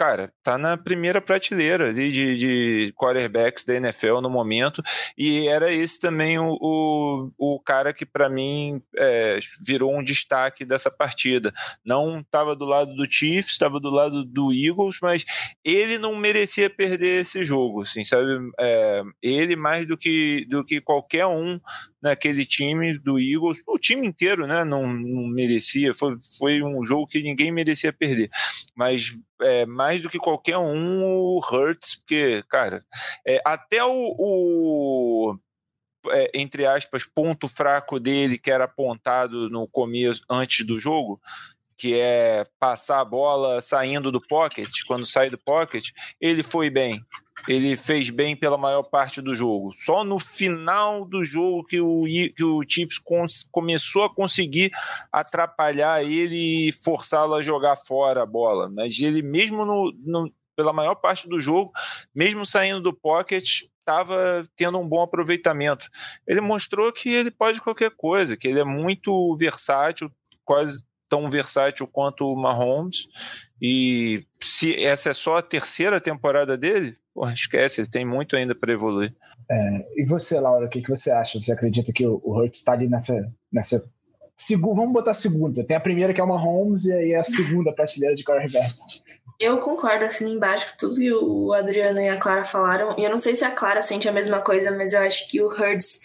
cara, 0.00 0.32
tá 0.42 0.56
na 0.56 0.78
primeira 0.78 1.20
prateleira 1.20 1.90
ali 1.90 2.10
de, 2.10 2.34
de 2.34 2.94
quarterbacks 2.96 3.66
da 3.66 3.74
NFL 3.74 4.22
no 4.22 4.30
momento, 4.30 4.82
e 5.16 5.46
era 5.46 5.70
esse 5.70 6.00
também 6.00 6.38
o, 6.38 6.56
o, 6.58 7.30
o 7.36 7.60
cara 7.60 7.92
que 7.92 8.06
para 8.06 8.26
mim 8.26 8.80
é, 8.96 9.38
virou 9.60 9.94
um 9.94 10.02
destaque 10.02 10.64
dessa 10.64 10.90
partida. 10.90 11.52
Não 11.84 12.20
estava 12.20 12.56
do 12.56 12.64
lado 12.64 12.94
do 12.94 13.04
Chiefs, 13.04 13.52
estava 13.52 13.78
do 13.78 13.90
lado 13.90 14.24
do 14.24 14.50
Eagles, 14.50 14.96
mas 15.02 15.22
ele 15.62 15.98
não 15.98 16.16
merecia 16.16 16.70
perder 16.70 17.20
esse 17.20 17.44
jogo, 17.44 17.82
assim, 17.82 18.02
sabe? 18.02 18.38
É, 18.58 19.02
ele 19.22 19.54
mais 19.54 19.86
do 19.86 19.98
que, 19.98 20.46
do 20.48 20.64
que 20.64 20.80
qualquer 20.80 21.26
um 21.26 21.60
naquele 22.02 22.46
time 22.46 22.98
do 22.98 23.18
Eagles, 23.18 23.62
o 23.66 23.78
time 23.78 24.06
inteiro, 24.06 24.46
né, 24.46 24.64
não, 24.64 24.86
não 24.86 25.26
merecia, 25.26 25.92
foi, 25.92 26.16
foi 26.38 26.62
um 26.62 26.84
jogo 26.84 27.06
que 27.06 27.22
ninguém 27.22 27.52
merecia 27.52 27.92
perder, 27.92 28.30
mas 28.74 29.16
é, 29.42 29.66
mais 29.66 30.02
do 30.02 30.08
que 30.08 30.18
qualquer 30.18 30.56
um, 30.58 31.04
o 31.04 31.38
Hurts, 31.38 31.96
porque, 31.96 32.42
cara, 32.48 32.84
é, 33.26 33.40
até 33.44 33.84
o, 33.84 34.14
o 34.18 35.38
é, 36.08 36.30
entre 36.34 36.66
aspas, 36.66 37.04
ponto 37.04 37.46
fraco 37.46 38.00
dele, 38.00 38.38
que 38.38 38.50
era 38.50 38.64
apontado 38.64 39.50
no 39.50 39.68
começo, 39.68 40.22
antes 40.30 40.64
do 40.64 40.80
jogo, 40.80 41.20
que 41.80 41.98
é 41.98 42.44
passar 42.58 43.00
a 43.00 43.04
bola 43.06 43.62
saindo 43.62 44.12
do 44.12 44.20
pocket, 44.20 44.68
quando 44.86 45.06
sai 45.06 45.30
do 45.30 45.38
pocket, 45.38 45.92
ele 46.20 46.42
foi 46.42 46.68
bem. 46.68 47.02
Ele 47.48 47.74
fez 47.74 48.10
bem 48.10 48.36
pela 48.36 48.58
maior 48.58 48.82
parte 48.82 49.22
do 49.22 49.34
jogo. 49.34 49.72
Só 49.72 50.04
no 50.04 50.18
final 50.18 51.06
do 51.06 51.24
jogo 51.24 51.64
que 51.64 51.80
o, 51.80 52.02
que 52.36 52.44
o 52.44 52.62
Chips 52.68 53.00
começou 53.50 54.04
a 54.04 54.14
conseguir 54.14 54.70
atrapalhar 55.10 56.04
ele 56.04 56.68
e 56.68 56.72
forçá-lo 56.72 57.32
a 57.32 57.40
jogar 57.40 57.76
fora 57.76 58.24
a 58.24 58.26
bola. 58.26 58.68
Mas 58.68 59.00
ele, 59.00 59.22
mesmo 59.22 59.64
no, 59.64 59.90
no, 60.04 60.30
pela 60.54 60.74
maior 60.74 60.96
parte 60.96 61.26
do 61.30 61.40
jogo, 61.40 61.72
mesmo 62.14 62.44
saindo 62.44 62.82
do 62.82 62.92
pocket, 62.92 63.62
estava 63.78 64.46
tendo 64.54 64.78
um 64.78 64.86
bom 64.86 65.00
aproveitamento. 65.00 65.88
Ele 66.26 66.42
mostrou 66.42 66.92
que 66.92 67.08
ele 67.08 67.30
pode 67.30 67.58
qualquer 67.58 67.90
coisa, 67.96 68.36
que 68.36 68.46
ele 68.46 68.60
é 68.60 68.64
muito 68.64 69.34
versátil, 69.36 70.12
quase 70.44 70.84
tão 71.10 71.28
versátil 71.28 71.86
quanto 71.86 72.24
o 72.24 72.40
Mahomes. 72.40 73.08
E 73.60 74.24
se 74.42 74.74
essa 74.82 75.10
é 75.10 75.14
só 75.14 75.36
a 75.36 75.42
terceira 75.42 76.00
temporada 76.00 76.56
dele, 76.56 76.96
porra, 77.12 77.34
esquece, 77.34 77.82
ele 77.82 77.90
tem 77.90 78.06
muito 78.06 78.36
ainda 78.36 78.54
para 78.54 78.72
evoluir. 78.72 79.14
É, 79.50 80.00
e 80.00 80.06
você, 80.06 80.38
Laura, 80.38 80.66
o 80.66 80.68
que, 80.70 80.80
que 80.80 80.88
você 80.88 81.10
acha? 81.10 81.38
Você 81.38 81.52
acredita 81.52 81.92
que 81.92 82.06
o, 82.06 82.20
o 82.24 82.38
Hurts 82.38 82.60
está 82.60 82.72
ali 82.72 82.88
nessa, 82.88 83.30
nessa 83.52 83.84
segunda, 84.36 84.76
vamos 84.76 84.92
botar 84.92 85.12
segunda. 85.12 85.66
Tem 85.66 85.76
a 85.76 85.80
primeira 85.80 86.14
que 86.14 86.20
é 86.20 86.24
o 86.24 86.28
Mahomes 86.28 86.84
e 86.84 86.92
aí 86.92 87.14
a 87.14 87.24
segunda 87.24 87.74
prateleira 87.74 88.14
de 88.14 88.24
quarterbacks. 88.24 89.02
Eu 89.38 89.58
concordo, 89.58 90.04
assim, 90.04 90.34
embaixo 90.34 90.70
com 90.70 90.76
tudo 90.78 90.96
que 90.96 91.12
o 91.12 91.52
Adriano 91.54 91.98
e 91.98 92.08
a 92.08 92.18
Clara 92.18 92.44
falaram. 92.44 92.94
E 92.98 93.04
eu 93.04 93.10
não 93.10 93.18
sei 93.18 93.34
se 93.34 93.42
a 93.42 93.50
Clara 93.50 93.82
sente 93.82 94.08
a 94.08 94.12
mesma 94.12 94.40
coisa, 94.40 94.70
mas 94.70 94.92
eu 94.92 95.00
acho 95.00 95.28
que 95.30 95.42
o 95.42 95.48
Hurts 95.48 95.98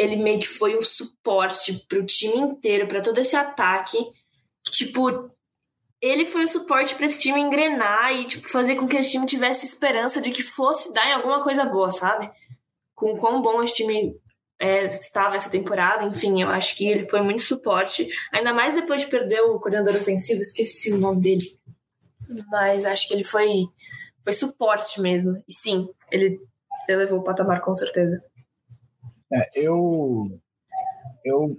ele 0.00 0.16
meio 0.16 0.40
que 0.40 0.48
foi 0.48 0.76
o 0.76 0.82
suporte 0.82 1.74
pro 1.86 2.06
time 2.06 2.38
inteiro, 2.38 2.88
para 2.88 3.02
todo 3.02 3.18
esse 3.18 3.36
ataque. 3.36 3.98
Tipo, 4.64 5.30
ele 6.00 6.24
foi 6.24 6.44
o 6.44 6.48
suporte 6.48 6.94
para 6.94 7.04
esse 7.04 7.18
time 7.18 7.38
engrenar 7.38 8.10
e 8.14 8.24
tipo, 8.24 8.48
fazer 8.48 8.76
com 8.76 8.88
que 8.88 8.96
esse 8.96 9.10
time 9.10 9.26
tivesse 9.26 9.66
esperança 9.66 10.22
de 10.22 10.30
que 10.30 10.42
fosse 10.42 10.90
dar 10.94 11.06
em 11.06 11.12
alguma 11.12 11.42
coisa 11.42 11.66
boa, 11.66 11.92
sabe? 11.92 12.30
Com 12.94 13.14
quão 13.18 13.42
bom 13.42 13.62
esse 13.62 13.74
time 13.74 14.18
é, 14.58 14.86
estava 14.86 15.36
essa 15.36 15.50
temporada, 15.50 16.06
enfim, 16.06 16.40
eu 16.40 16.48
acho 16.48 16.74
que 16.76 16.88
ele 16.88 17.06
foi 17.06 17.20
muito 17.20 17.42
suporte, 17.42 18.08
ainda 18.32 18.54
mais 18.54 18.74
depois 18.74 19.02
de 19.02 19.08
perder 19.08 19.42
o 19.42 19.60
coordenador 19.60 19.96
ofensivo, 19.96 20.40
esqueci 20.40 20.92
o 20.92 20.98
nome 20.98 21.20
dele, 21.20 21.44
mas 22.50 22.84
acho 22.84 23.08
que 23.08 23.14
ele 23.14 23.24
foi, 23.24 23.66
foi 24.22 24.32
suporte 24.32 25.00
mesmo, 25.00 25.42
e 25.48 25.52
sim, 25.52 25.88
ele 26.10 26.38
elevou 26.88 27.20
o 27.20 27.24
patamar 27.24 27.60
com 27.62 27.74
certeza. 27.74 28.22
É, 29.32 29.48
eu, 29.54 30.40
eu 31.24 31.56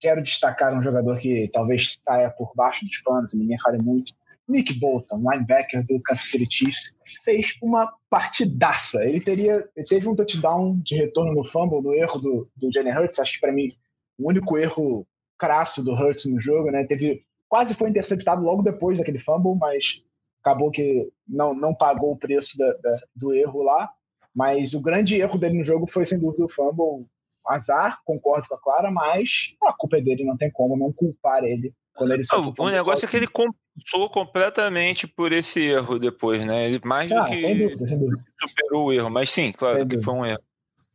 quero 0.00 0.22
destacar 0.22 0.76
um 0.76 0.82
jogador 0.82 1.18
que 1.18 1.48
talvez 1.52 1.98
saia 2.02 2.30
por 2.30 2.52
baixo 2.54 2.84
dos 2.84 2.98
panos 3.02 3.32
e 3.32 3.38
ninguém 3.38 3.58
fale 3.60 3.78
muito. 3.82 4.12
Nick 4.48 4.78
Bolton, 4.78 5.18
linebacker 5.18 5.84
do 5.84 6.00
Kansas 6.02 6.28
City 6.28 6.46
Chiefs, 6.48 6.94
fez 7.24 7.56
uma 7.60 7.92
partidaça. 8.08 9.04
Ele 9.04 9.20
teria, 9.20 9.68
ele 9.74 9.86
teve 9.86 10.08
um 10.08 10.14
touchdown 10.14 10.78
de 10.78 10.94
retorno 10.94 11.34
no 11.34 11.44
fumble, 11.44 11.82
no 11.82 11.92
erro 11.92 12.20
do, 12.20 12.48
do 12.56 12.72
Jalen 12.72 12.96
Hurts. 12.96 13.18
Acho 13.18 13.32
que 13.34 13.40
para 13.40 13.52
mim 13.52 13.72
o 14.18 14.28
único 14.30 14.56
erro 14.56 15.06
crasso 15.36 15.82
do 15.82 15.92
Hurts 15.92 16.26
no 16.26 16.40
jogo, 16.40 16.70
né? 16.70 16.86
Teve 16.86 17.24
quase 17.48 17.74
foi 17.74 17.90
interceptado 17.90 18.42
logo 18.42 18.62
depois 18.62 18.98
daquele 18.98 19.18
fumble, 19.18 19.56
mas 19.58 20.02
acabou 20.40 20.70
que 20.70 21.10
não, 21.26 21.54
não 21.54 21.74
pagou 21.74 22.12
o 22.12 22.18
preço 22.18 22.56
da, 22.56 22.72
da, 22.74 22.98
do 23.14 23.34
erro 23.34 23.62
lá. 23.62 23.90
Mas 24.36 24.74
o 24.74 24.80
grande 24.82 25.16
erro 25.16 25.38
dele 25.38 25.56
no 25.56 25.64
jogo 25.64 25.86
foi, 25.90 26.04
sem 26.04 26.20
dúvida, 26.20 26.44
o 26.44 26.48
fumble. 26.48 27.06
Azar, 27.48 28.00
concordo 28.04 28.48
com 28.48 28.56
a 28.56 28.60
Clara, 28.60 28.90
mas 28.90 29.54
a 29.62 29.72
culpa 29.72 29.98
é 29.98 30.00
dele, 30.00 30.24
não 30.24 30.36
tem 30.36 30.50
como 30.50 30.76
não 30.76 30.92
culpar 30.92 31.44
ele 31.44 31.72
quando 31.96 32.12
ele 32.12 32.22
ah, 32.30 32.38
O 32.58 32.68
negócio 32.68 33.06
é 33.06 33.08
que 33.08 33.16
ele 33.16 33.26
compensou 33.26 34.10
completamente 34.10 35.06
por 35.06 35.32
esse 35.32 35.60
erro 35.60 35.98
depois, 35.98 36.44
né? 36.46 36.66
Ele 36.66 36.80
mais 36.84 37.10
ah, 37.10 37.20
do 37.20 37.30
que 37.30 37.36
sem 37.38 37.56
dúvida, 37.56 37.86
sem 37.86 37.98
dúvida. 37.98 38.20
superou 38.38 38.86
o 38.86 38.92
erro, 38.92 39.10
mas 39.10 39.30
sim, 39.30 39.50
claro 39.52 39.78
sem 39.78 39.88
que 39.88 39.96
dúvida. 39.96 40.04
foi 40.04 40.14
um 40.14 40.26
erro. 40.26 40.42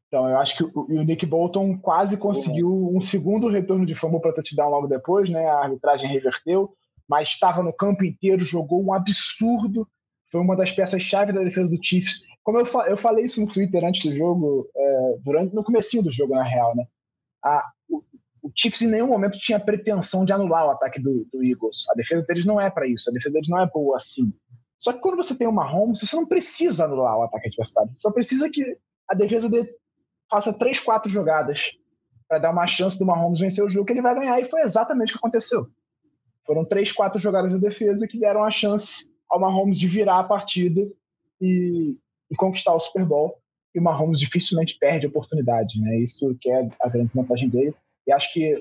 Então, 0.07 0.29
eu 0.29 0.37
acho 0.37 0.57
que 0.57 0.63
o, 0.63 0.71
o 0.75 1.03
Nick 1.03 1.25
Bolton 1.25 1.77
quase 1.77 2.17
conseguiu 2.17 2.69
um 2.93 2.99
segundo 3.01 3.47
retorno 3.47 3.85
de 3.85 3.95
fumble 3.95 4.21
para 4.21 4.33
touchdown 4.33 4.69
logo 4.69 4.87
depois, 4.87 5.29
né? 5.29 5.49
A 5.49 5.63
arbitragem 5.63 6.09
reverteu, 6.09 6.71
mas 7.07 7.29
estava 7.29 7.63
no 7.63 7.73
campo 7.73 8.03
inteiro, 8.03 8.43
jogou 8.43 8.83
um 8.83 8.93
absurdo. 8.93 9.87
Foi 10.29 10.39
uma 10.41 10.55
das 10.55 10.71
peças-chave 10.71 11.33
da 11.33 11.41
defesa 11.41 11.75
do 11.75 11.83
Chiefs 11.83 12.21
como 12.43 12.59
eu, 12.59 12.65
fa 12.65 12.87
eu 12.89 12.97
falei 12.97 13.25
isso 13.25 13.41
no 13.41 13.51
Twitter 13.51 13.83
antes 13.83 14.03
do 14.03 14.15
jogo, 14.15 14.69
é, 14.75 15.15
durante 15.19 15.53
no 15.53 15.63
comecinho 15.63 16.03
do 16.03 16.11
jogo, 16.11 16.35
na 16.35 16.43
real, 16.43 16.75
né? 16.75 16.85
A, 17.43 17.63
o, 17.89 18.03
o 18.41 18.51
Chiefs 18.55 18.81
em 18.81 18.87
nenhum 18.87 19.07
momento 19.07 19.37
tinha 19.37 19.59
pretensão 19.59 20.25
de 20.25 20.33
anular 20.33 20.65
o 20.65 20.71
ataque 20.71 20.99
do, 21.01 21.25
do 21.31 21.43
Eagles. 21.43 21.85
A 21.91 21.95
defesa 21.95 22.25
deles 22.25 22.45
não 22.45 22.59
é 22.59 22.69
para 22.69 22.87
isso, 22.87 23.09
a 23.09 23.13
defesa 23.13 23.33
deles 23.33 23.49
não 23.49 23.59
é 23.59 23.69
boa 23.69 23.97
assim. 23.97 24.33
Só 24.77 24.91
que 24.91 24.99
quando 24.99 25.17
você 25.17 25.37
tem 25.37 25.47
uma 25.47 25.63
Mahomes, 25.63 25.99
você 25.99 26.15
não 26.15 26.25
precisa 26.25 26.85
anular 26.85 27.15
o 27.15 27.23
ataque 27.23 27.47
adversário. 27.47 27.91
Você 27.91 27.99
só 27.99 28.11
precisa 28.11 28.49
que 28.49 28.63
a 29.07 29.13
defesa 29.13 29.47
dele 29.47 29.69
faça 30.27 30.51
três, 30.51 30.79
quatro 30.79 31.09
jogadas 31.09 31.77
para 32.27 32.39
dar 32.39 32.51
uma 32.51 32.65
chance 32.65 32.97
do 32.97 33.05
Mahomes 33.05 33.39
vencer 33.39 33.63
o 33.63 33.69
jogo 33.69 33.85
que 33.85 33.93
ele 33.93 34.01
vai 34.01 34.15
ganhar. 34.15 34.39
E 34.39 34.45
foi 34.45 34.61
exatamente 34.61 35.09
o 35.09 35.13
que 35.13 35.19
aconteceu. 35.19 35.67
Foram 36.47 36.65
três, 36.65 36.91
quatro 36.91 37.19
jogadas 37.19 37.51
de 37.51 37.59
defesa 37.59 38.07
que 38.07 38.19
deram 38.19 38.43
a 38.43 38.49
chance 38.49 39.13
ao 39.29 39.39
Mahomes 39.39 39.77
de 39.77 39.87
virar 39.87 40.19
a 40.19 40.23
partida 40.23 40.81
e, 41.39 41.95
e 42.31 42.35
conquistar 42.35 42.73
o 42.73 42.79
Super 42.79 43.05
Bowl. 43.05 43.37
E 43.75 43.79
o 43.79 43.83
Mahomes 43.83 44.19
dificilmente 44.19 44.77
perde 44.79 45.07
oportunidade, 45.07 45.79
né? 45.81 45.97
Isso 45.97 46.35
que 46.39 46.49
é 46.49 46.69
a 46.81 46.89
grande 46.89 47.11
vantagem 47.13 47.49
dele. 47.49 47.75
E 48.07 48.11
acho 48.11 48.33
que 48.33 48.55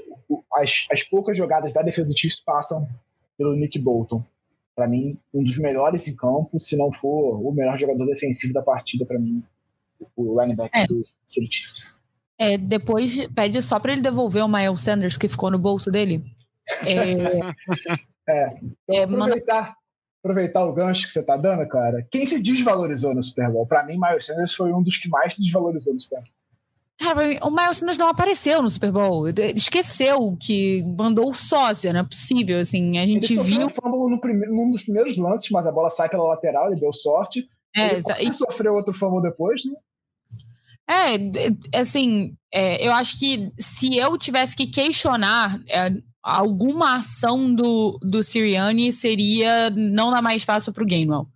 as, 0.55 0.87
as 0.93 1.03
poucas 1.05 1.37
jogadas 1.37 1.73
da 1.73 1.83
defesa 1.83 2.11
do 2.11 2.19
Chiefs 2.19 2.41
passam 2.41 2.89
pelo 3.39 3.55
Nick 3.55 3.79
Bolton. 3.79 4.23
Para 4.75 4.87
mim, 4.87 5.19
um 5.33 5.43
dos 5.43 5.59
melhores 5.59 6.07
em 6.07 6.15
campo, 6.15 6.59
se 6.59 6.77
não 6.77 6.93
for 6.93 7.41
o 7.45 7.53
melhor 7.53 7.79
jogador 7.79 8.07
defensivo 8.07 8.53
da 8.53 8.63
partida, 8.63 9.05
para 9.05 9.19
mim, 9.19 9.43
o 10.17 10.41
linebacker 10.41 10.83
é. 10.83 10.87
do 10.87 11.03
City 11.27 11.49
Chiefs. 11.51 12.01
É, 12.39 12.57
depois 12.57 13.27
pede 13.35 13.61
só 13.61 13.79
para 13.79 13.93
ele 13.93 14.01
devolver 14.01 14.43
o 14.43 14.49
Miles 14.49 14.81
Sanders 14.81 15.17
que 15.17 15.29
ficou 15.29 15.51
no 15.51 15.59
bolso 15.59 15.91
dele. 15.91 16.25
É, 16.87 16.95
é, 18.29 18.55
é 18.91 19.03
aproveitar, 19.03 19.75
aproveitar 20.23 20.65
o 20.65 20.73
gancho 20.73 21.07
que 21.07 21.13
você 21.13 21.25
tá 21.25 21.37
dando, 21.37 21.67
cara, 21.69 22.07
quem 22.11 22.27
se 22.27 22.41
desvalorizou 22.41 23.15
no 23.15 23.23
Super 23.23 23.51
Bowl? 23.51 23.67
Pra 23.67 23.85
mim, 23.85 23.99
Miles 23.99 24.27
Sanders 24.27 24.55
foi 24.55 24.73
um 24.73 24.83
dos 24.83 24.97
que 24.97 25.09
mais 25.09 25.35
se 25.35 25.43
desvalorizou 25.43 25.95
no 25.95 26.01
Super 26.01 26.21
Bowl. 26.21 26.29
Cara, 26.99 27.47
o 27.47 27.51
Miles 27.51 27.79
Sanders 27.79 27.97
não 27.97 28.09
apareceu 28.09 28.63
no 28.63 28.69
Super 28.69 28.93
Bowl. 28.93 29.27
Esqueceu 29.29 30.37
que 30.39 30.85
mandou 30.99 31.31
o 31.31 31.35
sócio, 31.35 31.91
não 31.95 32.01
é 32.01 32.05
possível, 32.05 32.61
assim, 32.61 32.99
a 32.99 33.07
gente 33.07 33.33
ele 33.33 33.43
viu... 33.43 33.67
um 33.67 33.71
fumble 33.71 34.11
no 34.11 34.21
prime... 34.21 34.47
num 34.49 34.71
dos 34.71 34.83
primeiros 34.83 35.17
lances, 35.17 35.51
mas 35.51 35.67
a 35.67 35.73
bola 35.73 35.91
sai 35.91 36.11
pela 36.11 36.25
lateral, 36.25 36.71
ele 36.71 36.79
deu 36.79 36.93
sorte. 36.93 37.49
É, 37.75 37.95
ele 37.95 38.29
e... 38.29 38.33
sofreu 38.33 38.75
outro 38.75 38.93
fumble 38.93 39.23
depois, 39.23 39.63
né? 39.65 39.73
É, 40.91 41.79
assim, 41.79 42.35
é, 42.53 42.85
eu 42.85 42.93
acho 42.93 43.19
que 43.19 43.51
se 43.59 43.97
eu 43.97 44.19
tivesse 44.19 44.57
que 44.57 44.67
questionar 44.67 45.59
é, 45.69 45.89
alguma 46.23 46.97
ação 46.97 47.53
do, 47.55 47.99
do 48.03 48.23
Siriani 48.23 48.93
seria 48.93 49.71
não 49.71 50.11
dar 50.11 50.23
mais 50.23 50.43
espaço 50.43 50.73
para 50.73 50.83
o 50.83 50.87
Gainwell. 50.87 51.29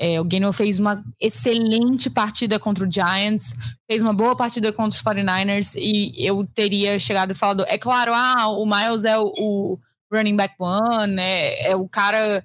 É, 0.00 0.20
o 0.20 0.24
Gainwell 0.24 0.52
fez 0.52 0.78
uma 0.78 1.04
excelente 1.20 2.08
partida 2.08 2.58
contra 2.58 2.86
o 2.86 2.92
Giants, 2.92 3.54
fez 3.90 4.00
uma 4.00 4.12
boa 4.12 4.36
partida 4.36 4.72
contra 4.72 4.96
os 4.96 5.02
49ers 5.02 5.74
e 5.76 6.12
eu 6.16 6.46
teria 6.54 6.98
chegado 7.00 7.32
e 7.32 7.34
falado, 7.34 7.64
é 7.66 7.76
claro, 7.76 8.12
ah, 8.14 8.48
o 8.48 8.64
Miles 8.64 9.04
é 9.04 9.18
o, 9.18 9.32
o 9.36 9.78
running 10.12 10.36
back 10.36 10.54
one, 10.58 11.20
é, 11.20 11.70
é 11.70 11.76
o 11.76 11.88
cara 11.88 12.44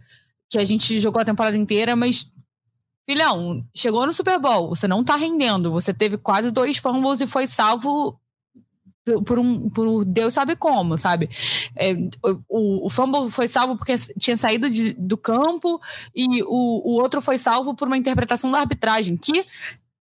que 0.50 0.58
a 0.58 0.64
gente 0.64 1.00
jogou 1.00 1.22
a 1.22 1.26
temporada 1.26 1.56
inteira, 1.56 1.96
mas 1.96 2.26
filhão, 3.08 3.64
chegou 3.76 4.06
no 4.08 4.14
Super 4.14 4.40
Bowl, 4.40 4.70
você 4.70 4.88
não 4.88 5.04
tá 5.04 5.16
rendendo, 5.16 5.72
você 5.72 5.94
teve 5.94 6.18
quase 6.18 6.50
dois 6.50 6.78
fumbles 6.78 7.22
e 7.22 7.28
foi 7.28 7.46
salvo 7.46 8.20
por 9.26 9.38
um 9.38 9.70
por 9.70 10.06
Deus 10.06 10.34
sabe 10.34 10.56
como, 10.56 10.98
sabe? 10.98 11.30
É, 11.76 11.94
o, 12.50 12.88
o 12.88 12.90
fumble 12.90 13.30
foi 13.30 13.48
salvo 13.48 13.78
porque 13.78 13.96
tinha 14.20 14.38
saído 14.38 14.70
de, 14.70 14.94
do 14.94 15.18
campo 15.18 15.80
e 16.16 16.42
o, 16.44 16.48
o 16.48 17.02
outro 17.02 17.22
foi 17.22 17.38
salvo 17.38 17.76
por 17.76 17.88
uma 17.88 17.98
interpretação 17.98 18.52
da 18.52 18.60
arbitragem 18.60 19.18
que 19.18 19.46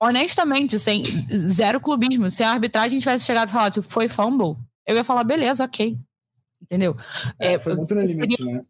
honestamente, 0.01 0.79
sem 0.79 1.03
zero 1.03 1.79
clubismo, 1.79 2.29
se 2.29 2.43
a 2.43 2.51
arbitragem 2.51 2.97
tivesse 2.97 3.23
chegado 3.23 3.49
e 3.49 3.51
falado 3.51 3.83
foi 3.83 4.07
fumble, 4.07 4.57
eu 4.87 4.95
ia 4.95 5.03
falar 5.03 5.23
beleza, 5.23 5.63
ok, 5.63 5.95
entendeu? 6.61 6.97
É, 7.39 7.53
é, 7.53 7.59
foi 7.59 7.75
muito 7.75 7.93
no 7.93 8.01
limite, 8.01 8.43
né? 8.43 8.65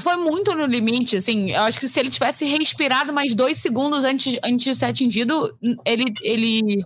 Foi 0.00 0.16
muito 0.16 0.54
no 0.54 0.66
limite, 0.66 1.16
assim. 1.16 1.50
Eu 1.50 1.62
acho 1.62 1.80
que 1.80 1.88
se 1.88 1.98
ele 1.98 2.08
tivesse 2.08 2.44
respirado 2.44 3.12
mais 3.12 3.34
dois 3.34 3.56
segundos 3.56 4.04
antes, 4.04 4.38
antes 4.44 4.64
de 4.64 4.74
ser 4.76 4.84
atingido, 4.84 5.58
ele, 5.84 6.14
ele, 6.22 6.84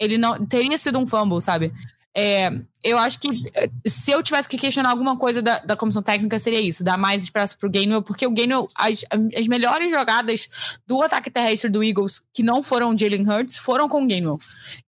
ele 0.00 0.18
não 0.18 0.44
teria 0.44 0.76
sido 0.76 0.98
um 0.98 1.06
fumble, 1.06 1.40
sabe? 1.40 1.72
É, 2.16 2.50
eu 2.82 2.98
acho 2.98 3.20
que 3.20 3.28
eh, 3.54 3.70
se 3.86 4.10
eu 4.10 4.20
tivesse 4.20 4.48
que 4.48 4.58
questionar 4.58 4.90
alguma 4.90 5.16
coisa 5.16 5.40
da, 5.40 5.60
da 5.60 5.76
comissão 5.76 6.02
técnica, 6.02 6.38
seria 6.38 6.60
isso: 6.60 6.82
dar 6.82 6.98
mais 6.98 7.22
espaço 7.22 7.56
pro 7.56 7.70
Gainwell, 7.70 8.02
porque 8.02 8.26
o 8.26 8.32
Gainwell, 8.32 8.66
as, 8.74 9.04
as 9.36 9.46
melhores 9.46 9.90
jogadas 9.90 10.48
do 10.86 11.00
ataque 11.02 11.30
terrestre 11.30 11.70
do 11.70 11.84
Eagles, 11.84 12.20
que 12.32 12.42
não 12.42 12.62
foram 12.62 12.96
Jalen 12.98 13.28
Hurts, 13.28 13.58
foram 13.58 13.88
com 13.88 14.02
o 14.02 14.06
Gainwell. 14.06 14.38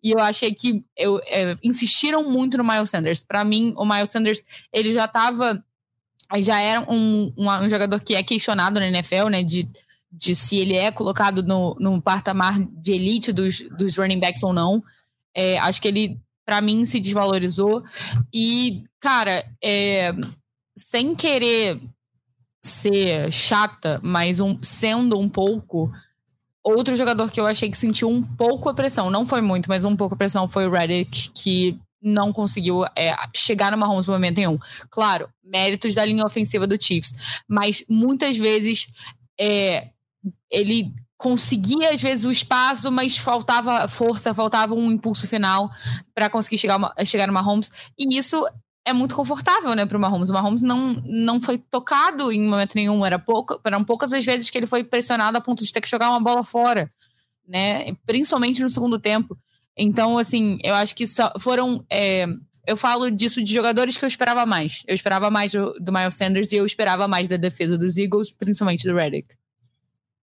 E 0.02 0.10
eu 0.10 0.18
achei 0.18 0.52
que 0.52 0.84
eu, 0.96 1.20
é, 1.26 1.56
insistiram 1.62 2.28
muito 2.28 2.58
no 2.58 2.64
Miles 2.64 2.90
Sanders. 2.90 3.22
Para 3.22 3.44
mim, 3.44 3.72
o 3.76 3.84
Miles 3.84 4.10
Sanders, 4.10 4.42
ele 4.72 4.90
já 4.90 5.04
estava 5.04 5.62
já 6.40 6.58
era 6.60 6.80
um, 6.90 7.32
um, 7.36 7.50
um, 7.50 7.68
jogador 7.68 8.00
que 8.00 8.14
é 8.14 8.22
questionado 8.22 8.80
na 8.80 8.86
NFL, 8.88 9.28
né? 9.28 9.42
De, 9.42 9.68
de 10.10 10.34
se 10.34 10.56
ele 10.56 10.74
é 10.74 10.90
colocado 10.90 11.42
no, 11.42 11.76
no 11.78 12.00
patamar 12.00 12.58
de 12.58 12.92
elite 12.92 13.32
dos, 13.32 13.60
dos 13.76 13.96
running 13.96 14.18
backs 14.18 14.42
ou 14.42 14.52
não. 14.52 14.82
É, 15.34 15.58
acho 15.58 15.80
que 15.80 15.88
ele 15.88 16.18
para 16.52 16.60
mim 16.60 16.84
se 16.84 17.00
desvalorizou. 17.00 17.82
E, 18.30 18.84
cara, 19.00 19.42
é, 19.64 20.14
sem 20.76 21.14
querer 21.14 21.80
ser 22.62 23.32
chata, 23.32 23.98
mas 24.02 24.38
um, 24.38 24.62
sendo 24.62 25.18
um 25.18 25.30
pouco. 25.30 25.90
Outro 26.62 26.94
jogador 26.94 27.32
que 27.32 27.40
eu 27.40 27.46
achei 27.46 27.70
que 27.70 27.76
sentiu 27.78 28.10
um 28.10 28.22
pouco 28.22 28.68
a 28.68 28.74
pressão, 28.74 29.10
não 29.10 29.24
foi 29.24 29.40
muito, 29.40 29.66
mas 29.66 29.86
um 29.86 29.96
pouco 29.96 30.14
a 30.14 30.18
pressão 30.18 30.46
foi 30.46 30.66
o 30.66 30.70
Reddick, 30.70 31.30
que 31.30 31.80
não 32.02 32.34
conseguiu 32.34 32.84
é, 32.94 33.16
chegar 33.34 33.72
no 33.72 33.78
Mahomes 33.78 34.04
no 34.04 34.12
momento 34.12 34.36
nenhum. 34.36 34.58
Claro, 34.90 35.30
méritos 35.42 35.94
da 35.94 36.04
linha 36.04 36.22
ofensiva 36.22 36.66
do 36.66 36.80
Chiefs, 36.80 37.42
mas 37.48 37.82
muitas 37.88 38.36
vezes 38.36 38.88
é, 39.40 39.88
ele 40.50 40.92
conseguia 41.22 41.92
às 41.92 42.02
vezes 42.02 42.24
o 42.24 42.32
espaço, 42.32 42.90
mas 42.90 43.16
faltava 43.16 43.86
força, 43.86 44.34
faltava 44.34 44.74
um 44.74 44.90
impulso 44.90 45.24
final 45.28 45.70
para 46.12 46.28
conseguir 46.28 46.58
chegar, 46.58 46.80
chegar 47.06 47.28
no 47.28 47.32
Mahomes. 47.32 47.70
E 47.96 48.18
isso 48.18 48.44
é 48.84 48.92
muito 48.92 49.14
confortável, 49.14 49.72
né, 49.76 49.86
para 49.86 49.96
o 49.96 50.00
Mahomes. 50.00 50.30
O 50.30 50.32
Mahomes 50.32 50.62
não, 50.62 50.94
não 51.04 51.40
foi 51.40 51.58
tocado 51.58 52.32
em 52.32 52.44
momento 52.48 52.74
nenhum. 52.74 53.06
Era 53.06 53.20
pouco, 53.20 53.60
eram 53.64 53.84
poucas 53.84 54.12
as 54.12 54.24
vezes 54.24 54.50
que 54.50 54.58
ele 54.58 54.66
foi 54.66 54.82
pressionado 54.82 55.38
a 55.38 55.40
ponto 55.40 55.62
de 55.62 55.70
ter 55.70 55.80
que 55.80 55.88
jogar 55.88 56.10
uma 56.10 56.18
bola 56.18 56.42
fora, 56.42 56.90
né? 57.46 57.94
Principalmente 58.04 58.60
no 58.60 58.68
segundo 58.68 58.98
tempo. 58.98 59.38
Então, 59.78 60.18
assim, 60.18 60.58
eu 60.64 60.74
acho 60.74 60.92
que 60.92 61.04
foram. 61.38 61.84
É, 61.88 62.26
eu 62.66 62.76
falo 62.76 63.12
disso 63.12 63.40
de 63.44 63.54
jogadores 63.54 63.96
que 63.96 64.04
eu 64.04 64.08
esperava 64.08 64.44
mais. 64.44 64.82
Eu 64.88 64.94
esperava 64.96 65.30
mais 65.30 65.52
do, 65.52 65.72
do 65.74 65.92
Miles 65.92 66.16
Sanders 66.16 66.50
e 66.50 66.56
eu 66.56 66.66
esperava 66.66 67.06
mais 67.06 67.28
da 67.28 67.36
defesa 67.36 67.78
dos 67.78 67.96
Eagles, 67.96 68.28
principalmente 68.28 68.88
do 68.88 68.96
Reddick. 68.96 69.36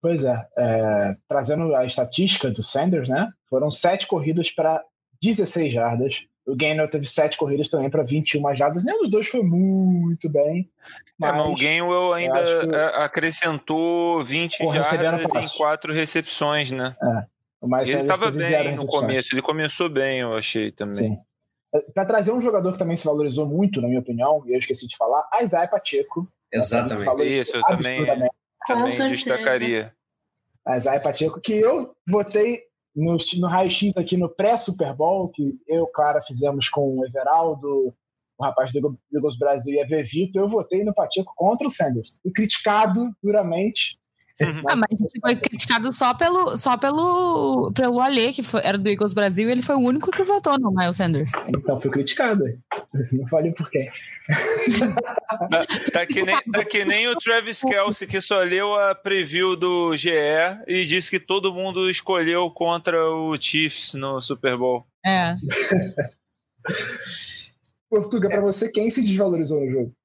Pois 0.01 0.23
é, 0.23 0.47
é, 0.57 1.13
trazendo 1.27 1.75
a 1.75 1.85
estatística 1.85 2.49
do 2.49 2.63
Sanders, 2.63 3.09
né? 3.09 3.29
Foram 3.49 3.69
sete 3.69 4.07
corridas 4.07 4.49
para 4.49 4.83
16 5.21 5.73
jardas. 5.73 6.25
O 6.45 6.55
Gainwell 6.55 6.89
teve 6.89 7.05
sete 7.05 7.37
corridas 7.37 7.69
também 7.69 7.89
para 7.89 8.03
21 8.03 8.55
jardas. 8.55 8.83
Nenhum 8.83 8.99
dos 8.99 9.09
dois 9.09 9.27
foi 9.27 9.43
muito 9.43 10.29
bem. 10.29 10.69
Mas, 11.17 11.35
é, 11.35 11.37
mas 11.37 11.47
o 11.47 11.55
Gainwell 11.55 12.13
ainda 12.13 12.87
acrescentou 13.03 14.23
20 14.23 14.57
jardas 14.73 15.45
em 15.45 15.57
quatro 15.57 15.93
recepções, 15.93 16.71
né? 16.71 16.95
É. 17.01 17.39
Mas 17.61 17.89
ele 17.89 18.03
estava 18.03 18.31
bem 18.31 18.75
no 18.75 18.87
começo, 18.87 19.33
ele 19.33 19.41
começou 19.41 19.89
bem, 19.89 20.21
eu 20.21 20.33
achei 20.33 20.71
também. 20.71 21.13
Sim. 21.13 21.17
É, 21.75 21.81
para 21.93 22.05
trazer 22.05 22.31
um 22.31 22.41
jogador 22.41 22.71
que 22.71 22.79
também 22.79 22.95
se 22.95 23.05
valorizou 23.05 23.45
muito, 23.45 23.81
na 23.81 23.87
minha 23.87 23.99
opinião, 23.99 24.41
e 24.47 24.53
eu 24.53 24.59
esqueci 24.59 24.87
de 24.87 24.95
falar, 24.95 25.27
Isaiah 25.41 25.67
Pacheco. 25.67 26.27
Exatamente. 26.51 27.39
Isso, 27.39 27.55
eu 27.57 27.61
também 27.63 28.01
também 28.65 28.91
destacaria. 29.09 29.93
A 30.65 30.77
Isaiah 30.77 30.99
Pacheco, 30.99 31.41
que 31.41 31.53
eu 31.53 31.95
votei 32.07 32.61
no, 32.95 33.17
no 33.37 33.47
raio-x 33.47 33.95
aqui 33.97 34.17
no 34.17 34.29
pré-Super 34.29 34.93
Bowl, 34.95 35.29
que 35.29 35.57
eu, 35.67 35.87
Clara, 35.87 36.21
fizemos 36.21 36.69
com 36.69 36.97
o 36.97 37.05
Everaldo, 37.05 37.95
o 38.37 38.43
rapaz 38.43 38.71
do 38.71 38.97
Eagles 39.13 39.37
Brasil 39.37 39.73
e 39.73 39.81
a 39.81 39.85
Vevito, 39.85 40.39
eu 40.39 40.47
votei 40.47 40.83
no 40.83 40.93
Pacheco 40.93 41.33
contra 41.35 41.67
o 41.67 41.71
Sanders. 41.71 42.19
E 42.23 42.31
criticado 42.31 43.11
duramente. 43.21 43.98
Ah, 44.67 44.75
mas 44.75 44.97
você 44.97 45.19
foi 45.19 45.35
criticado 45.35 45.91
só 45.91 46.13
pelo, 46.13 46.55
só 46.55 46.77
pelo, 46.77 47.71
pelo 47.73 47.99
Alê, 47.99 48.31
que 48.31 48.41
foi, 48.41 48.61
era 48.63 48.77
do 48.77 48.87
Eagles 48.87 49.11
Brasil, 49.11 49.49
e 49.49 49.51
ele 49.51 49.61
foi 49.61 49.75
o 49.75 49.79
único 49.79 50.11
que 50.11 50.23
votou 50.23 50.57
no 50.57 50.71
Miles 50.71 50.95
Sanders. 50.95 51.31
Então 51.47 51.79
fui 51.79 51.91
criticado. 51.91 52.45
Não 53.11 53.27
falei 53.27 53.51
por 53.51 53.69
quê. 53.69 53.87
Tá, 55.49 55.65
tá, 55.91 56.05
que 56.05 56.23
nem, 56.23 56.41
tá 56.41 56.65
que 56.65 56.85
nem 56.85 57.07
o 57.07 57.15
Travis 57.17 57.61
Kelsey, 57.61 58.07
que 58.07 58.21
só 58.21 58.39
leu 58.41 58.75
a 58.75 58.95
preview 58.95 59.55
do 59.55 59.95
GE 59.97 60.09
e 60.67 60.85
disse 60.85 61.09
que 61.09 61.19
todo 61.19 61.53
mundo 61.53 61.89
escolheu 61.89 62.49
contra 62.51 63.09
o 63.09 63.35
Chiefs 63.39 63.93
no 63.93 64.21
Super 64.21 64.57
Bowl. 64.57 64.85
É. 65.05 65.35
Portuga, 67.89 68.29
para 68.29 68.41
você, 68.41 68.69
quem 68.69 68.91
se 68.91 69.01
desvalorizou 69.01 69.61
no 69.61 69.69
jogo? 69.69 69.98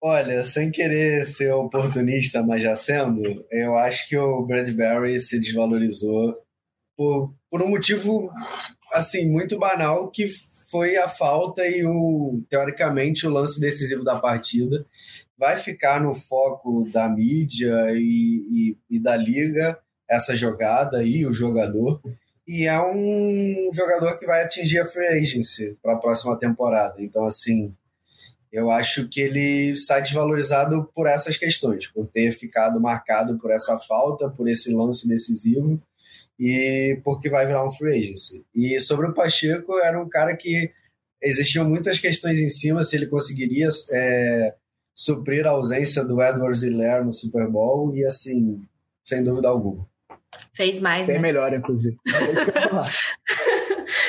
Olha, 0.00 0.44
sem 0.44 0.70
querer 0.70 1.26
ser 1.26 1.52
oportunista, 1.52 2.40
mas 2.42 2.62
já 2.62 2.76
sendo, 2.76 3.20
eu 3.50 3.76
acho 3.76 4.08
que 4.08 4.16
o 4.16 4.46
Bradbury 4.46 5.18
se 5.18 5.40
desvalorizou 5.40 6.40
por, 6.96 7.34
por 7.50 7.62
um 7.62 7.68
motivo 7.68 8.30
assim 8.92 9.26
muito 9.26 9.58
banal 9.58 10.08
que 10.08 10.28
foi 10.70 10.96
a 10.96 11.08
falta 11.08 11.66
e 11.66 11.84
o 11.84 12.40
teoricamente 12.48 13.26
o 13.26 13.30
lance 13.30 13.60
decisivo 13.60 14.04
da 14.04 14.18
partida. 14.18 14.86
Vai 15.36 15.56
ficar 15.56 16.00
no 16.00 16.14
foco 16.14 16.88
da 16.92 17.08
mídia 17.08 17.92
e, 17.92 18.76
e, 18.90 18.96
e 18.96 19.00
da 19.00 19.16
liga 19.16 19.78
essa 20.08 20.34
jogada 20.34 21.02
e 21.02 21.26
o 21.26 21.32
jogador 21.32 22.00
e 22.46 22.64
é 22.64 22.80
um 22.80 23.70
jogador 23.74 24.18
que 24.18 24.24
vai 24.24 24.42
atingir 24.42 24.78
a 24.78 24.86
free 24.86 25.06
agency 25.06 25.76
para 25.82 25.94
a 25.94 25.98
próxima 25.98 26.38
temporada. 26.38 26.94
Então 26.98 27.26
assim 27.26 27.74
eu 28.58 28.70
acho 28.70 29.08
que 29.08 29.20
ele 29.20 29.76
sai 29.76 30.02
desvalorizado 30.02 30.90
por 30.94 31.06
essas 31.06 31.36
questões, 31.36 31.86
por 31.86 32.06
ter 32.08 32.32
ficado 32.32 32.80
marcado 32.80 33.38
por 33.38 33.50
essa 33.50 33.78
falta, 33.78 34.28
por 34.28 34.48
esse 34.48 34.74
lance 34.74 35.06
decisivo 35.06 35.80
e 36.38 37.00
porque 37.04 37.30
vai 37.30 37.46
virar 37.46 37.64
um 37.64 37.70
free 37.70 37.98
agency. 37.98 38.44
E 38.54 38.78
sobre 38.80 39.06
o 39.06 39.14
Pacheco, 39.14 39.78
era 39.78 40.00
um 40.00 40.08
cara 40.08 40.36
que 40.36 40.72
existiam 41.22 41.68
muitas 41.68 41.98
questões 41.98 42.38
em 42.38 42.48
cima 42.48 42.84
se 42.84 42.96
ele 42.96 43.06
conseguiria 43.06 43.68
é, 43.92 44.54
suprir 44.94 45.46
a 45.46 45.50
ausência 45.50 46.04
do 46.04 46.20
Edwards 46.22 46.62
Hiller 46.62 47.04
no 47.04 47.12
Super 47.12 47.48
Bowl 47.48 47.94
e 47.94 48.04
assim, 48.04 48.62
sem 49.04 49.22
dúvida 49.22 49.48
alguma. 49.48 49.86
Fez 50.52 50.80
mais, 50.80 51.06
Bem 51.06 51.16
né? 51.16 51.22
melhor, 51.22 51.52
inclusive. 51.54 51.96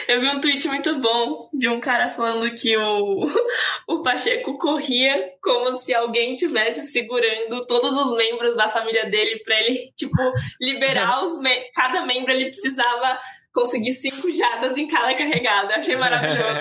Eu 0.10 0.20
vi 0.20 0.28
um 0.28 0.41
tweet 0.41 0.68
muito 0.68 0.99
bom 0.99 1.51
de 1.53 1.70
um 1.70 1.80
cara 1.80 2.10
falando 2.10 2.49
que 2.55 2.76
o, 2.76 3.28
o 3.88 4.01
Pacheco 4.01 4.57
corria 4.57 5.34
como 5.39 5.76
se 5.76 5.93
alguém 5.93 6.36
tivesse 6.36 6.88
segurando 6.88 7.64
todos 7.68 7.95
os 7.95 8.18
membros 8.18 8.57
da 8.57 8.68
família 8.68 9.07
dele 9.07 9.38
para 9.43 9.60
ele, 9.60 9.93
tipo, 9.95 10.18
liberar 10.60 11.24
os. 11.24 11.38
Me 11.38 11.51
cada 11.76 12.07
membro 12.07 12.32
ele 12.32 12.45
precisava 12.45 13.20
conseguir 13.53 13.93
cinco 13.93 14.32
jadas 14.32 14.80
em 14.80 14.88
cada 14.88 15.14
carregada. 15.16 15.76
achei 15.76 15.95
maravilhoso. 15.95 16.60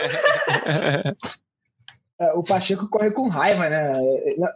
É, 2.20 2.32
o 2.32 2.42
Pacheco 2.42 2.88
corre 2.88 3.12
com 3.12 3.28
raiva, 3.28 3.70
né? 3.70 3.96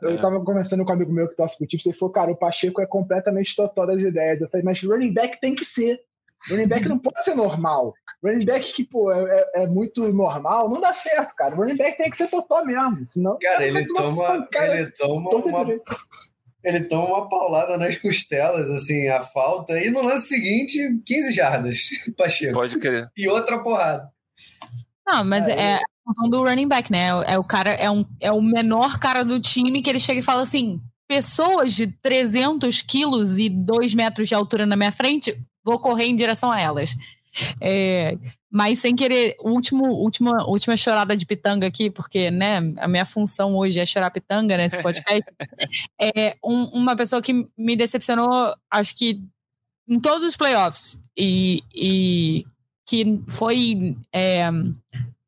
Eu 0.02 0.20
tava 0.20 0.44
conversando 0.44 0.84
com 0.84 0.90
um 0.90 0.96
amigo 0.96 1.12
meu 1.12 1.28
que 1.28 1.36
torce 1.36 1.56
pro 1.56 1.70
Chiefs, 1.70 1.86
ele 1.86 1.96
falou, 1.96 2.12
cara, 2.12 2.32
o 2.32 2.36
Pacheco 2.36 2.80
é 2.80 2.86
completamente 2.86 3.54
totó 3.54 3.86
das 3.86 4.02
ideias. 4.02 4.40
Eu 4.40 4.48
falei, 4.48 4.64
mas 4.64 4.82
running 4.82 5.14
back 5.14 5.40
tem 5.40 5.54
que 5.54 5.64
ser. 5.64 6.00
Running 6.50 6.66
back 6.66 6.88
não 6.88 6.98
pode 6.98 7.22
ser 7.24 7.34
normal. 7.34 7.94
Running 8.22 8.44
back 8.44 8.72
que, 8.72 8.84
pô, 8.84 9.12
é, 9.12 9.50
é, 9.54 9.66
muito 9.66 10.12
normal, 10.12 10.68
não 10.68 10.80
dá 10.80 10.92
certo, 10.92 11.34
cara. 11.34 11.54
Running 11.54 11.76
back 11.76 11.96
tem 11.96 12.10
que 12.10 12.16
ser 12.16 12.28
totó 12.28 12.64
mesmo, 12.64 13.04
senão... 13.04 13.38
Cara, 13.40 13.64
ele 13.64 13.86
toma, 13.86 14.48
ele 14.52 14.90
toma 14.92 15.30
uma... 15.30 15.80
Ele 16.64 16.84
toma 16.84 17.06
uma 17.06 17.28
paulada 17.28 17.76
nas 17.76 17.98
costelas, 17.98 18.70
assim, 18.70 19.08
a 19.08 19.20
falta, 19.20 19.76
e 19.80 19.90
no 19.90 20.00
lance 20.00 20.28
seguinte, 20.28 20.78
15 21.04 21.32
jardas, 21.32 21.88
Pacheco. 22.16 22.54
Pode 22.54 22.78
crer. 22.78 23.10
E 23.16 23.28
outra 23.28 23.60
porrada. 23.60 24.08
Não, 25.04 25.24
mas 25.24 25.48
é, 25.48 25.52
é 25.52 25.74
a 25.74 25.80
função 26.06 26.30
do 26.30 26.44
running 26.44 26.68
back, 26.68 26.90
né? 26.90 27.08
É 27.26 27.36
o 27.36 27.42
cara, 27.42 27.70
é, 27.70 27.90
um, 27.90 28.04
é 28.20 28.30
o 28.30 28.40
menor 28.40 29.00
cara 29.00 29.24
do 29.24 29.40
time 29.40 29.82
que 29.82 29.90
ele 29.90 29.98
chega 29.98 30.20
e 30.20 30.24
fala 30.24 30.42
assim: 30.42 30.80
pessoas 31.08 31.74
de 31.74 31.88
300 32.00 32.80
quilos 32.80 33.38
e 33.38 33.48
2 33.48 33.94
metros 33.94 34.28
de 34.28 34.34
altura 34.34 34.64
na 34.64 34.76
minha 34.76 34.92
frente, 34.92 35.36
vou 35.64 35.78
correr 35.78 36.06
em 36.06 36.16
direção 36.16 36.50
a 36.50 36.60
elas. 36.60 36.96
É, 37.60 38.16
mas 38.50 38.80
sem 38.80 38.94
querer, 38.94 39.34
último, 39.40 39.86
última, 39.86 40.44
última 40.46 40.76
chorada 40.76 41.16
de 41.16 41.24
pitanga 41.24 41.66
aqui, 41.66 41.88
porque 41.88 42.30
né, 42.30 42.58
a 42.76 42.86
minha 42.86 43.04
função 43.04 43.56
hoje 43.56 43.80
é 43.80 43.86
chorar 43.86 44.10
pitanga 44.10 44.56
nesse 44.56 44.82
podcast. 44.82 45.24
é 46.00 46.36
um, 46.44 46.64
uma 46.64 46.94
pessoa 46.94 47.22
que 47.22 47.48
me 47.56 47.76
decepcionou, 47.76 48.54
acho 48.70 48.94
que 48.94 49.22
em 49.88 49.98
todos 49.98 50.26
os 50.26 50.36
playoffs, 50.36 51.00
e, 51.16 51.62
e 51.74 52.44
que 52.86 53.22
foi 53.28 53.96
é, 54.12 54.50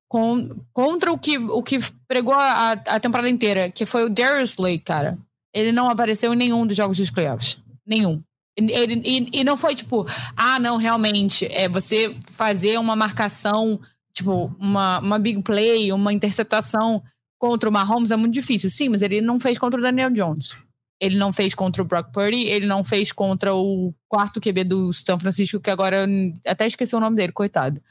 com, 0.07 0.51
contra 0.73 1.11
o 1.11 1.19
que, 1.19 1.39
o 1.39 1.63
que 1.63 1.79
pregou 2.07 2.35
a, 2.35 2.73
a 2.73 3.01
temporada 3.01 3.29
inteira, 3.29 3.71
que 3.71 3.87
foi 3.87 4.05
o 4.05 4.11
Darius 4.11 4.51
Slay, 4.51 4.79
cara. 4.79 5.19
Ele 5.53 5.73
não 5.73 5.89
apareceu 5.89 6.35
em 6.35 6.37
nenhum 6.37 6.67
dos 6.67 6.77
jogos 6.77 6.99
dos 6.99 7.11
playoffs. 7.11 7.57
Nenhum. 7.87 8.23
Ele, 8.57 9.03
e, 9.05 9.41
e, 9.41 9.45
não 9.45 9.57
foi 9.57 9.75
tipo, 9.75 10.07
ah, 10.37 10.61
não, 10.61 10.77
realmente, 10.77 11.45
é 11.47 11.69
você 11.69 12.17
fazer 12.31 12.79
uma 12.79 12.95
marcação 12.95 13.81
tipo, 14.15 14.55
uma, 14.59 15.01
uma 15.01 15.19
big 15.19 15.43
play, 15.43 15.93
uma 15.93 16.13
interceptação 16.13 17.03
contra 17.37 17.69
o 17.69 17.73
Mahomes 17.73 18.13
é 18.13 18.17
muito 18.17 18.33
difícil. 18.33 18.71
Sim, 18.71 18.89
mas 18.89 19.03
ele 19.03 19.21
não 19.21 19.39
fez 19.39 19.59
contra 19.59 19.79
o 19.79 19.83
Daniel 19.83 20.11
Jones. 20.11 20.65
Ele 21.01 21.17
não 21.17 21.33
fez 21.33 21.55
contra 21.55 21.83
o 21.83 21.85
Brock 21.85 22.13
Purdy, 22.13 22.45
ele 22.45 22.67
não 22.67 22.85
fez 22.85 23.11
contra 23.11 23.53
o 23.55 23.93
quarto 24.09 24.41
QB 24.41 24.65
do 24.65 24.93
São 24.93 25.19
Francisco, 25.19 25.61
que 25.61 25.69
agora 25.69 26.07
até 26.47 26.67
esqueci 26.67 26.95
o 26.95 27.01
nome 27.01 27.17
dele, 27.17 27.33
coitado. 27.33 27.83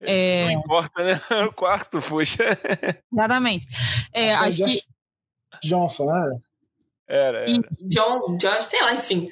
É... 0.00 0.46
Não 0.46 0.60
importa, 0.60 1.04
né? 1.04 1.20
O 1.46 1.52
quarto, 1.52 2.00
puxa. 2.00 2.58
Exatamente. 3.12 3.66
É, 4.12 4.34
acho 4.34 4.64
que. 4.64 4.82
Johnson, 5.62 6.06
né? 6.06 6.38
Era. 7.06 7.38
era. 7.38 7.50
E... 7.50 7.62
John, 7.82 8.36
George, 8.40 8.66
sei 8.66 8.82
lá, 8.82 8.94
enfim. 8.94 9.30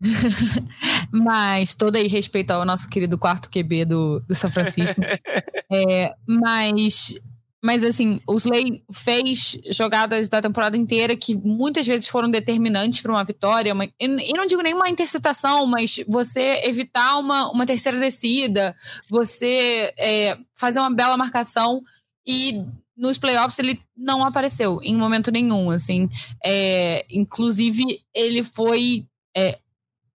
mas 1.12 1.74
todo 1.74 1.96
aí 1.96 2.06
respeito 2.06 2.50
ao 2.50 2.64
nosso 2.64 2.88
querido 2.88 3.18
quarto 3.18 3.50
QB 3.50 3.84
do, 3.84 4.20
do 4.20 4.34
São 4.34 4.50
Francisco. 4.50 5.00
é, 5.70 6.14
mas 6.26 7.14
mas 7.62 7.84
assim, 7.84 8.20
o 8.26 8.36
Slay 8.36 8.82
fez 8.90 9.58
jogadas 9.70 10.30
da 10.30 10.40
temporada 10.40 10.78
inteira 10.78 11.14
que 11.14 11.34
muitas 11.34 11.86
vezes 11.86 12.08
foram 12.08 12.30
determinantes 12.30 13.00
para 13.00 13.12
uma 13.12 13.22
vitória. 13.22 13.74
Uma, 13.74 13.84
e 13.84 14.32
não 14.32 14.46
digo 14.46 14.62
nenhuma 14.62 14.88
interceptação, 14.88 15.66
mas 15.66 16.00
você 16.08 16.62
evitar 16.64 17.18
uma, 17.18 17.50
uma 17.50 17.66
terceira 17.66 17.98
descida, 17.98 18.74
você 19.10 19.92
é, 19.98 20.38
fazer 20.54 20.80
uma 20.80 20.90
bela 20.90 21.18
marcação 21.18 21.82
e 22.26 22.64
nos 22.96 23.18
playoffs 23.18 23.58
ele 23.58 23.80
não 23.94 24.24
apareceu 24.24 24.80
em 24.82 24.94
momento 24.94 25.30
nenhum, 25.30 25.70
assim. 25.70 26.08
É, 26.44 27.04
inclusive, 27.10 28.00
ele 28.14 28.42
foi 28.42 29.04
é, 29.36 29.58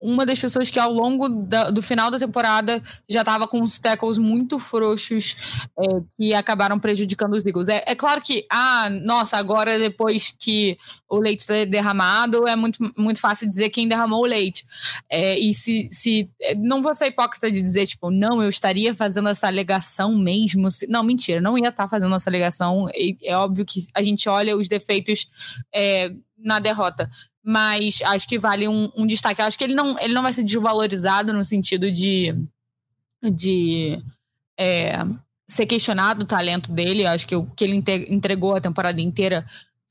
uma 0.01 0.25
das 0.25 0.39
pessoas 0.39 0.69
que 0.69 0.79
ao 0.79 0.91
longo 0.91 1.29
da, 1.29 1.69
do 1.69 1.81
final 1.81 2.09
da 2.09 2.17
temporada 2.17 2.81
já 3.07 3.19
estava 3.21 3.47
com 3.47 3.61
os 3.61 3.77
tackles 3.77 4.17
muito 4.17 4.57
frouxos 4.57 5.35
é, 5.77 5.85
que 6.15 6.33
acabaram 6.33 6.79
prejudicando 6.79 7.33
os 7.33 7.45
Eagles. 7.45 7.67
É, 7.67 7.83
é, 7.85 7.95
claro 7.95 8.19
que, 8.21 8.45
ah, 8.49 8.89
nossa, 8.89 9.37
agora 9.37 9.77
depois 9.77 10.33
que 10.39 10.77
o 11.07 11.19
leite 11.19 11.39
está 11.39 11.65
derramado, 11.65 12.47
é 12.47 12.55
muito, 12.55 12.91
muito 12.97 13.19
fácil 13.19 13.47
dizer 13.47 13.69
quem 13.69 13.87
derramou 13.87 14.23
o 14.23 14.27
leite. 14.27 14.65
É, 15.09 15.37
e 15.37 15.53
se, 15.53 15.87
se. 15.91 16.29
Não 16.57 16.81
vou 16.81 16.93
ser 16.95 17.07
hipócrita 17.07 17.51
de 17.51 17.61
dizer, 17.61 17.85
tipo, 17.85 18.09
não, 18.09 18.41
eu 18.41 18.49
estaria 18.49 18.95
fazendo 18.95 19.29
essa 19.29 19.47
alegação 19.47 20.17
mesmo. 20.17 20.71
Se, 20.71 20.87
não, 20.87 21.03
mentira, 21.03 21.39
não 21.39 21.57
ia 21.57 21.69
estar 21.69 21.83
tá 21.83 21.89
fazendo 21.89 22.15
essa 22.15 22.29
alegação. 22.29 22.87
É, 22.93 23.15
é 23.23 23.37
óbvio 23.37 23.65
que 23.65 23.81
a 23.93 24.01
gente 24.01 24.27
olha 24.27 24.57
os 24.57 24.67
defeitos 24.67 25.27
é, 25.73 26.11
na 26.43 26.59
derrota 26.59 27.09
mas 27.43 28.01
acho 28.03 28.27
que 28.27 28.37
vale 28.37 28.67
um, 28.67 28.91
um 28.95 29.07
destaque. 29.07 29.41
Acho 29.41 29.57
que 29.57 29.63
ele 29.63 29.75
não, 29.75 29.97
ele 29.99 30.13
não 30.13 30.21
vai 30.21 30.33
ser 30.33 30.43
desvalorizado 30.43 31.33
no 31.33 31.43
sentido 31.43 31.91
de, 31.91 32.35
de 33.23 34.01
é, 34.57 34.93
ser 35.47 35.65
questionado 35.65 36.23
o 36.23 36.27
talento 36.27 36.71
dele. 36.71 37.05
Acho 37.05 37.27
que 37.27 37.35
o 37.35 37.45
que 37.45 37.63
ele 37.63 37.83
entregou 38.09 38.55
a 38.55 38.61
temporada 38.61 39.01
inteira 39.01 39.45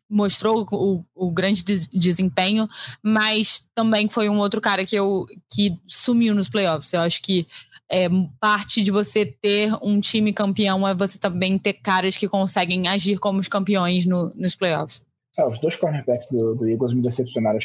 mostrou 0.08 0.66
o, 0.72 1.04
o 1.14 1.30
grande 1.30 1.62
des 1.62 1.86
desempenho, 1.86 2.68
mas 3.00 3.70
também 3.74 4.08
foi 4.08 4.28
um 4.28 4.38
outro 4.38 4.60
cara 4.60 4.84
que 4.84 4.96
eu 4.96 5.24
que 5.52 5.78
sumiu 5.86 6.34
nos 6.34 6.48
playoffs. 6.48 6.92
Eu 6.92 7.00
acho 7.00 7.22
que 7.22 7.46
é, 7.88 8.08
parte 8.40 8.82
de 8.82 8.90
você 8.90 9.26
ter 9.26 9.72
um 9.82 10.00
time 10.00 10.32
campeão 10.32 10.86
é 10.86 10.94
você 10.94 11.18
também 11.18 11.58
ter 11.58 11.74
caras 11.74 12.16
que 12.16 12.28
conseguem 12.28 12.88
agir 12.88 13.18
como 13.18 13.40
os 13.40 13.48
campeões 13.48 14.06
no, 14.06 14.32
nos 14.34 14.54
playoffs. 14.54 15.02
É, 15.38 15.44
os 15.44 15.58
dois 15.58 15.76
cornerbacks 15.76 16.28
do, 16.30 16.54
do 16.54 16.68
Eagles 16.68 16.92
me 16.92 17.02
decepcionaram 17.02 17.58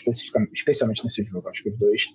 especialmente 0.53 1.03
nesse 1.03 1.24
jogo. 1.24 1.49
Acho 1.49 1.63
que 1.63 1.70
os 1.70 1.78
dois. 1.78 2.05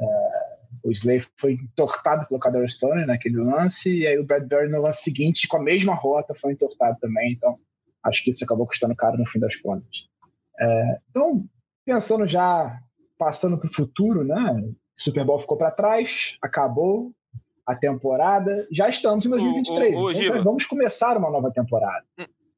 É, 0.00 0.60
o 0.84 0.90
Slay 0.90 1.20
foi 1.36 1.52
entortado 1.54 2.26
pelo 2.26 2.40
Cadero 2.40 2.68
Stone 2.68 3.04
naquele 3.04 3.36
lance, 3.36 3.92
e 3.92 4.06
aí 4.06 4.18
o 4.18 4.24
Bradbury 4.24 4.68
no 4.68 4.80
lance 4.80 5.02
seguinte, 5.02 5.48
com 5.48 5.58
a 5.58 5.62
mesma 5.62 5.94
rota, 5.94 6.34
foi 6.34 6.52
entortado 6.52 6.96
também. 7.00 7.32
Então, 7.32 7.58
acho 8.04 8.22
que 8.24 8.30
isso 8.30 8.44
acabou 8.44 8.66
custando 8.66 8.96
caro 8.96 9.18
no 9.18 9.26
fim 9.26 9.40
das 9.40 9.56
contas. 9.56 10.08
É, 10.58 10.98
então, 11.10 11.44
pensando 11.84 12.26
já, 12.26 12.78
passando 13.18 13.58
para 13.58 13.68
o 13.68 13.72
futuro, 13.72 14.24
né? 14.24 14.62
Super 14.94 15.24
Bowl 15.24 15.38
ficou 15.38 15.56
para 15.56 15.70
trás, 15.70 16.36
acabou 16.40 17.12
a 17.66 17.74
temporada, 17.74 18.66
já 18.70 18.88
estamos 18.88 19.24
em 19.24 19.30
2023. 19.30 19.94
O, 19.94 19.98
o, 19.98 20.04
o, 20.06 20.12
então, 20.12 20.42
vamos 20.42 20.66
começar 20.66 21.16
uma 21.16 21.30
nova 21.30 21.50
temporada. 21.52 22.04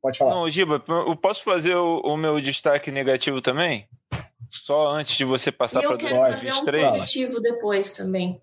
Pode 0.02 0.18
falar. 0.18 0.34
Não, 0.34 0.50
Giba, 0.50 0.82
eu 0.88 1.14
posso 1.14 1.44
fazer 1.44 1.76
o, 1.76 2.00
o 2.00 2.16
meu 2.16 2.40
destaque 2.40 2.90
negativo 2.90 3.40
também? 3.40 3.88
Só 4.50 4.88
antes 4.88 5.16
de 5.16 5.24
você 5.24 5.52
passar 5.52 5.80
para 5.80 5.96
2023? 5.96 6.02
Eu 6.02 6.64
quero 6.64 6.80
fazer 6.80 6.86
um 6.86 6.98
positivo 6.98 7.40
depois 7.40 7.92
também. 7.92 8.42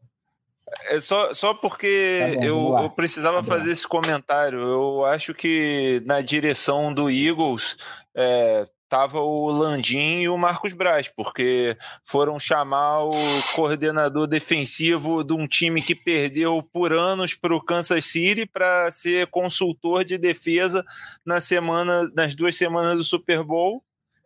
É 0.86 1.00
só, 1.00 1.34
só 1.34 1.54
porque 1.54 2.20
tá 2.22 2.40
bom, 2.40 2.46
eu, 2.46 2.78
eu, 2.84 2.90
precisava 2.90 3.44
fazer 3.44 3.72
esse 3.72 3.88
comentário. 3.88 4.60
Eu 4.60 5.06
acho 5.06 5.34
que 5.34 6.02
na 6.06 6.22
direção 6.22 6.94
do 6.94 7.10
Eagles 7.10 7.76
é, 8.16 8.68
tava 8.90 9.20
o 9.20 9.52
Landim 9.52 10.22
e 10.22 10.30
o 10.30 10.38
Marcos 10.38 10.74
Braz, 10.74 11.08
porque 11.08 11.78
foram 12.04 12.40
chamar 12.40 13.04
o 13.04 13.14
coordenador 13.56 14.26
defensivo 14.26 15.24
de 15.24 15.34
um 15.34 15.48
time 15.48 15.82
que 15.82 15.94
perdeu 15.94 16.62
por 16.74 16.92
anos 16.92 17.36
para 17.36 17.56
o 17.56 17.62
Kansas 17.62 18.06
City 18.06 18.48
para 18.48 18.92
ser 18.92 19.28
consultor 19.28 20.04
de 20.04 20.18
defesa 20.18 20.84
na 21.24 21.40
semana, 21.40 22.10
nas 22.16 22.34
duas 22.34 22.56
semanas 22.58 22.98
do 22.98 23.04
Super 23.04 23.44
Bowl. 23.44 23.84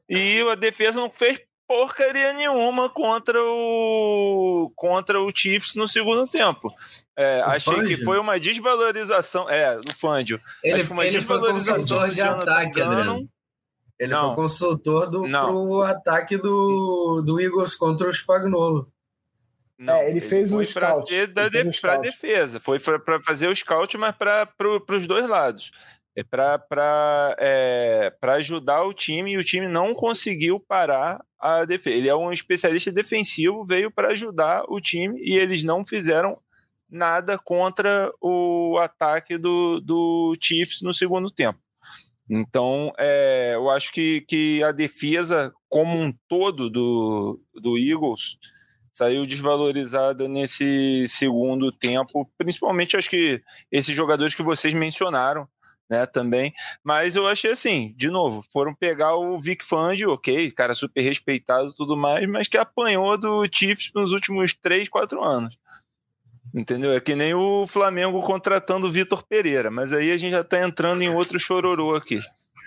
E 0.09 0.41
a 0.49 0.55
defesa 0.55 0.99
não 0.99 1.09
fez 1.09 1.41
porcaria 1.67 2.33
nenhuma 2.33 2.89
contra 2.89 3.39
o 3.41 4.71
contra 4.75 5.19
o 5.19 5.31
Chiefs 5.33 5.75
no 5.75 5.87
segundo 5.87 6.29
tempo. 6.29 6.69
É, 7.17 7.41
achei 7.45 7.73
Fangio? 7.73 7.97
que 7.97 8.03
foi 8.03 8.19
uma 8.19 8.39
desvalorização. 8.39 9.49
É, 9.49 9.77
o 9.77 9.93
Fangio. 9.95 10.39
Ele, 10.63 10.83
foi 10.83 10.95
uma 10.95 11.05
ele 11.05 11.17
desvalorização 11.17 11.97
foi 11.97 12.11
de 12.11 12.21
ataque, 12.21 12.81
Adriano. 12.81 13.29
Ele 14.03 14.11
não. 14.11 14.27
foi 14.27 14.43
consultor 14.43 15.09
do 15.09 15.21
pro 15.21 15.81
ataque 15.81 16.35
do, 16.35 17.21
do 17.25 17.39
Eagles 17.39 17.73
contra 17.73 18.09
o 18.09 18.13
Spagnolo. 18.13 18.91
Não, 19.77 19.93
é, 19.93 20.09
ele, 20.09 20.19
fez 20.19 20.51
o 20.51 20.63
scout. 20.63 21.09
Para 21.25 21.47
de, 21.49 21.87
a 21.87 21.97
defesa, 21.97 22.59
foi 22.59 22.79
para 22.79 23.23
fazer 23.23 23.47
o 23.47 23.55
scout, 23.55 23.97
mas 23.97 24.13
para 24.13 24.45
pro, 24.45 24.83
os 24.89 25.07
dois 25.07 25.27
lados. 25.27 25.71
É 26.15 26.21
para 26.21 27.35
é, 27.39 28.13
ajudar 28.21 28.83
o 28.83 28.93
time 28.93 29.31
e 29.31 29.37
o 29.37 29.43
time 29.43 29.69
não 29.69 29.95
conseguiu 29.95 30.59
parar 30.59 31.23
a 31.39 31.63
defesa. 31.63 31.95
Ele 31.95 32.09
é 32.09 32.15
um 32.15 32.31
especialista 32.31 32.91
defensivo, 32.91 33.63
veio 33.63 33.89
para 33.89 34.09
ajudar 34.09 34.65
o 34.67 34.81
time 34.81 35.17
e 35.23 35.37
eles 35.37 35.63
não 35.63 35.85
fizeram 35.85 36.37
nada 36.89 37.39
contra 37.39 38.11
o 38.21 38.77
ataque 38.79 39.37
do, 39.37 39.79
do 39.79 40.37
Chiefs 40.41 40.81
no 40.81 40.93
segundo 40.93 41.31
tempo. 41.31 41.62
Então, 42.29 42.91
é, 42.97 43.51
eu 43.55 43.69
acho 43.69 43.91
que, 43.91 44.21
que 44.21 44.63
a 44.63 44.71
defesa 44.71 45.53
como 45.69 45.97
um 45.99 46.13
todo 46.27 46.69
do, 46.69 47.39
do 47.53 47.77
Eagles 47.77 48.37
saiu 48.91 49.25
desvalorizada 49.25 50.27
nesse 50.27 51.05
segundo 51.07 51.71
tempo, 51.71 52.29
principalmente 52.37 52.95
acho 52.95 53.09
que 53.09 53.41
esses 53.71 53.95
jogadores 53.95 54.35
que 54.35 54.43
vocês 54.43 54.73
mencionaram, 54.73 55.47
né, 55.89 56.05
também. 56.05 56.53
Mas 56.83 57.15
eu 57.15 57.27
achei 57.27 57.51
assim, 57.51 57.93
de 57.97 58.09
novo, 58.09 58.45
foram 58.53 58.73
pegar 58.73 59.15
o 59.15 59.37
Vic 59.37 59.63
Fangio, 59.63 60.11
ok, 60.11 60.51
cara 60.51 60.73
super 60.73 61.01
respeitado 61.01 61.69
e 61.69 61.75
tudo 61.75 61.97
mais, 61.97 62.27
mas 62.29 62.47
que 62.47 62.57
apanhou 62.57 63.17
do 63.17 63.45
Chiefs 63.51 63.91
nos 63.93 64.13
últimos 64.13 64.53
três, 64.53 64.87
quatro 64.87 65.23
anos. 65.23 65.57
Entendeu? 66.53 66.93
É 66.93 66.99
que 66.99 67.15
nem 67.15 67.33
o 67.33 67.65
Flamengo 67.65 68.21
contratando 68.21 68.85
o 68.85 68.91
Vitor 68.91 69.25
Pereira, 69.25 69.71
mas 69.71 69.91
aí 69.91 70.11
a 70.11 70.17
gente 70.17 70.31
já 70.31 70.43
tá 70.43 70.61
entrando 70.61 71.01
em 71.01 71.09
outro 71.09 71.39
chororô 71.39 71.95
aqui. 71.95 72.19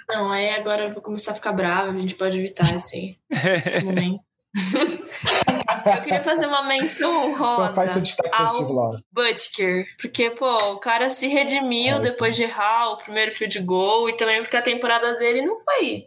Não, 0.08 0.30
aí 0.32 0.50
agora 0.50 0.84
eu 0.84 0.92
vou 0.92 1.02
começar 1.02 1.32
a 1.32 1.34
ficar 1.34 1.52
brava, 1.52 1.90
a 1.90 2.00
gente 2.00 2.14
pode 2.14 2.36
evitar 2.38 2.70
esse, 2.74 3.16
esse 3.30 3.84
momento. 3.84 4.20
eu 5.86 6.02
queria 6.02 6.22
fazer 6.22 6.46
uma 6.46 6.62
menção 6.62 7.36
rosa 7.36 8.00
então 8.00 8.30
ao 8.32 8.98
Butker, 9.12 9.86
porque, 10.00 10.30
pô, 10.30 10.56
o 10.72 10.78
cara 10.78 11.10
se 11.10 11.26
redimiu 11.26 11.96
é, 11.96 12.00
depois 12.00 12.34
de 12.34 12.44
errar 12.44 12.92
o 12.92 12.96
primeiro 12.96 13.34
field 13.34 13.58
goal 13.60 14.08
e 14.08 14.16
também 14.16 14.40
porque 14.40 14.56
a 14.56 14.62
temporada 14.62 15.14
dele 15.16 15.42
não 15.42 15.56
foi 15.56 16.06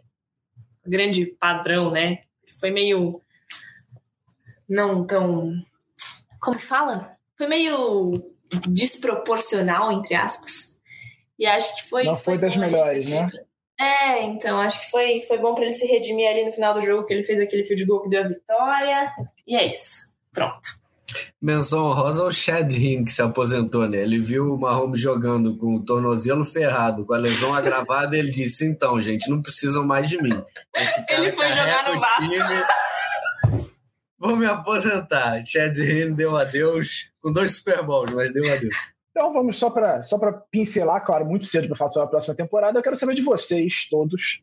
grande 0.84 1.26
padrão, 1.38 1.90
né? 1.90 2.18
Foi 2.58 2.70
meio 2.70 3.20
não 4.68 5.06
tão 5.06 5.54
como 6.40 6.58
que 6.58 6.66
fala? 6.66 7.16
Foi 7.40 7.46
meio 7.46 8.22
desproporcional, 8.68 9.90
entre 9.90 10.14
aspas. 10.14 10.76
E 11.38 11.46
acho 11.46 11.74
que 11.76 11.88
foi. 11.88 12.04
Não 12.04 12.16
foi, 12.16 12.34
foi 12.34 12.38
das 12.38 12.54
melhores, 12.54 13.06
né? 13.06 13.26
É, 13.80 14.22
então, 14.24 14.60
acho 14.60 14.78
que 14.78 14.90
foi, 14.90 15.22
foi 15.22 15.38
bom 15.38 15.54
para 15.54 15.64
ele 15.64 15.72
se 15.72 15.86
redimir 15.86 16.28
ali 16.28 16.44
no 16.44 16.52
final 16.52 16.74
do 16.74 16.82
jogo, 16.82 17.06
que 17.06 17.14
ele 17.14 17.22
fez 17.22 17.40
aquele 17.40 17.64
field 17.64 17.86
goal 17.86 18.02
que 18.02 18.10
deu 18.10 18.22
a 18.22 18.28
vitória. 18.28 19.12
E 19.46 19.56
é 19.56 19.64
isso. 19.64 20.12
Pronto. 20.34 20.68
Menção 21.40 21.90
rosa 21.94 22.22
ao 22.22 22.30
Chad 22.30 22.70
Hinn, 22.70 23.04
que 23.06 23.10
se 23.10 23.22
aposentou, 23.22 23.88
né? 23.88 24.02
Ele 24.02 24.18
viu 24.18 24.52
o 24.52 24.60
Mahomes 24.60 25.00
jogando 25.00 25.56
com 25.56 25.76
o 25.76 25.82
tornozelo 25.82 26.44
ferrado, 26.44 27.06
com 27.06 27.14
a 27.14 27.18
lesão 27.18 27.54
agravada, 27.54 28.14
e 28.14 28.18
ele 28.18 28.30
disse: 28.30 28.66
então, 28.66 29.00
gente, 29.00 29.30
não 29.30 29.40
precisam 29.40 29.86
mais 29.86 30.10
de 30.10 30.22
mim. 30.22 30.44
ele 31.08 31.32
foi 31.32 31.48
jogar 31.48 31.90
no 31.90 31.98
Vasco. 31.98 32.66
Vou 34.20 34.36
me 34.36 34.44
aposentar. 34.44 35.42
Chad 35.46 35.78
Hinn 35.78 36.12
deu 36.12 36.36
adeus 36.36 37.10
com 37.22 37.32
dois 37.32 37.56
Super 37.56 37.82
Bowls, 37.82 38.12
mas 38.12 38.30
deu 38.34 38.44
adeus. 38.52 38.74
Então 39.10 39.32
vamos 39.32 39.58
só 39.58 39.70
para 39.70 40.02
só 40.02 40.18
pincelar, 40.50 41.02
claro, 41.04 41.24
muito 41.24 41.46
cedo 41.46 41.66
para 41.66 41.76
falar 41.76 41.88
sobre 41.88 42.06
a 42.06 42.10
próxima 42.10 42.34
temporada. 42.34 42.78
Eu 42.78 42.82
quero 42.82 42.96
saber 42.96 43.14
de 43.14 43.22
vocês 43.22 43.88
todos. 43.88 44.42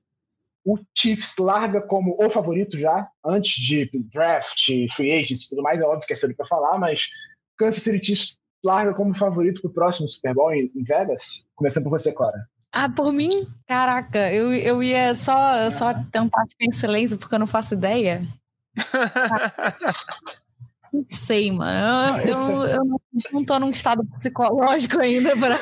O 0.65 0.79
Chiefs 0.97 1.35
larga 1.39 1.79
como 1.79 2.17
o 2.19 2.29
favorito 2.29 2.75
já, 2.75 3.07
antes 3.23 3.53
de 3.63 3.89
draft, 4.11 4.65
free 4.95 5.11
agents 5.13 5.43
e 5.43 5.49
tudo 5.49 5.61
mais. 5.61 5.79
É 5.79 5.85
óbvio 5.85 6.07
que 6.07 6.13
é 6.13 6.15
cedo 6.15 6.35
para 6.35 6.47
falar, 6.47 6.79
mas 6.79 7.07
Kansas 7.55 7.83
City 7.83 8.03
Chiefs 8.03 8.37
larga 8.65 8.95
como 8.95 9.15
favorito 9.15 9.61
para 9.61 9.69
o 9.69 9.73
próximo 9.73 10.07
Super 10.07 10.33
Bowl 10.33 10.51
em, 10.53 10.71
em, 10.75 10.83
Vegas? 10.83 11.45
Começando 11.55 11.83
por 11.83 11.91
você, 11.91 12.11
Clara. 12.11 12.49
Ah, 12.71 12.89
por 12.89 13.13
mim? 13.13 13.47
Caraca, 13.67 14.33
eu, 14.33 14.51
eu 14.51 14.81
ia 14.81 15.13
só, 15.13 15.69
só 15.69 15.93
tentar 15.93 16.45
ficar 16.49 16.65
em 16.65 16.71
silêncio 16.71 17.17
porque 17.17 17.35
eu 17.35 17.39
não 17.39 17.47
faço 17.47 17.75
ideia. 17.75 18.27
Não 20.91 21.03
sei, 21.05 21.51
mano. 21.51 22.17
Eu, 22.19 22.37
eu, 22.37 22.67
eu 22.67 23.01
não 23.31 23.43
tô 23.43 23.59
num 23.59 23.69
estado 23.69 24.05
psicológico 24.05 24.99
ainda 24.99 25.35
para 25.37 25.61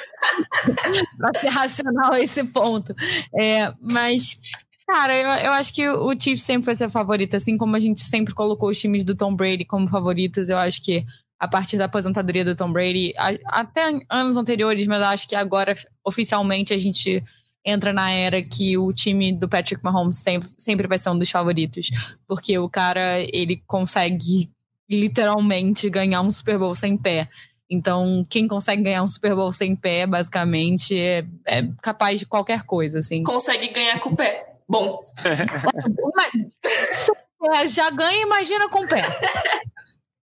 ser 1.40 1.48
racional 1.48 2.14
a 2.14 2.22
esse 2.22 2.44
ponto. 2.44 2.94
É, 3.38 3.74
mas, 3.82 4.40
cara, 4.88 5.18
eu, 5.18 5.48
eu 5.48 5.54
acho 5.54 5.74
que 5.74 5.88
o 5.90 6.12
Chiefs 6.12 6.44
sempre 6.44 6.68
vai 6.68 6.76
ser 6.76 6.90
favorito, 6.90 7.36
assim 7.36 7.58
como 7.58 7.76
a 7.76 7.80
gente 7.80 8.02
sempre 8.02 8.34
colocou 8.34 8.70
os 8.70 8.80
times 8.80 9.04
do 9.04 9.16
Tom 9.16 9.36
Brady 9.36 9.66
como 9.66 9.88
favoritos. 9.88 10.50
Eu 10.50 10.58
acho 10.58 10.82
que 10.82 11.06
a 11.40 11.48
partir 11.48 11.78
da 11.78 11.86
aposentadoria 11.86 12.46
do 12.46 12.56
Tom 12.56 12.72
Brady, 12.72 13.14
a, 13.18 13.62
até 13.62 14.00
anos 14.10 14.38
anteriores, 14.38 14.88
mas 14.88 15.02
acho 15.02 15.28
que 15.28 15.36
agora 15.36 15.74
oficialmente 16.04 16.74
a 16.74 16.78
gente 16.78 17.24
entra 17.66 17.92
na 17.92 18.12
era 18.12 18.44
que 18.44 18.78
o 18.78 18.94
time 18.94 19.34
do 19.34 19.50
Patrick 19.50 19.84
Mahomes 19.84 20.22
sempre, 20.22 20.48
sempre 20.58 20.88
vai 20.88 21.00
ser 21.00 21.10
um 21.10 21.18
dos 21.18 21.32
favoritos, 21.32 21.90
porque 22.28 22.60
o 22.60 22.70
cara 22.70 23.20
ele 23.34 23.64
consegue 23.66 24.52
literalmente 24.90 25.90
ganhar 25.90 26.22
um 26.22 26.32
Super 26.32 26.60
Bowl 26.60 26.76
sem 26.76 26.96
pé. 26.96 27.28
Então, 27.68 28.24
quem 28.30 28.48
consegue 28.48 28.84
ganhar 28.84 29.02
um 29.02 29.08
Super 29.08 29.34
Bowl 29.34 29.52
sem 29.52 29.76
pé, 29.76 30.06
basicamente, 30.06 30.96
é, 30.98 31.26
é 31.48 31.68
capaz 31.82 32.20
de 32.20 32.28
qualquer 32.28 32.62
coisa, 32.64 33.00
assim. 33.00 33.24
Consegue 33.24 33.70
ganhar 33.70 34.00
com 34.00 34.12
o 34.12 34.16
pé. 34.16 34.54
Bom. 34.70 35.04
já 37.68 37.90
ganha, 37.90 38.22
imagina 38.22 38.70
com 38.70 38.84
o 38.84 38.88
pé. 38.88 39.02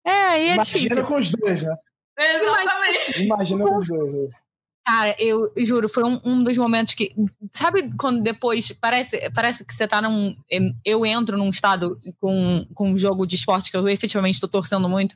É, 0.06 0.12
aí 0.12 0.50
é 0.50 0.54
imagina 0.54 0.64
difícil. 0.64 0.98
Imagina 0.98 1.08
com 1.08 1.18
os 1.18 1.30
dois, 1.30 1.64
né? 1.64 1.74
Exatamente. 2.20 3.24
Imagina 3.24 3.66
com 3.66 3.78
os 3.78 3.88
dois. 3.88 4.14
Cara, 4.86 5.16
eu 5.20 5.52
juro, 5.58 5.88
foi 5.88 6.04
um, 6.04 6.20
um, 6.26 6.44
dos 6.44 6.58
momentos 6.58 6.94
que. 6.94 7.14
Sabe 7.52 7.92
quando 7.98 8.22
depois. 8.22 8.72
Parece, 8.72 9.30
parece 9.32 9.64
que 9.64 9.74
você 9.74 9.88
tá 9.88 10.02
num. 10.02 10.36
Eu 10.84 11.06
entro 11.06 11.38
num 11.38 11.50
estado 11.50 11.98
com, 12.20 12.66
com 12.74 12.92
um 12.92 12.98
jogo 12.98 13.28
de 13.28 13.36
esporte 13.36 13.70
que 13.70 13.78
eu 13.78 13.88
efetivamente 13.88 14.36
estou 14.36 14.50
torcendo 14.50 14.90
muito. 14.90 15.16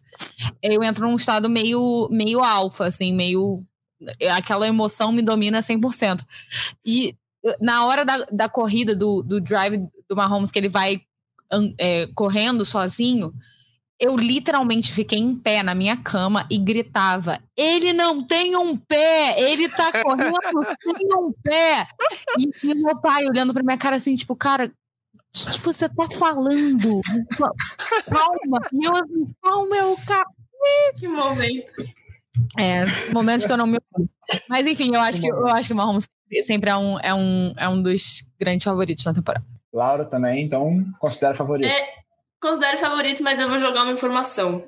Eu 0.61 0.83
entro 0.83 1.07
num 1.07 1.15
estado 1.15 1.49
meio, 1.49 2.07
meio 2.11 2.43
alfa, 2.43 2.85
assim, 2.85 3.13
meio. 3.13 3.57
Aquela 4.35 4.67
emoção 4.67 5.11
me 5.11 5.21
domina 5.21 5.59
100%. 5.59 6.21
E 6.85 7.15
na 7.59 7.85
hora 7.85 8.05
da, 8.05 8.17
da 8.31 8.49
corrida, 8.49 8.95
do, 8.95 9.23
do 9.23 9.41
drive 9.41 9.77
do 10.07 10.15
Mahomes, 10.15 10.51
que 10.51 10.59
ele 10.59 10.69
vai 10.69 11.01
é, 11.79 12.07
correndo 12.13 12.65
sozinho 12.65 13.33
eu 14.03 14.17
literalmente 14.17 14.91
fiquei 14.91 15.17
em 15.17 15.33
pé 15.33 15.63
na 15.63 15.73
minha 15.73 15.95
cama 15.95 16.45
e 16.49 16.57
gritava: 16.57 17.39
Ele 17.55 17.93
não 17.93 18.21
tem 18.21 18.55
um 18.55 18.75
pé! 18.75 19.39
Ele 19.39 19.69
tá 19.69 19.91
correndo 20.03 20.35
sem 20.83 21.13
um 21.17 21.31
pé! 21.41 21.87
E, 22.37 22.71
e 22.71 22.75
meu 22.75 22.99
pai 22.99 23.25
olhando 23.25 23.53
pra 23.53 23.63
minha 23.63 23.77
cara 23.77 23.95
assim, 23.95 24.13
tipo, 24.15 24.35
cara, 24.35 24.65
o 24.65 24.69
que, 25.31 25.51
que, 25.51 25.59
você 25.61 25.87
tá 25.87 26.07
falando? 26.11 26.99
Calma! 28.09 28.67
E 28.73 28.85
eu 28.85 28.95
assim, 28.95 29.33
calma, 29.41 29.75
eu! 29.75 29.95
Que 30.99 31.07
momento! 31.07 31.71
É, 32.57 32.81
momentos 33.13 33.45
que 33.45 33.51
eu 33.51 33.57
não 33.57 33.67
me. 33.67 33.79
Mas 34.49 34.67
enfim, 34.67 34.93
eu 34.93 35.01
acho 35.01 35.21
que, 35.21 35.27
eu 35.27 35.47
acho 35.47 35.67
que 35.67 35.73
o 35.73 35.77
Mahomes 35.77 36.07
sempre 36.41 36.69
é 36.69 36.75
um, 36.75 36.99
é, 36.99 37.13
um, 37.13 37.53
é 37.57 37.69
um 37.69 37.81
dos 37.81 38.27
grandes 38.39 38.63
favoritos 38.63 39.05
na 39.05 39.13
temporada. 39.13 39.45
Laura 39.73 40.05
também, 40.05 40.43
então 40.43 40.85
considera 40.99 41.33
favorito. 41.33 41.69
É, 41.69 42.02
Considero 42.43 42.77
favorito, 42.77 43.23
mas 43.23 43.39
eu 43.39 43.47
vou 43.47 43.57
jogar 43.57 43.83
uma 43.83 43.93
informação. 43.93 44.59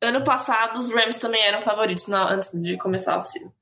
Ano 0.00 0.24
passado, 0.24 0.78
os 0.78 0.90
Rams 0.90 1.18
também 1.18 1.42
eram 1.42 1.60
favoritos 1.60 2.06
na, 2.06 2.32
antes 2.32 2.50
de 2.58 2.78
começar 2.78 3.16
a 3.16 3.18
oficina. 3.18 3.52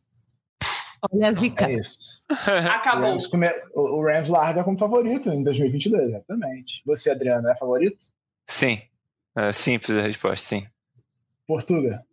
Olha 1.10 1.30
a 1.30 1.40
zica. 1.40 1.68
É 1.68 1.72
isso. 1.72 2.22
Acabou. 2.70 3.08
O 3.08 3.10
Rams, 3.10 3.26
come... 3.26 3.48
o 3.74 4.06
Rams 4.06 4.28
larga 4.28 4.62
como 4.62 4.78
favorito 4.78 5.30
em 5.30 5.42
2022, 5.42 6.00
exatamente. 6.00 6.80
Você, 6.86 7.10
Adriano, 7.10 7.48
é 7.48 7.56
favorito? 7.56 8.04
Sim. 8.46 8.80
É 9.36 9.50
simples 9.50 9.98
a 9.98 10.02
resposta, 10.02 10.46
sim. 10.46 10.66
Portuga? 11.44 12.04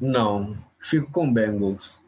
Não. 0.00 0.56
Fico 0.80 1.12
com 1.12 1.32
Bengals. 1.32 2.00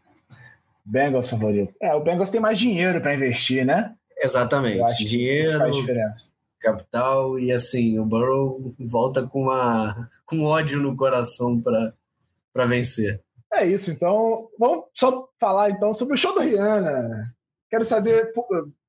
Bengals 0.85 1.31
favorito. 1.31 1.79
É, 1.81 1.95
o 1.95 2.03
Bengals 2.03 2.31
tem 2.31 2.41
mais 2.41 2.59
dinheiro 2.59 3.01
para 3.01 3.15
investir, 3.15 3.65
né? 3.65 3.95
Exatamente. 4.19 5.05
Dinheiro. 5.05 5.59
faz 5.59 5.77
diferença 5.77 6.36
capital 6.59 7.39
e 7.39 7.53
assim 7.53 7.99
o 7.99 8.05
Burrow 8.05 8.75
volta 8.81 9.27
com 9.27 9.43
uma 9.43 10.11
com 10.25 10.43
ódio 10.43 10.81
no 10.81 10.97
coração 10.97 11.61
para 11.61 12.67
vencer. 12.67 13.23
É 13.53 13.65
isso, 13.65 13.91
então 13.91 14.49
vamos 14.59 14.87
só 14.93 15.29
falar 15.39 15.71
então 15.71 15.95
sobre 15.95 16.15
o 16.15 16.19
show 16.19 16.35
da 16.35 16.43
Rihanna. 16.43 17.35
Quero 17.71 17.85
saber 17.85 18.33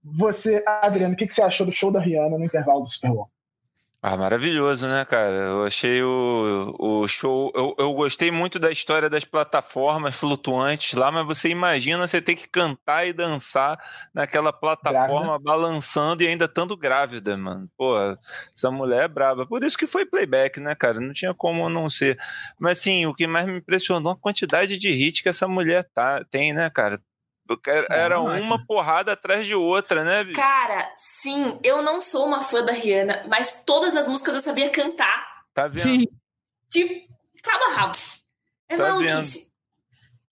você, 0.03 0.63
Adriano, 0.65 1.13
o 1.13 1.17
que 1.17 1.27
você 1.27 1.41
achou 1.41 1.65
do 1.65 1.71
show 1.71 1.91
da 1.91 1.99
Rihanna 1.99 2.37
no 2.37 2.45
intervalo 2.45 2.81
do 2.81 2.87
Super 2.87 3.11
Bowl? 3.11 3.29
Ah, 3.99 4.15
maravilhoso, 4.15 4.87
né, 4.87 5.03
cara? 5.03 5.33
Eu 5.35 5.65
achei 5.65 6.03
o, 6.03 6.75
o 6.79 7.07
show. 7.07 7.51
Eu, 7.55 7.75
eu 7.79 7.93
gostei 7.93 8.29
muito 8.29 8.59
da 8.59 8.71
história 8.71 9.09
das 9.09 9.25
plataformas 9.25 10.15
flutuantes 10.15 10.93
lá, 10.93 11.11
mas 11.11 11.25
você 11.25 11.49
imagina 11.49 12.07
você 12.07 12.21
ter 12.21 12.35
que 12.35 12.47
cantar 12.47 13.07
e 13.07 13.11
dançar 13.11 13.77
naquela 14.13 14.53
plataforma 14.53 15.39
grávida. 15.39 15.43
balançando 15.43 16.21
e 16.23 16.27
ainda 16.27 16.45
estando 16.45 16.77
grávida, 16.77 17.35
mano. 17.35 17.67
Pô, 17.75 17.95
essa 18.55 18.69
mulher 18.69 19.05
é 19.05 19.07
braba. 19.07 19.47
Por 19.47 19.63
isso 19.63 19.77
que 19.77 19.87
foi 19.87 20.05
playback, 20.05 20.59
né, 20.59 20.75
cara? 20.75 20.99
Não 20.99 21.11
tinha 21.11 21.33
como 21.33 21.67
não 21.67 21.89
ser. 21.89 22.17
Mas 22.59 22.79
assim, 22.79 23.07
o 23.07 23.15
que 23.15 23.25
mais 23.25 23.47
me 23.47 23.57
impressionou 23.57 24.13
a 24.13 24.17
quantidade 24.17 24.77
de 24.77 24.89
hits 24.89 25.21
que 25.21 25.29
essa 25.29 25.47
mulher 25.47 25.83
tá, 25.93 26.23
tem, 26.29 26.53
né, 26.53 26.69
cara? 26.69 27.01
Era 27.89 28.19
uma 28.19 28.65
porrada 28.65 29.13
atrás 29.13 29.45
de 29.45 29.55
outra, 29.55 30.03
né, 30.03 30.23
bicho? 30.23 30.39
Cara, 30.39 30.91
sim, 30.95 31.59
eu 31.63 31.81
não 31.81 32.01
sou 32.01 32.25
uma 32.25 32.41
fã 32.41 32.63
da 32.63 32.71
Rihanna, 32.71 33.25
mas 33.27 33.63
todas 33.65 33.95
as 33.95 34.07
músicas 34.07 34.35
eu 34.35 34.41
sabia 34.41 34.69
cantar. 34.69 35.43
Tá 35.53 35.67
vendo? 35.67 35.83
Sim. 35.83 36.07
Tipo, 36.69 37.13
cabo 37.43 37.73
rabo. 37.73 37.97
É 38.69 38.77
tá 38.77 38.89
maluquice. 38.89 39.49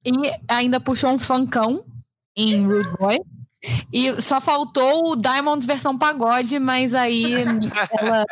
Vendo? 0.05 0.25
E 0.25 0.39
ainda 0.47 0.79
puxou 0.79 1.11
um 1.11 1.19
funkão 1.19 1.85
em 2.35 2.65
Rude 2.65 2.89
Boy. 2.99 3.17
E 3.91 4.21
só 4.21 4.39
faltou 4.39 5.11
o 5.11 5.15
Diamonds 5.15 5.65
versão 5.65 5.97
pagode, 5.97 6.59
mas 6.59 6.93
aí 6.93 7.33
ela, 7.97 8.23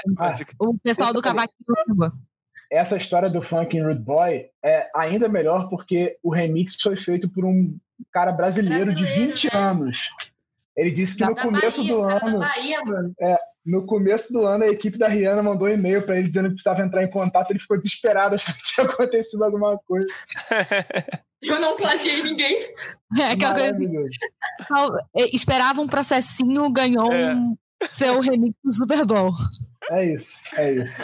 o 0.59 0.77
pessoal 0.77 1.11
do 1.11 1.21
cavaquinho 1.21 1.57
essa 2.73 2.97
história 2.97 3.29
do 3.29 3.41
funk 3.41 3.77
em 3.77 3.83
Rude 3.83 4.01
Boy 4.01 4.49
é 4.63 4.89
ainda 4.95 5.29
melhor 5.29 5.69
porque 5.69 6.17
o 6.23 6.33
remix 6.33 6.75
foi 6.81 6.95
feito 6.95 7.29
por 7.29 7.45
um 7.45 7.77
cara 8.11 8.31
brasileiro, 8.31 8.93
brasileiro 8.93 9.27
de 9.27 9.33
20 9.33 9.53
né? 9.53 9.59
anos. 9.59 10.09
Ele 10.75 10.91
disse 10.91 11.15
que 11.15 11.23
da 11.23 11.29
no 11.29 11.35
começo 11.35 11.81
Bahia, 11.81 11.93
do 11.93 12.01
ano. 12.01 12.39
Bahia, 12.39 12.79
é, 13.21 13.37
no 13.65 13.85
começo 13.85 14.33
do 14.33 14.45
ano, 14.45 14.63
a 14.63 14.69
equipe 14.69 14.97
da 14.97 15.07
Rihanna 15.07 15.43
mandou 15.43 15.67
um 15.67 15.71
e-mail 15.71 16.03
para 16.03 16.17
ele 16.17 16.27
dizendo 16.27 16.49
que 16.49 16.55
precisava 16.55 16.81
entrar 16.81 17.03
em 17.03 17.09
contato. 17.09 17.51
Ele 17.51 17.59
ficou 17.59 17.79
desesperado, 17.79 18.35
achando 18.35 18.55
que 18.55 18.63
tinha 18.63 18.87
acontecido 18.87 19.43
alguma 19.43 19.77
coisa. 19.79 20.07
Eu 21.41 21.59
não 21.59 21.75
plagiei 21.75 22.23
ninguém. 22.23 22.57
É, 23.19 23.23
aquela 23.33 23.55
coisa. 23.55 24.09
É, 25.15 25.35
esperava 25.35 25.81
um 25.81 25.87
processinho, 25.87 26.71
ganhou 26.71 27.11
é. 27.11 27.35
um 27.35 27.55
seu 27.91 28.21
remix 28.21 28.55
do 28.63 28.71
Super 28.71 29.05
Bowl. 29.05 29.31
É 29.91 30.05
isso, 30.05 30.49
é 30.55 30.71
isso. 30.71 31.03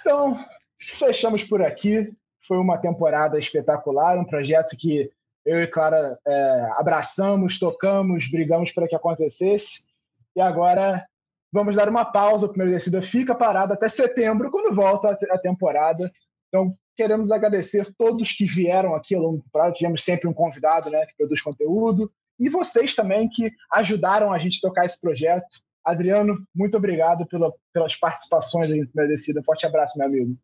Então, 0.00 0.36
fechamos 0.80 1.44
por 1.44 1.62
aqui. 1.62 2.12
Foi 2.46 2.58
uma 2.58 2.78
temporada 2.78 3.38
espetacular, 3.38 4.18
um 4.18 4.24
projeto 4.24 4.76
que 4.76 5.10
eu 5.46 5.62
e 5.62 5.66
Clara 5.68 6.18
é, 6.26 6.68
abraçamos, 6.76 7.58
tocamos, 7.58 8.28
brigamos 8.28 8.72
para 8.72 8.88
que 8.88 8.96
acontecesse. 8.96 9.86
E 10.34 10.40
agora 10.40 11.06
vamos 11.52 11.76
dar 11.76 11.88
uma 11.88 12.04
pausa. 12.04 12.46
O 12.46 12.48
primeiro 12.48 12.72
descida 12.72 13.00
fica 13.00 13.32
parado 13.32 13.72
até 13.72 13.88
setembro, 13.88 14.50
quando 14.50 14.74
volta 14.74 15.16
a 15.30 15.38
temporada. 15.38 16.10
Então, 16.48 16.70
queremos 16.96 17.30
agradecer 17.30 17.86
todos 17.96 18.32
que 18.32 18.44
vieram 18.44 18.94
aqui 18.94 19.14
ao 19.14 19.22
longo 19.22 19.36
do 19.36 19.42
temporada. 19.42 19.72
Tivemos 19.72 20.02
sempre 20.02 20.28
um 20.28 20.34
convidado 20.34 20.90
né, 20.90 21.06
que 21.06 21.16
produz 21.16 21.40
conteúdo. 21.40 22.10
E 22.40 22.48
vocês 22.48 22.94
também 22.94 23.28
que 23.28 23.50
ajudaram 23.72 24.32
a 24.32 24.38
gente 24.38 24.58
a 24.58 24.68
tocar 24.68 24.84
esse 24.84 25.00
projeto. 25.00 25.60
Adriano, 25.84 26.36
muito 26.52 26.76
obrigado 26.76 27.24
pela, 27.28 27.54
pelas 27.72 27.94
participações 27.94 28.70
aí 28.72 28.80
no 28.80 28.88
primeiro 28.88 29.12
descida. 29.12 29.44
Forte 29.44 29.64
abraço, 29.64 29.96
meu 29.96 30.08
amigo. 30.08 30.36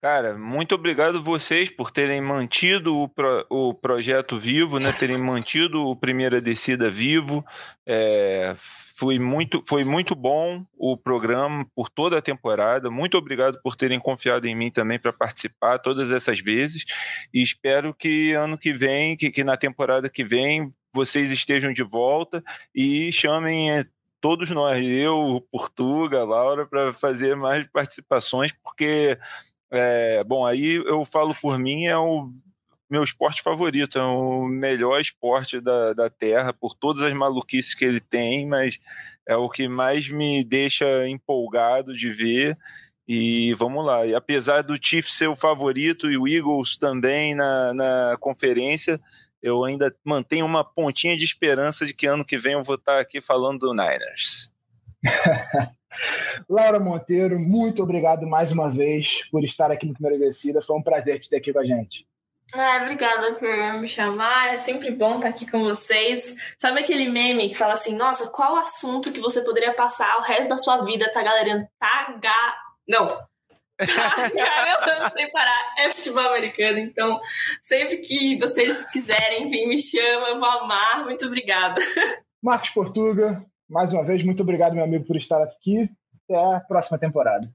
Cara, 0.00 0.38
muito 0.38 0.74
obrigado 0.74 1.22
vocês 1.22 1.70
por 1.70 1.90
terem 1.90 2.20
mantido 2.20 2.96
o, 2.96 3.08
pro, 3.08 3.44
o 3.50 3.74
projeto 3.74 4.38
vivo, 4.38 4.78
né? 4.78 4.92
Terem 4.92 5.18
mantido 5.18 5.84
o 5.84 5.96
Primeira 5.96 6.40
Descida 6.40 6.90
vivo. 6.90 7.44
É, 7.86 8.54
foi, 8.96 9.18
muito, 9.18 9.62
foi 9.66 9.84
muito 9.84 10.14
bom 10.14 10.64
o 10.76 10.96
programa 10.96 11.66
por 11.74 11.90
toda 11.90 12.18
a 12.18 12.22
temporada. 12.22 12.90
Muito 12.90 13.18
obrigado 13.18 13.60
por 13.62 13.74
terem 13.74 13.98
confiado 13.98 14.46
em 14.46 14.54
mim 14.54 14.70
também 14.70 14.98
para 14.98 15.12
participar 15.12 15.78
todas 15.78 16.10
essas 16.10 16.40
vezes. 16.40 16.84
E 17.34 17.42
espero 17.42 17.92
que 17.92 18.32
ano 18.32 18.56
que 18.56 18.72
vem, 18.72 19.16
que, 19.16 19.30
que 19.30 19.42
na 19.42 19.56
temporada 19.56 20.08
que 20.08 20.24
vem, 20.24 20.72
vocês 20.92 21.30
estejam 21.30 21.72
de 21.72 21.82
volta 21.82 22.42
e 22.74 23.10
chamem 23.12 23.70
é, 23.72 23.84
todos 24.20 24.50
nós, 24.50 24.84
eu, 24.86 25.46
Portuga, 25.50 26.24
Laura, 26.24 26.66
para 26.66 26.92
fazer 26.92 27.36
mais 27.36 27.66
participações, 27.68 28.52
porque 28.62 29.18
é, 29.70 30.24
bom, 30.24 30.46
aí 30.46 30.74
eu 30.74 31.04
falo 31.04 31.34
por 31.34 31.58
mim, 31.58 31.86
é 31.86 31.96
o 31.96 32.32
meu 32.90 33.02
esporte 33.02 33.42
favorito, 33.42 33.98
é 33.98 34.02
o 34.02 34.46
melhor 34.46 35.00
esporte 35.00 35.60
da, 35.60 35.92
da 35.92 36.08
Terra, 36.08 36.52
por 36.52 36.74
todas 36.74 37.02
as 37.02 37.12
maluquices 37.14 37.74
que 37.74 37.84
ele 37.84 38.00
tem, 38.00 38.46
mas 38.46 38.78
é 39.26 39.36
o 39.36 39.48
que 39.48 39.68
mais 39.68 40.08
me 40.08 40.42
deixa 40.42 41.06
empolgado 41.06 41.94
de 41.94 42.10
ver. 42.10 42.56
E 43.06 43.54
vamos 43.54 43.84
lá. 43.86 44.06
E 44.06 44.14
apesar 44.14 44.62
do 44.62 44.78
Chiefs 44.80 45.14
ser 45.14 45.28
o 45.28 45.36
favorito 45.36 46.10
e 46.10 46.18
o 46.18 46.28
Eagles 46.28 46.76
também 46.76 47.34
na, 47.34 47.72
na 47.72 48.16
conferência, 48.20 49.00
eu 49.42 49.64
ainda 49.64 49.94
mantenho 50.04 50.44
uma 50.44 50.64
pontinha 50.64 51.16
de 51.16 51.24
esperança 51.24 51.86
de 51.86 51.94
que 51.94 52.06
ano 52.06 52.24
que 52.24 52.36
vem 52.36 52.52
eu 52.52 52.62
vou 52.62 52.74
estar 52.74 53.00
aqui 53.00 53.20
falando 53.20 53.60
do 53.60 53.72
Niners. 53.72 54.52
Laura 56.48 56.78
Monteiro, 56.78 57.38
muito 57.38 57.82
obrigado 57.82 58.26
mais 58.26 58.52
uma 58.52 58.70
vez 58.70 59.28
por 59.30 59.42
estar 59.42 59.70
aqui 59.70 59.86
no 59.86 59.94
Primeira 59.94 60.18
Descida. 60.18 60.62
Foi 60.62 60.76
um 60.76 60.82
prazer 60.82 61.18
te 61.18 61.30
ter 61.30 61.36
aqui 61.36 61.52
com 61.52 61.60
a 61.60 61.64
gente. 61.64 62.06
Ah, 62.54 62.80
obrigada 62.82 63.34
por 63.34 63.48
me 63.80 63.86
chamar. 63.86 64.54
É 64.54 64.56
sempre 64.56 64.90
bom 64.90 65.16
estar 65.16 65.28
aqui 65.28 65.50
com 65.50 65.62
vocês. 65.64 66.54
Sabe 66.58 66.80
aquele 66.80 67.10
meme 67.10 67.48
que 67.48 67.54
fala 67.54 67.74
assim: 67.74 67.94
nossa, 67.94 68.28
qual 68.28 68.56
assunto 68.56 69.12
que 69.12 69.20
você 69.20 69.42
poderia 69.42 69.74
passar 69.74 70.18
o 70.18 70.22
resto 70.22 70.48
da 70.48 70.58
sua 70.58 70.82
vida, 70.82 71.12
tá, 71.12 71.22
galera? 71.22 71.68
Tá, 71.78 72.16
Não. 72.86 73.06
Tá 73.78 75.10
sem 75.10 75.30
parar. 75.30 75.74
É 75.78 75.92
futebol 75.92 76.26
americano. 76.26 76.78
Então, 76.78 77.20
sempre 77.62 77.98
que 77.98 78.36
vocês 78.38 78.82
quiserem 78.90 79.48
vir, 79.48 79.68
me 79.68 79.78
chama. 79.78 80.28
Eu 80.28 80.40
vou 80.40 80.48
amar. 80.48 81.04
Muito 81.04 81.26
obrigada. 81.26 81.80
Marcos 82.42 82.70
Portuga, 82.70 83.44
mais 83.68 83.92
uma 83.92 84.04
vez, 84.04 84.22
muito 84.22 84.42
obrigado, 84.42 84.74
meu 84.74 84.84
amigo, 84.84 85.04
por 85.04 85.16
estar 85.16 85.42
aqui. 85.42 85.90
Até 86.24 86.56
a 86.56 86.60
próxima 86.60 86.98
temporada. 86.98 87.48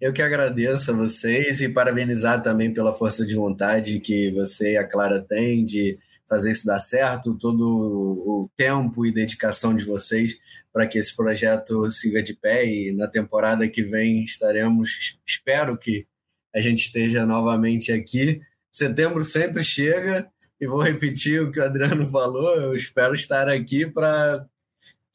Eu 0.00 0.12
que 0.12 0.22
agradeço 0.22 0.90
a 0.90 0.94
vocês 0.94 1.60
e 1.60 1.68
parabenizar 1.68 2.42
também 2.42 2.72
pela 2.72 2.92
força 2.92 3.24
de 3.24 3.34
vontade 3.34 4.00
que 4.00 4.30
você 4.32 4.72
e 4.72 4.76
a 4.76 4.86
Clara 4.86 5.20
têm 5.20 5.64
de 5.64 5.98
fazer 6.28 6.52
isso 6.52 6.66
dar 6.66 6.78
certo, 6.78 7.36
todo 7.36 7.62
o 7.62 8.50
tempo 8.56 9.04
e 9.04 9.12
dedicação 9.12 9.74
de 9.74 9.84
vocês 9.84 10.38
para 10.72 10.86
que 10.86 10.98
esse 10.98 11.14
projeto 11.14 11.90
siga 11.90 12.22
de 12.22 12.34
pé 12.34 12.66
e 12.66 12.92
na 12.92 13.06
temporada 13.06 13.68
que 13.68 13.82
vem 13.82 14.24
estaremos, 14.24 15.18
espero 15.26 15.76
que 15.76 16.06
a 16.54 16.60
gente 16.60 16.86
esteja 16.86 17.26
novamente 17.26 17.92
aqui. 17.92 18.40
Setembro 18.70 19.22
sempre 19.22 19.62
chega 19.62 20.26
e 20.58 20.66
vou 20.66 20.80
repetir 20.80 21.42
o 21.42 21.52
que 21.52 21.60
o 21.60 21.64
Adriano 21.64 22.08
falou, 22.08 22.54
eu 22.56 22.74
espero 22.74 23.14
estar 23.14 23.48
aqui 23.48 23.86
para 23.86 24.46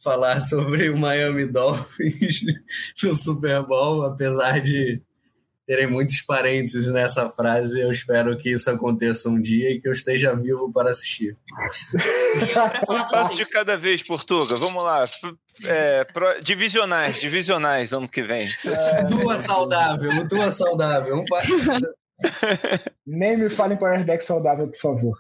falar 0.04 0.40
sobre 0.42 0.90
o 0.90 0.98
Miami 0.98 1.46
Dolphins 1.46 2.42
no 3.04 3.16
Super 3.16 3.64
Bowl, 3.64 4.04
apesar 4.04 4.60
de 4.62 5.02
terem 5.66 5.86
muitos 5.86 6.22
parentes 6.22 6.90
nessa 6.90 7.30
frase. 7.30 7.80
Eu 7.82 7.92
espero 7.92 8.38
que 8.38 8.52
isso 8.52 8.70
aconteça 8.70 9.28
um 9.28 9.40
dia 9.40 9.70
e 9.70 9.82
que 9.82 9.88
eu 9.88 9.92
esteja 9.92 10.34
vivo 10.34 10.72
para 10.72 10.92
assistir. 10.92 11.36
Um 12.90 13.08
passo 13.10 13.36
de 13.36 13.46
cada 13.46 13.76
vez, 13.76 14.04
Portuga. 14.04 14.56
Vamos 14.56 14.84
lá. 14.84 15.04
É, 15.66 16.04
pro, 16.06 16.40
divisionais, 16.42 17.20
divisionais 17.20 17.92
ano 17.92 18.08
que 18.08 18.22
vem. 18.22 18.48
É... 18.66 19.04
Tua 19.06 19.40
saudável, 19.40 20.28
tua 20.28 20.52
saudável. 20.52 21.18
Um 21.18 21.26
passo 21.26 21.52
Nem 23.06 23.38
me 23.38 23.50
fale 23.50 23.74
em 23.74 23.78
quarterback 23.78 24.24
saudável, 24.24 24.68
por 24.68 24.80
favor. 24.80 25.18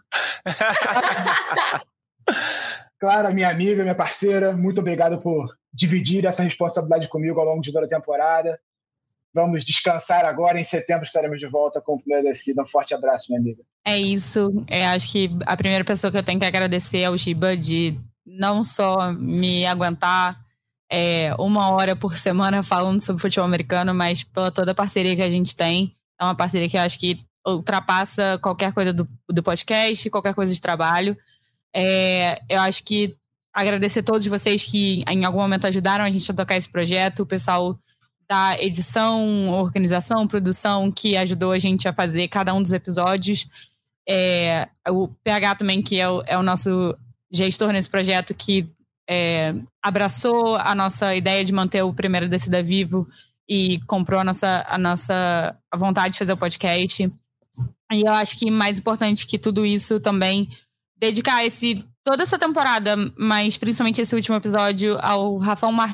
Clara, 2.99 3.31
minha 3.31 3.49
amiga, 3.49 3.83
minha 3.83 3.95
parceira, 3.95 4.55
muito 4.55 4.81
obrigado 4.81 5.19
por 5.21 5.47
dividir 5.71 6.25
essa 6.25 6.43
responsabilidade 6.43 7.07
comigo 7.07 7.39
ao 7.39 7.45
longo 7.45 7.61
de 7.61 7.71
toda 7.71 7.85
a 7.85 7.89
temporada. 7.89 8.59
Vamos 9.33 9.63
descansar 9.63 10.25
agora. 10.25 10.59
Em 10.59 10.63
setembro 10.63 11.05
estaremos 11.05 11.39
de 11.39 11.47
volta 11.47 11.79
com 11.79 11.93
o 11.93 11.99
primeiro 11.99 12.27
descida. 12.27 12.63
Um 12.63 12.65
forte 12.65 12.95
abraço, 12.95 13.27
minha 13.29 13.39
amiga. 13.39 13.61
É 13.85 13.95
isso. 13.95 14.51
É, 14.67 14.87
acho 14.87 15.11
que 15.11 15.29
a 15.45 15.55
primeira 15.55 15.85
pessoa 15.85 16.09
que 16.09 16.17
eu 16.17 16.23
tenho 16.23 16.39
que 16.39 16.45
agradecer 16.45 16.99
é 16.99 17.09
o 17.09 17.17
Giba 17.17 17.55
de 17.55 17.99
não 18.25 18.63
só 18.63 19.13
me 19.13 19.65
aguentar 19.65 20.35
é, 20.91 21.35
uma 21.37 21.69
hora 21.69 21.95
por 21.95 22.15
semana 22.15 22.63
falando 22.63 22.99
sobre 23.01 23.21
futebol 23.21 23.45
americano, 23.45 23.93
mas 23.93 24.23
pela 24.23 24.49
toda 24.49 24.71
a 24.71 24.75
parceria 24.75 25.15
que 25.15 25.21
a 25.21 25.29
gente 25.29 25.55
tem. 25.55 25.95
É 26.19 26.23
uma 26.23 26.35
parceria 26.35 26.67
que 26.67 26.77
eu 26.77 26.81
acho 26.81 26.97
que 26.97 27.19
ultrapassa 27.45 28.39
qualquer 28.41 28.73
coisa 28.73 28.91
do, 28.91 29.07
do 29.29 29.43
podcast, 29.43 30.09
qualquer 30.09 30.33
coisa 30.33 30.53
de 30.53 30.59
trabalho. 30.59 31.15
É, 31.79 32.41
eu 32.49 32.59
acho 32.59 32.83
que 32.83 33.15
agradecer 33.53 33.99
a 33.99 34.03
todos 34.03 34.25
vocês 34.25 34.65
que 34.65 35.03
em 35.07 35.23
algum 35.25 35.37
momento 35.37 35.67
ajudaram 35.67 36.03
a 36.03 36.09
gente 36.09 36.31
a 36.31 36.33
tocar 36.33 36.57
esse 36.57 36.67
projeto, 36.67 37.19
o 37.19 37.25
pessoal 37.25 37.77
da 38.27 38.59
edição, 38.59 39.51
organização, 39.51 40.27
produção 40.27 40.91
que 40.91 41.15
ajudou 41.15 41.51
a 41.51 41.59
gente 41.59 41.87
a 41.87 41.93
fazer 41.93 42.27
cada 42.29 42.51
um 42.51 42.63
dos 42.63 42.71
episódios. 42.71 43.47
É, 44.09 44.67
o 44.89 45.07
PH 45.23 45.55
também, 45.55 45.83
que 45.83 45.99
é 45.99 46.09
o, 46.09 46.23
é 46.25 46.35
o 46.35 46.41
nosso 46.41 46.97
gestor 47.31 47.71
nesse 47.71 47.89
projeto, 47.89 48.33
que 48.33 48.65
é, 49.07 49.53
abraçou 49.81 50.55
a 50.55 50.73
nossa 50.73 51.13
ideia 51.15 51.45
de 51.45 51.53
manter 51.53 51.83
o 51.83 51.93
Primeiro 51.93 52.27
Descida 52.27 52.63
vivo 52.63 53.07
e 53.47 53.79
comprou 53.81 54.19
a 54.19 54.23
nossa, 54.23 54.65
a 54.67 54.79
nossa 54.79 55.55
vontade 55.75 56.13
de 56.13 56.19
fazer 56.19 56.33
o 56.33 56.37
podcast. 56.37 57.03
E 57.91 58.01
eu 58.01 58.11
acho 58.13 58.37
que 58.37 58.49
mais 58.49 58.79
importante 58.79 59.27
que 59.27 59.37
tudo 59.37 59.63
isso 59.65 59.99
também 59.99 60.49
dedicar 60.99 61.45
esse 61.45 61.83
toda 62.03 62.23
essa 62.23 62.39
temporada, 62.39 62.95
mas 63.17 63.57
principalmente 63.57 63.99
esse 63.99 64.15
último 64.15 64.37
episódio, 64.37 64.97
ao 65.01 65.37
Rafael, 65.37 65.73
Mar, 65.73 65.93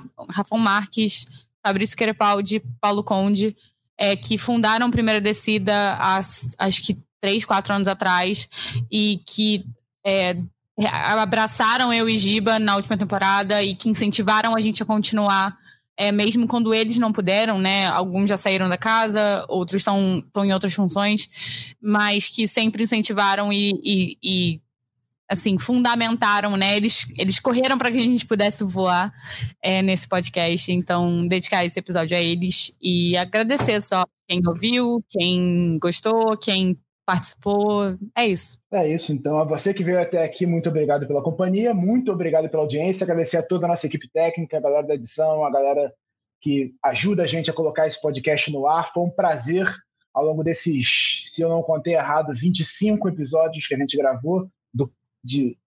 Marques, 0.54 1.26
Fabrício 1.66 1.98
Querepaldi, 1.98 2.62
Paulo 2.80 3.04
Conde, 3.04 3.56
é, 3.98 4.16
que 4.16 4.38
fundaram 4.38 4.92
Primeira 4.92 5.20
Descida 5.20 5.96
há, 6.00 6.22
acho 6.60 6.84
que 6.84 7.02
três, 7.20 7.44
quatro 7.46 7.74
anos 7.74 7.88
atrás, 7.88 8.48
e 8.92 9.22
que 9.26 9.66
é, 10.06 10.38
abraçaram 10.88 11.94
eu 11.94 12.08
e 12.10 12.18
Giba 12.18 12.60
na 12.60 12.76
última 12.76 12.98
temporada 12.98 13.64
e 13.64 13.74
que 13.74 13.90
incentivaram 13.90 14.56
a 14.56 14.60
gente 14.60 14.84
a 14.84 14.86
continuar, 14.86 15.58
é, 15.98 16.12
mesmo 16.12 16.48
quando 16.48 16.74
eles 16.74 16.98
não 16.98 17.12
puderam, 17.12 17.60
né? 17.60 17.88
Alguns 17.88 18.30
já 18.30 18.38
saíram 18.38 18.68
da 18.68 18.78
casa, 18.78 19.46
outros 19.48 19.82
estão 19.82 20.24
em 20.44 20.54
outras 20.54 20.74
funções, 20.74 21.30
mas 21.82 22.30
que 22.30 22.48
sempre 22.48 22.84
incentivaram 22.84 23.54
e, 23.54 23.72
e, 23.84 24.18
e 24.24 24.62
assim, 25.30 25.58
fundamentaram, 25.58 26.56
né? 26.58 26.76
Eles, 26.76 27.06
eles 27.18 27.40
correram 27.40 27.78
para 27.78 27.92
que 27.92 27.98
a 27.98 28.04
gente 28.04 28.26
pudesse 28.26 28.64
voar 28.64 29.12
é, 29.62 29.82
nesse 29.82 30.08
podcast. 30.08 30.72
Então, 30.72 31.28
dedicar 31.28 31.66
esse 31.66 31.80
episódio 31.80 32.16
a 32.16 32.20
eles 32.20 32.76
e 32.82 33.18
agradecer 33.18 33.82
só 33.82 34.06
quem 34.28 34.42
ouviu, 34.48 35.04
quem 35.10 35.78
gostou, 35.80 36.38
quem 36.38 36.78
participou. 37.06 37.98
É 38.16 38.28
isso. 38.28 38.58
É 38.72 38.88
isso. 38.88 39.12
Então, 39.12 39.38
a 39.38 39.44
você 39.44 39.74
que 39.74 39.84
veio 39.84 40.00
até 40.00 40.24
aqui, 40.24 40.46
muito 40.46 40.70
obrigado 40.70 41.08
pela 41.08 41.24
companhia, 41.24 41.74
muito 41.74 42.12
obrigado 42.12 42.50
pela 42.50 42.64
audiência. 42.64 43.04
Agradecer 43.04 43.38
a 43.38 43.44
toda 43.44 43.66
a 43.66 43.70
nossa 43.70 43.88
equipe 43.88 44.10
técnica, 44.10 44.58
a 44.58 44.62
galera 44.62 44.88
da 44.88 44.96
edição, 44.96 45.46
a 45.46 45.52
galera 45.52 45.94
que 46.42 46.74
ajuda 46.84 47.24
a 47.24 47.28
gente 47.28 47.50
a 47.50 47.54
colocar 47.54 47.88
esse 47.88 48.02
podcast 48.02 48.52
no 48.52 48.68
ar. 48.68 48.92
Foi 48.92 49.04
um 49.04 49.10
prazer 49.10 49.68
ao 50.14 50.24
longo 50.24 50.44
desses, 50.44 51.32
se 51.34 51.42
eu 51.42 51.50
não 51.50 51.64
contei 51.64 51.96
errado, 51.96 52.34
25 52.34 53.10
episódios 53.10 53.66
que 53.66 53.74
a 53.74 53.78
gente 53.78 53.98
gravou 53.98 54.48
de 55.24 55.58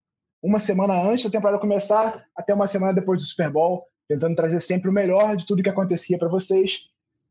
uma 0.42 0.60
semana 0.60 0.94
antes 0.94 1.24
da 1.24 1.30
temporada 1.30 1.58
começar 1.58 2.26
até 2.36 2.54
uma 2.54 2.66
semana 2.66 2.92
depois 2.92 3.20
do 3.20 3.26
Super 3.26 3.50
Bowl, 3.50 3.86
tentando 4.08 4.36
trazer 4.36 4.60
sempre 4.60 4.88
o 4.88 4.92
melhor 4.92 5.36
de 5.36 5.46
tudo 5.46 5.62
que 5.62 5.68
acontecia 5.68 6.18
para 6.18 6.28
vocês. 6.28 6.88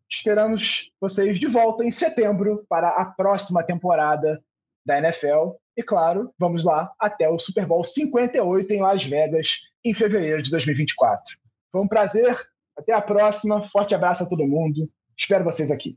Esperamos 0.09 0.91
vocês 0.99 1.39
de 1.39 1.47
volta 1.47 1.84
em 1.84 1.91
setembro 1.91 2.65
para 2.67 2.89
a 2.89 3.05
próxima 3.05 3.63
temporada 3.63 4.43
da 4.86 4.97
NFL. 4.97 5.53
E 5.78 5.84
claro, 5.84 6.34
vamos 6.38 6.63
lá 6.63 6.91
até 6.99 7.30
o 7.30 7.39
Super 7.39 7.65
Bowl 7.65 7.84
58 7.84 8.73
em 8.73 8.82
Las 8.82 9.03
Vegas, 9.03 9.61
em 9.84 9.93
fevereiro 9.93 10.41
de 10.41 10.51
2024. 10.51 11.38
Foi 11.71 11.82
um 11.82 11.88
prazer. 11.88 12.38
Até 12.78 12.93
a 12.93 13.01
próxima. 13.01 13.61
Forte 13.61 13.95
abraço 13.95 14.23
a 14.23 14.28
todo 14.28 14.47
mundo. 14.47 14.89
Espero 15.17 15.43
vocês 15.43 15.71
aqui. 15.71 15.95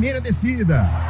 Primeira 0.00 0.18
descida. 0.18 1.09